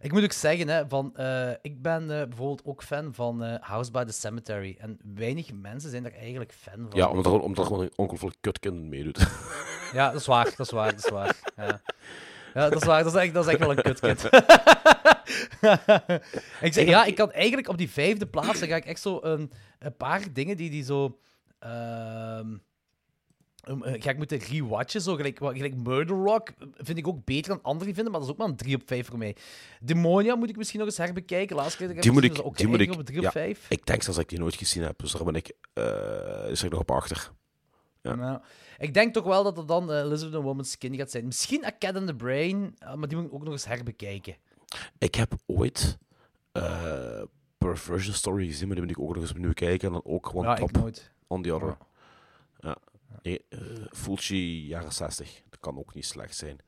[0.00, 3.54] Ik moet ook zeggen, hè, van, eh, ik ben eh, bijvoorbeeld ook fan van eh,
[3.60, 4.76] House by the Cemetery.
[4.78, 6.98] En weinig mensen zijn daar eigenlijk fan van.
[6.98, 9.26] Ja, omdat er, omdat er gewoon ongelooflijk kutkind in meedoet.
[9.92, 11.36] Ja, dat is waar, dat is waar, dat is waar.
[11.56, 11.80] Ja,
[12.54, 14.24] ja dat is waar, dat is echt, dat is echt wel een kutkit.
[16.66, 19.18] ik zeg, ja, ik kan eigenlijk op die vijfde plaats, dan ga ik echt zo
[19.22, 21.18] een, een paar dingen die die zo...
[21.58, 22.62] ehm, um,
[24.00, 27.94] ga ik moeten rewatchen, zo gelijk, gelijk Murder Rock vind ik ook beter dan anderen
[27.94, 29.36] vinden, maar dat is ook maar een 3 op 5 voor mij.
[29.80, 31.56] Demonia moet ik misschien nog eens herbekijken.
[31.56, 33.24] Laatste keer dat ik Die moet ik- ook die moet ik- op een 3 op
[33.24, 33.30] ja.
[33.30, 33.66] 5.
[33.70, 35.84] Ik denk zelfs dat ik die nooit gezien heb, dus daar ben ik, eh
[36.46, 37.30] dus ik nog op achter.
[38.02, 38.14] Ja.
[38.14, 38.38] Nou,
[38.78, 41.24] ik denk toch wel dat het dan eh, Elizabeth Woman's Skin gaat zijn.
[41.24, 44.36] Misschien A Cat in the Brain, eh, maar die moet ik ook nog eens herbekijken.
[44.98, 45.98] Ik heb ooit
[46.52, 47.22] eh
[47.58, 49.86] Perversion Story gezien, maar die moet ik ook nog eens opnieuw kijken.
[49.88, 50.90] En dan ook gewoon ja, top
[51.26, 51.68] on the other.
[51.68, 51.78] Ja.
[53.24, 53.58] Nee, eh
[53.90, 55.42] Fulci, jaren 60.
[55.50, 56.58] Dat kan ook niet slecht zijn.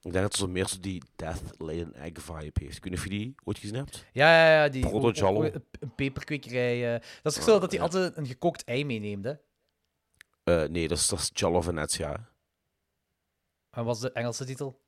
[0.00, 2.76] Ik denk dat het zo meer zo die Death Laden Egg vibe heeft.
[2.76, 4.06] Ik weet niet of je die ooit gezien hebt.
[4.12, 4.68] Ja, ja, ja.
[4.68, 4.82] Die.
[5.80, 6.94] Een, peperkwekerij.
[6.94, 7.00] eh.
[7.22, 7.84] Dat is zo dat hij ja.
[7.84, 9.32] altijd een gekookt ei meeneemt, hè.
[10.44, 11.30] Eh, nee, dat is, dat is
[11.64, 12.12] Venezia.
[13.70, 14.80] En wat was de Engelse titel?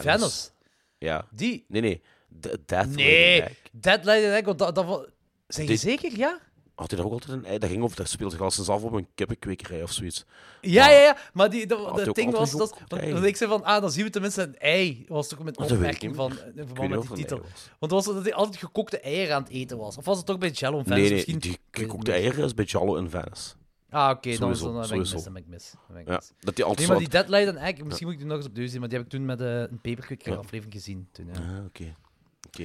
[0.00, 0.50] Venice.
[0.98, 1.28] Ja.
[1.30, 1.64] Die?
[1.68, 2.02] Nee, nee.
[2.28, 3.38] De Death Nee.
[3.38, 3.70] Laden Egg.
[3.72, 4.74] Dead Light Egg, want dat...
[4.74, 5.10] dat
[5.46, 6.40] Zeg je zeker, ja?
[6.78, 7.58] Had hij daar ook altijd een ei?
[7.58, 10.24] Dat ging over, dat speelde zich al sinds af op een kippenkwekerij of zoiets.
[10.60, 11.16] Ja, Maar- ja, ja.
[11.32, 12.50] Maar die, dat, ding was...
[12.50, 15.04] Dat, want, ik zei van, ah, dan zien we tenminste een ei.
[15.08, 17.40] Was toch met opmerking van, in weet verband met die titel.
[17.78, 19.96] Want was het dat hij altijd gekookte eieren aan het eten was?
[19.96, 21.00] Of was het toch bij Jello in Venice?
[21.00, 21.38] Nee, nee, Misschien...
[21.38, 23.54] die gekookte eieren is bij Giallo in Venice.
[23.90, 25.10] Ah, oké, dan, dan ben ik mis.
[25.24, 25.70] Dan ben ik mis.
[25.70, 28.06] Dan ben ik Ja, dat die altijd Nee, maar die Dead Light and Egg, misschien
[28.06, 29.80] moet ik die nog eens opnieuw zien, maar die heb ik toen met eh, een
[29.80, 31.08] paperquick aflevering gezien.
[31.12, 31.32] Toen, ja.
[31.32, 31.94] Ah, oké.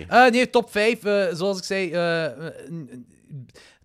[0.07, 1.01] Eh, nee, top 5.
[1.37, 2.53] zoals ik zei, eh, eh,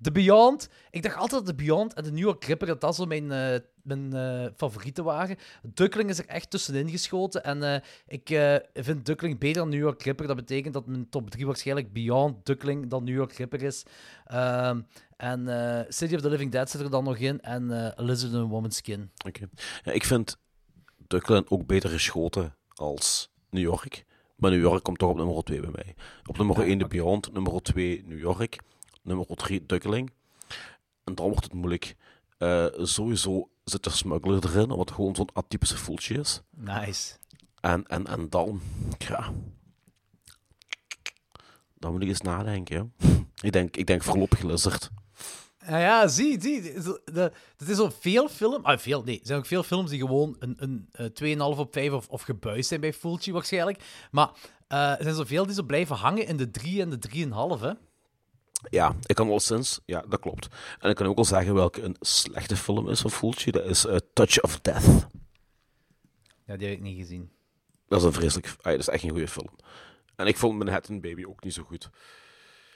[0.01, 0.69] The Beyond.
[0.91, 3.59] Ik dacht altijd dat The Beyond en New York Ripper, dat dat zo mijn, eh,
[3.83, 5.37] mijn eh, favorieten waren.
[5.63, 7.45] Duckling is er echt tussenin geschoten.
[7.45, 10.27] En eh, ik eh, vind Duckling beter dan New York Ripper.
[10.27, 13.83] Dat betekent dat mijn top 3 waarschijnlijk Beyond, Duckling dan New York Ripper is.
[14.27, 14.81] Ehm,
[15.17, 17.41] en eh, City of the Living Dead zit er dan nog in.
[17.41, 19.11] En eh Elizabeth and Woman's Skin.
[19.27, 19.49] Oké.
[19.85, 20.37] Ja, ik vind
[21.07, 24.05] Duckland ook beter geschoten als New York.
[24.39, 25.95] Maar New York komt toch op nummer 2 bij mij.
[26.27, 26.97] Op nummer Ja, 1 The oké.
[26.97, 28.61] Beyond, nummer 2 New York,
[29.03, 30.13] nummer 3 Duckling.
[31.05, 31.97] En dan wordt het moeilijk.
[32.39, 36.43] Eh, sowieso zit de smuggler erin, omdat het gewoon zo'n atypische voeltje is.
[36.51, 37.17] Nice.
[37.61, 38.61] En, en, en dan,
[38.99, 39.33] ja...
[41.75, 42.93] Dan moet ik eens nadenken.
[43.43, 44.91] Ik denk, ik denk voorlopig Lizard.
[45.69, 46.63] Ja, ja, zie, zie.
[47.57, 48.65] Het is zo veel film...
[48.65, 49.21] Ah, veel, nee.
[49.21, 52.23] Er zijn ook veel films die gewoon een, een, eh 2,5 op 5 of, of
[52.23, 53.83] gebuist zijn bij Fulci waarschijnlijk.
[54.11, 54.31] Maar
[54.69, 56.99] eh, er zijn zoveel die zo blijven hangen in de 3 en de
[57.57, 57.73] 3,5, hè.
[58.71, 60.49] Ja, ik kan wel sinds, ja, dat klopt.
[60.79, 63.51] En ik kan ook wel zeggen welke een slechte film is van Fulci.
[63.51, 65.07] Dat is eh, Touch of Death.
[66.47, 67.31] Ja, die heb ik niet gezien.
[67.89, 68.47] Dat is een vreselijk...
[68.47, 69.51] ah, dat is echt een goede film.
[70.17, 71.91] En ik vond Manhattan Baby ook niet zo goed.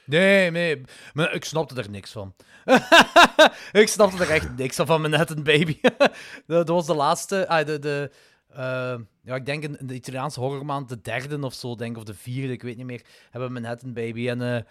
[0.05, 0.83] Nee, nee.
[1.13, 2.35] Maar ik snapte er niks van.
[3.83, 5.81] ik snapte er echt niks van, van Manhattan Baby.
[6.47, 7.49] dat, was de laatste...
[7.49, 7.79] Ah, de...
[7.79, 8.11] de
[8.55, 12.15] eh, ja, ik denk in, de Italiaanse horrormaand de derde of zo, denk of de
[12.15, 14.29] vierde, ik weet niet meer, hebben we Manhattan Baby.
[14.29, 14.63] En eh,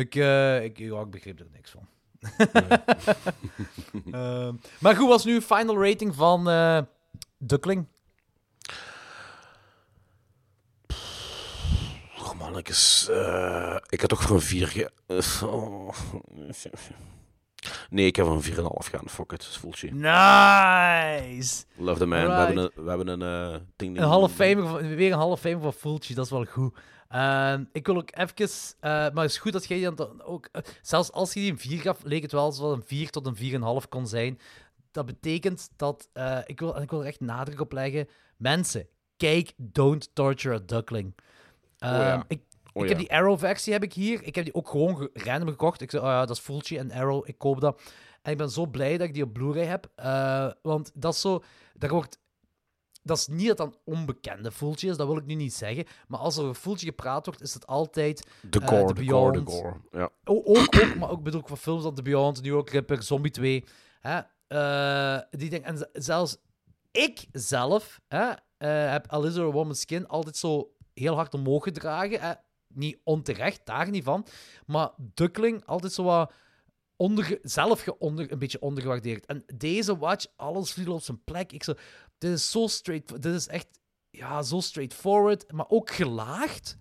[0.00, 1.88] ik, eh, ik, ja, ik begreep er niks van.
[4.80, 6.44] Maar goed, was nu final rating van
[7.38, 7.86] Duckling?
[12.18, 14.90] Oh man, Mannetjes, eh, ik heb toch voor een 4 ge...
[15.06, 15.88] eh, oh.
[17.90, 19.08] Nee, ik heb een 4,5 gaan.
[19.08, 19.90] Fuck it, Fulci.
[19.92, 21.64] Nice!
[21.76, 22.26] Love the man.
[22.26, 25.60] We hebben een, we hebben een eh, ding, Een half van- weer een half famer
[25.62, 26.76] van Fulci, dat is wel goed.
[27.08, 28.34] Ehm, ik wil ook even,
[28.80, 30.48] eh, maar het is goed dat jij die dan ook,
[30.82, 33.36] zelfs als je die een 4 gaf, leek het wel alsof een 4 tot een
[33.82, 34.38] 4,5 kon zijn.
[34.90, 36.08] Dat betekent dat,
[36.46, 40.58] ik, wil, en ik wil er echt nadruk op leggen, mensen, kijk Don't Torture a
[40.66, 41.14] Duckling.
[41.78, 42.24] Ehm, ja.
[42.28, 42.96] Ik, Oh ik ja.
[42.96, 44.22] heb die Arrow-versie heb ik hier.
[44.22, 45.80] Ik heb die ook gewoon ge- random gekocht.
[45.80, 47.80] Ik zei, oh ja, dat is Fulci en Arrow, ik koop dat.
[48.22, 49.90] En ik ben zo blij dat ik die op Blu-ray heb.
[49.94, 51.42] eh, want dat is zo...
[51.74, 52.18] Daar wordt...
[53.02, 55.84] Dat is niet dat dat een onbekende Fulci is, dat wil ik nu niet zeggen.
[56.08, 58.26] Maar als er over Fulci gepraat wordt, is het altijd...
[58.50, 59.50] De eh, gore, The de gore, de Beyond.
[59.50, 59.76] gore.
[59.90, 60.10] Ja.
[60.24, 63.02] Oh, ook, ook, maar ook bedoel ik van films als The Beyond, New York Ripper,
[63.02, 63.64] Zombie 2.
[64.00, 64.20] Hè?
[64.46, 66.36] eh, die dingen, en zelfs
[66.90, 68.32] ik zelf hè,
[68.66, 72.20] heb Alice Woman's Skin altijd zo heel hard omhoog gedragen.
[72.20, 72.32] Hè?
[72.74, 74.26] Niet onterecht, daar niet van.
[74.66, 76.32] Maar Duckling altijd zo wat
[76.96, 79.26] onder, zelf onder, een beetje ondergewaardeerd.
[79.26, 81.52] En deze watch, alles viel op zijn plek.
[81.52, 81.74] Ik zo,
[82.18, 83.66] dit is zo straight, dit is echt
[84.10, 86.76] ja, zo straightforward, maar ook gelaagd.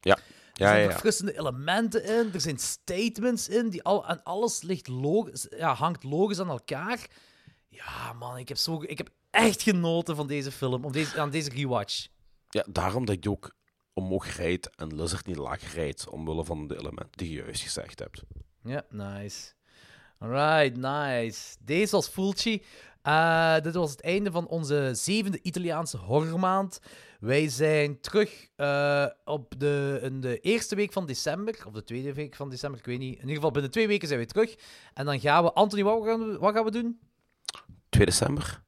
[0.00, 0.16] Ja.
[0.16, 0.22] Er
[0.52, 0.90] Ja, zijn ja, ja.
[0.90, 6.02] verfrissende elementen in, er zijn statements in, die al, en alles ligt logisch, ja, hangt
[6.02, 7.06] logisch aan elkaar.
[7.68, 11.30] Ja, man, ik heb, zo, ik heb echt genoten van deze film, om deze, aan
[11.30, 12.06] deze rewatch.
[12.52, 13.54] Ja, daarom dat ik die ook
[13.92, 17.98] omhoog rijd en Lizard niet laag rijdt, omwille van de elementen die je juist gezegd
[17.98, 18.22] hebt.
[18.62, 19.52] Ja, nice.
[20.18, 21.56] Alright, nice.
[21.60, 22.62] Deze was Fulci.
[23.02, 26.80] Eh, dit was het einde van onze zevende Italiaanse horrormaand.
[27.20, 32.12] Wij zijn terug eh, op de, in de eerste week van december, of de tweede
[32.12, 33.14] week van december, ik weet niet.
[33.14, 34.54] In ieder geval binnen twee weken zijn we terug.
[34.94, 35.52] En dan gaan we...
[35.52, 37.00] Anthony, wat gaan we, wat gaan we doen?
[37.88, 38.62] 2 december?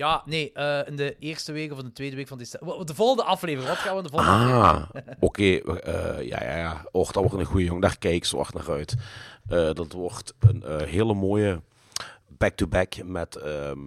[0.00, 2.86] Ja, nee, eh, in de eerste week of in de tweede week van december.
[2.86, 5.06] De volgende aflevering, wat gaan we in de volgende aflevering?
[5.06, 5.42] Ah, oké.
[5.42, 6.84] we- eh, ja, ja, ja.
[6.90, 7.82] Och, dat wordt een goede jong.
[7.82, 8.94] Daar kijk ik zo hard naar uit.
[9.48, 11.62] Eh, dat wordt een hele mooie
[12.28, 13.78] back-to-back met ehm,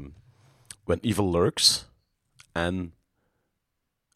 [0.84, 1.90] When Evil Lurks
[2.52, 2.94] en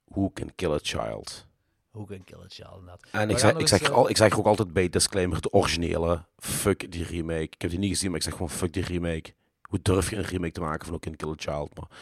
[0.06, 1.46] Who Can Kill a Child.
[1.92, 3.02] Hoe kan Kill a Child, inderdaad.
[3.12, 6.92] En ik zeg, ik, zeg al, ik zeg ook altijd bij disclaimer, de originele, fuck
[6.92, 7.42] die remake.
[7.42, 9.34] Ik heb die niet gezien, maar ik zeg gewoon fuck die remake.
[9.68, 11.76] Hoe durf je een remake te maken van Who Can Kill a Child?
[11.76, 11.98] Maar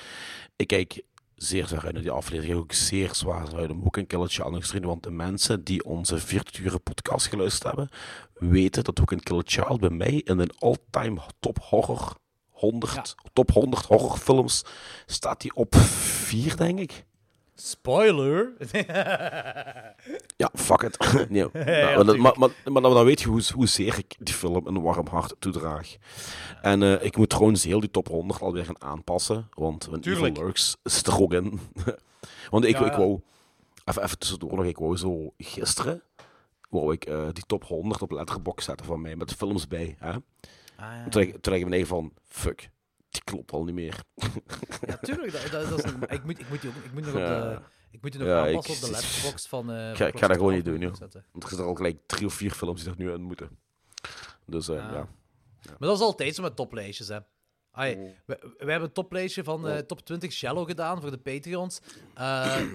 [0.55, 1.03] ik kijk
[1.35, 2.43] zeer zwaar uit naar die aflevering.
[2.43, 4.75] Ik kijk ook zeer zwaar uit om Who Can Kill a Child nog eens te
[4.75, 7.89] zien, want de mensen die onze 40 uur podcast geluisterd hebben,
[8.33, 12.15] weten dat Who Can Kill a Child bij mij in een all-time top horror
[12.49, 14.63] 100, top 100 horrorfilms
[15.05, 17.05] staat die op 4, denk ik.
[17.55, 18.53] Spoiler!
[20.37, 20.97] Ja, fuck it.
[21.29, 24.67] nee, maar, ja, maar, maar, maar, maar dan, weet je hoe, hoezeer ik die film
[24.67, 25.95] een warm hart toedraag.
[26.61, 29.49] En eh, ik moet trouwens heel die top 100 alweer gaan aanpassen.
[29.53, 30.33] Want Tuurlijk.
[30.35, 31.59] Evil Lurks zit er ook in.
[32.49, 33.19] want ik, Ja, ik wou...
[33.85, 34.65] Even, even tussendoor nog.
[34.65, 36.01] Ik wou zo gisteren...
[36.69, 39.15] Wou ik eh, die top 100 op letterbox zetten van mij.
[39.15, 39.95] Met films bij.
[39.99, 40.11] Hè?
[40.75, 42.13] Ah, Toen, ik, toen ik beneden van...
[42.27, 42.69] Fuck.
[43.15, 43.99] Die klopt al niet meer.
[44.87, 45.31] Ja, tuurlijk.
[45.31, 47.59] Dat, dat, dat is ik, moet, ik, moet die ook, ik moet nog op de...
[47.91, 49.71] Ik moet die nog Ja, aanpassen ik- op de letterbox van...
[49.71, 50.93] eh ik ga dat gewoon niet doen, joh.
[50.99, 53.49] Want er zitten al gelijk drie of vier films die er nu in moeten.
[54.45, 55.07] Dus eh, ja.
[55.65, 57.17] Maar dat is altijd zo met toplijstjes, hè.
[57.71, 58.09] Ai, Oh.
[58.25, 61.79] we, we hebben een toplijstje van eh, top 20 Shallow gedaan voor de Patreons.
[61.79, 62.15] Dat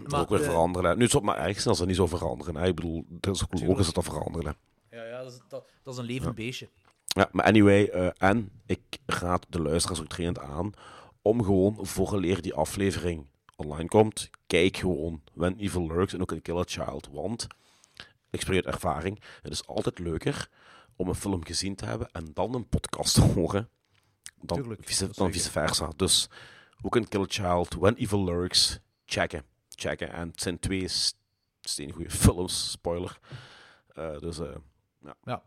[0.06, 0.90] maar ook weer de- veranderen.
[0.90, 0.96] hè.
[0.96, 2.56] Nu is het op maar ergens als dat niet zo veranderen.
[2.56, 2.66] Hè.
[2.66, 4.56] Ik bedoel, het is ook logisch dat dat veranderen.
[4.90, 4.96] hè.
[4.96, 6.68] Ja, ja dat, is, dat, dat is een levend beestje.
[7.16, 10.72] Ja, maar anyway, eh, en ik raad de luisteraars ook dringend aan
[11.22, 13.26] om gewoon vooraleer die aflevering
[13.56, 17.08] online komt, kijk gewoon When Evil Lurks en ook een Killer Child.
[17.12, 17.46] Want,
[18.30, 20.48] ik spreek uit ervaring, het is altijd leuker
[20.96, 23.68] om een film gezien te hebben en dan een podcast te horen
[24.42, 25.92] dan, Tuurlijk, vice, dan vice versa.
[25.96, 26.28] Dus
[26.82, 29.44] ook een Killer Child, When Evil Lurks, checken.
[29.68, 30.12] checken.
[30.12, 30.88] En het zijn twee
[31.60, 33.18] steengoede films, spoiler.
[33.88, 34.56] Eh, dus eh,
[35.22, 35.42] Ja.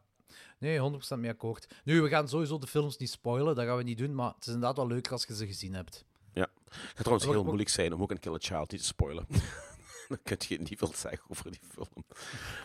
[0.63, 0.79] Nee,
[1.17, 1.67] 100% mee akkoord.
[1.83, 4.41] Nu, we gaan sowieso de films niet spoilen, dat gaan we niet doen, maar het
[4.47, 6.05] is inderdaad wel leuker als je ze gezien hebt.
[6.33, 9.25] Het gaat trouwens heel moeilijk zijn om ook een Killer Child niet te spoilen.
[10.09, 11.87] Dan kun je niet veel zeggen over die film.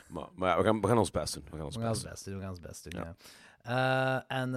[0.08, 1.44] Maar, maar ja, we, gaan, we gaan ons best doen.
[1.50, 2.12] We gaan ons We gaan ons best doen.
[2.12, 3.14] best doen, we gaan ons best doen, Ja.
[3.62, 4.26] ja.
[4.28, 4.54] Eh, en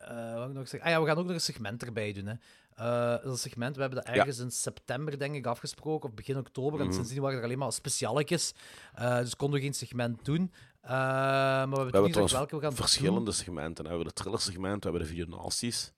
[0.00, 0.88] eh, wat ik nog zeggen?
[0.88, 2.26] Ah ja, we gaan ook nog een segment erbij doen.
[2.26, 2.34] Hè.
[2.74, 6.14] Eh, dat is een segment, we hebben dat ergens in september, denk ik, afgesproken, of
[6.14, 6.80] begin oktober.
[6.80, 6.94] En Mhm.
[6.94, 8.54] sindsdien waren er alleen maar specialetjes.
[8.94, 10.52] Eh, dus konden we geen segment doen.
[10.86, 13.84] Eh, maar we hebben We hebben welke we gaan verschillende segmenten.
[13.84, 15.92] We hebben de thriller segment, we hebben de videonasties.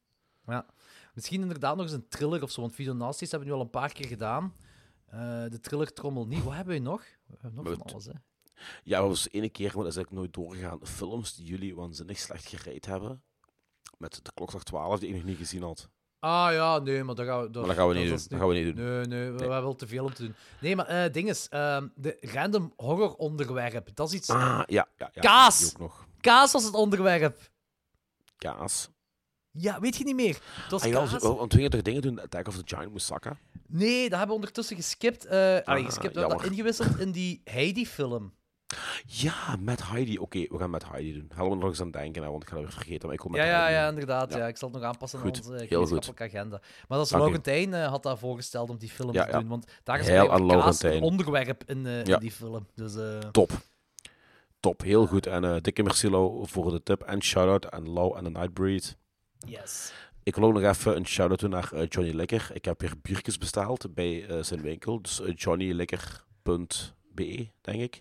[0.47, 0.67] Ja.
[1.15, 3.73] Misschien inderdaad nog eens een thriller of zo, want Videonasties hebben we nu al een
[3.73, 4.55] paar keer gedaan.
[5.07, 6.45] Eh, de thriller trommel niet.
[6.45, 7.03] Wat hebben we nog?
[7.27, 8.13] We hebben nog We van alles, hè.
[8.83, 10.87] Ja, we was ene keer, maar dat is eigenlijk nooit doorgegaan.
[10.87, 13.23] Films die jullie waanzinnig slecht gereid hebben.
[13.99, 15.89] Met de klokslag 12, die ik nog niet gezien had.
[16.21, 18.29] Ah ja, nee, maar dat gaan we, dat, Maar dat gaan we niet dat doen.
[18.29, 18.85] Dat gaan we niet doen.
[18.85, 20.35] Nee, nee, we, we hebben wel te veel om te doen.
[20.61, 24.29] Nee, maar eh ding is, ehm, de random horror onderwerp, dat is iets...
[24.31, 24.89] Ah, ja.
[24.97, 25.59] ja, ja Kaas!
[25.59, 26.07] die ook nog.
[26.21, 27.51] Kaas was het onderwerp.
[28.37, 28.89] Kaas.
[29.51, 30.39] Ja, weet je niet meer?
[30.63, 31.23] Het was Ah, ja, kaas.
[31.23, 33.39] want je toch dingen doen, Attack of the Giant Moussaka?
[33.67, 35.27] Nee, dat hebben we ondertussen geskipt.
[35.29, 38.33] allee, Ah, geskipt, we hebben dat ingewisseld in die Heidi-film.
[39.07, 40.19] Ja, met Heidi.
[40.19, 41.31] Oké, we gaan met Heidi doen.
[41.35, 43.07] Helemaal nog eens aan het denken, hè, want ik ga dat weer vergeten.
[43.07, 44.33] Maar ik wil met Ja, ja, ja, inderdaad.
[44.33, 44.39] Ja.
[44.39, 44.47] Ja.
[44.47, 46.61] ik zal het nog aanpassen Goed, aan onze gemeenschappelijke agenda.
[46.89, 47.13] Maar dat is.
[47.13, 49.49] Laurentijn eh, had dat voorgesteld om die film Ja, te doen.
[49.49, 50.97] Want daar is Laurentijn.
[50.97, 52.67] een onderwerp in, eh, in die film.
[52.75, 53.51] Dus eh, Top.
[54.61, 55.27] Top, heel goed.
[55.27, 57.03] En dikke merci Lau voor de tip.
[57.03, 58.97] En shout-out aan Lau en de Nightbreed.
[59.47, 59.93] yes.
[60.23, 62.51] Ik wil ook nog even een shout-out doen naar Johnny Likker.
[62.53, 65.03] Ik heb weer biertjes besteld bij zijn winkel.
[65.03, 68.01] Dus johnnylikker.be, denk ik.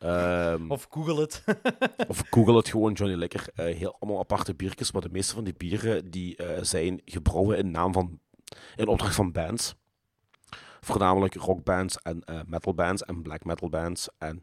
[0.00, 1.44] Ehm, Of google het.
[2.08, 3.46] Of google het gewoon, Johnny Likker.
[3.54, 7.58] Eh, heel allemaal aparte biertjes, maar de meeste van die bieren die, eh, zijn gebrouwen
[7.58, 8.18] in naam van,
[8.76, 9.74] in opdracht van bands.
[10.80, 14.08] Voornamelijk rockbands en eh metalbands en black metal bands.
[14.18, 14.40] En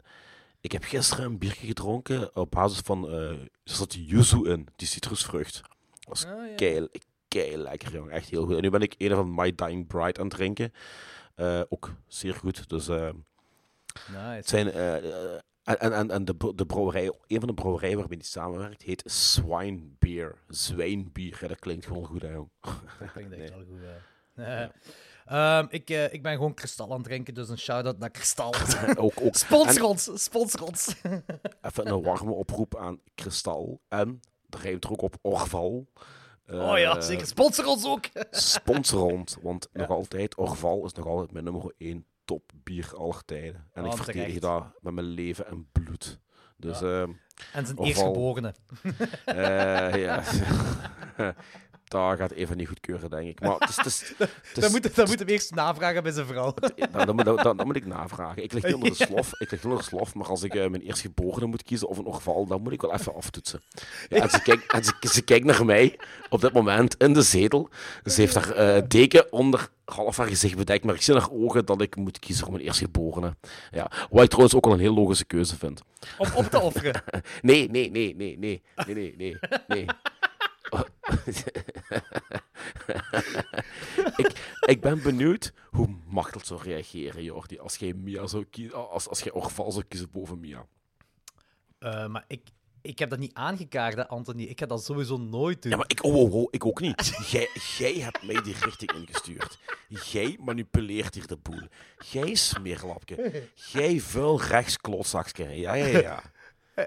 [0.61, 5.61] ik heb gisteren een biertje gedronken op basis van, er zat yuzu in, die citrusvrucht.
[5.61, 5.69] Dat
[6.07, 6.55] was Ah, ja.
[6.55, 6.87] kei,
[7.27, 8.09] kei lekker, jong.
[8.09, 8.55] Echt heel goed.
[8.55, 10.73] En nu ben ik een van My Dying Bride aan het drinken.
[11.69, 12.69] Ook zeer goed.
[12.69, 13.09] Dus eh,
[14.07, 14.19] Nice.
[14.19, 18.17] het zijn, eh, eh, en en, en, de, de brouwerij, een van de brouwerijen waarmee
[18.17, 20.35] die samenwerkt, heet Swine Beer.
[20.47, 21.37] Zwijnbier.
[21.41, 22.49] Ja, dat klinkt gewoon goed, hè, jong.
[22.99, 23.49] Dat klinkt echt Nee.
[23.49, 23.79] wel goed.
[24.35, 24.63] Eh,
[25.57, 28.53] ehm, ik, eh, ik ben gewoon kristal aan het drinken, dus een shout-out naar kristal.
[28.97, 30.95] ook, ook sponsor ons, sponsor ons.
[31.61, 33.81] even een warme oproep aan Kristal.
[33.87, 35.87] En, daar rijmt er ook op Orval.
[36.47, 37.27] oh ja, zeker.
[37.27, 38.05] Sponsor ons ook.
[38.29, 43.25] Sponsor ons, want nog altijd, Orval is nog altijd mijn nummer 1 top bier aller
[43.25, 43.67] tijden.
[43.73, 44.41] En Oh, ik verdedig terecht.
[44.41, 46.19] dat met mijn leven en bloed.
[46.57, 47.11] Dus, ehm,
[47.53, 48.53] En zijn eerstgeborene.
[49.25, 50.23] eh, ja.
[51.87, 53.39] dat gaat even niet goedkeuren, denk ik.
[53.39, 54.15] Maar het
[54.53, 56.53] dan, moet, dan moet hem eerst navragen bij zijn vrouw.
[56.91, 58.43] Dan, dan, dan, moet ik navragen.
[58.43, 60.67] Ik lig niet onder de slof, ik lig onder de slof maar als ik uh,
[60.67, 63.61] mijn eerstgeborene moet kiezen of een orval, dan moet ik wel even aftoetsen.
[64.09, 64.29] Ja, en
[65.09, 65.99] ze kijkt, naar mij
[66.29, 67.69] op dit moment in de zetel.
[68.03, 71.31] Ze heeft haar uh, deken onder half haar gezicht bedekt, maar ik zie naar haar
[71.31, 73.35] ogen dat ik moet kiezen voor mijn eerstgeborene.
[73.71, 75.81] Ja, wat ik trouwens ook al een heel logische keuze vind.
[76.17, 77.03] Om op te offeren?
[77.41, 79.37] nee, nee, nee, nee, nee, nee, nee, nee.
[79.67, 79.85] nee.
[84.17, 84.31] ik,
[84.65, 89.19] ik ben benieuwd hoe Machtel zou reageren, Jordi, als jij Mia zou kiezen, als, als
[89.19, 90.65] jij Orval zou kiezen boven Mia.
[91.79, 92.41] Eh, maar ik,
[92.81, 94.43] ik heb dat niet aangekaart, hè, Anthony.
[94.43, 95.71] Ik ga dat sowieso nooit doen.
[95.71, 97.27] Ja, maar ik, oh, oh, oh, ik ook niet.
[97.31, 99.57] Jij, jij hebt mij die richting ingestuurd.
[100.11, 101.61] Jij manipuleert hier de boel.
[102.11, 103.43] Jij smeerlapje.
[103.71, 105.49] Jij vuil rechtsklotzakje.
[105.59, 106.21] Ja, ja, ja.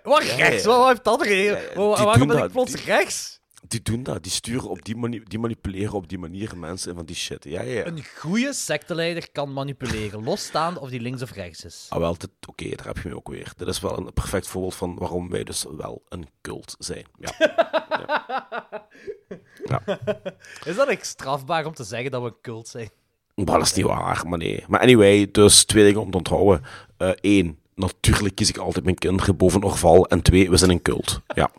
[0.02, 0.64] Wat Ja, rechts?
[0.64, 0.68] ja.
[0.68, 1.74] Wat heeft dat er?
[1.74, 3.39] waarom ben ik plots Die- rechts?
[3.68, 4.22] Die doen dat.
[4.22, 7.44] Die sturen op die manier, die manipuleren op die manier mensen en van die shit.
[7.44, 7.86] Ja, ja, ja.
[7.86, 11.86] Een goede secteleider kan manipuleren, losstaande of die links of rechts is.
[11.88, 12.16] Ah, wel,
[12.48, 13.52] oké, daar heb je me ook weer.
[13.56, 17.04] Dit is wel een perfect voorbeeld van waarom wij dus wel een cult zijn.
[17.18, 17.32] Ja.
[20.64, 22.90] Is dat echt strafbaar om te zeggen dat we een cult zijn?
[23.34, 24.64] Maar dat is niet waar, maar nee.
[24.68, 26.62] Maar anyway, dus twee dingen om te onthouden.
[27.20, 30.06] Eén, natuurlijk kies ik altijd mijn kinderen boven Orval.
[30.06, 31.20] En twee, we zijn een cult.
[31.34, 31.50] Ja.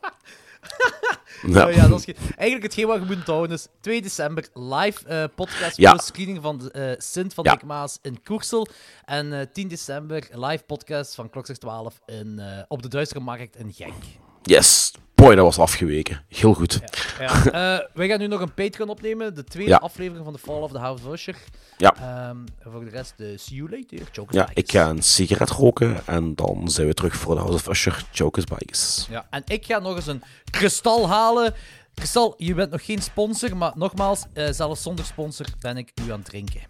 [1.47, 1.67] Ja.
[1.67, 5.07] Oh ja, dat is ge- Eigenlijk hetgeen wat je moet onthouden is 2 december live
[5.07, 5.91] eh, podcast Ja.
[5.91, 7.59] plus screening van de, eh, Sint van Ja.
[7.65, 8.67] Maas in Koersel.
[9.05, 13.55] En eh 10 december live podcast van Klokslag 12 in, eh, op de Duistere Markt
[13.55, 13.93] in Genk.
[14.41, 14.91] Yes.
[15.21, 16.21] Boy, dat was afgeweken.
[16.27, 16.79] Heel goed.
[17.19, 17.29] Ja.
[17.51, 19.35] Eh, wij gaan nu nog een Patreon opnemen.
[19.35, 19.77] De tweede Ja.
[19.77, 21.35] aflevering van The Fall of the House of Usher.
[21.77, 21.95] Ja.
[21.95, 24.07] Ehm, voor de rest, de see you later.
[24.11, 27.57] Jokers Ja, ik ga een sigaret roken en dan zijn we terug voor de House
[27.57, 28.03] of Usher.
[28.11, 29.07] Jokers Bikes.
[29.09, 31.53] Ja, en ik ga nog eens een kristal halen.
[31.93, 36.11] Kristal, je bent nog geen sponsor, maar nogmaals, eh, zelfs zonder sponsor ben ik u
[36.11, 36.61] aan het drinken.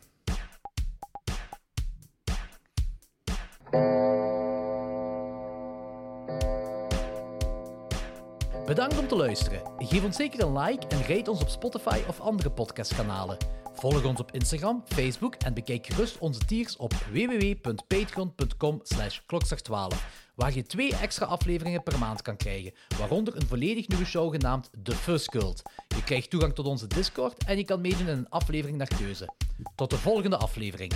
[8.72, 9.62] Bedankt om te luisteren.
[9.78, 13.38] Geef ons zeker een like en rate ons op Spotify of andere podcastkanalen.
[13.74, 19.98] Volg ons op Instagram, Facebook en bekijk gerust onze tiers op www.patreon.com slash klokslag12,
[20.36, 24.70] waar je twee extra afleveringen per maand kan krijgen, waaronder een volledig nieuwe show genaamd
[24.84, 25.62] The Fuzz Cult.
[25.88, 29.34] Je krijgt toegang tot onze Discord en je kan meedoen in een aflevering naar keuze.
[29.76, 30.94] Tot de volgende aflevering.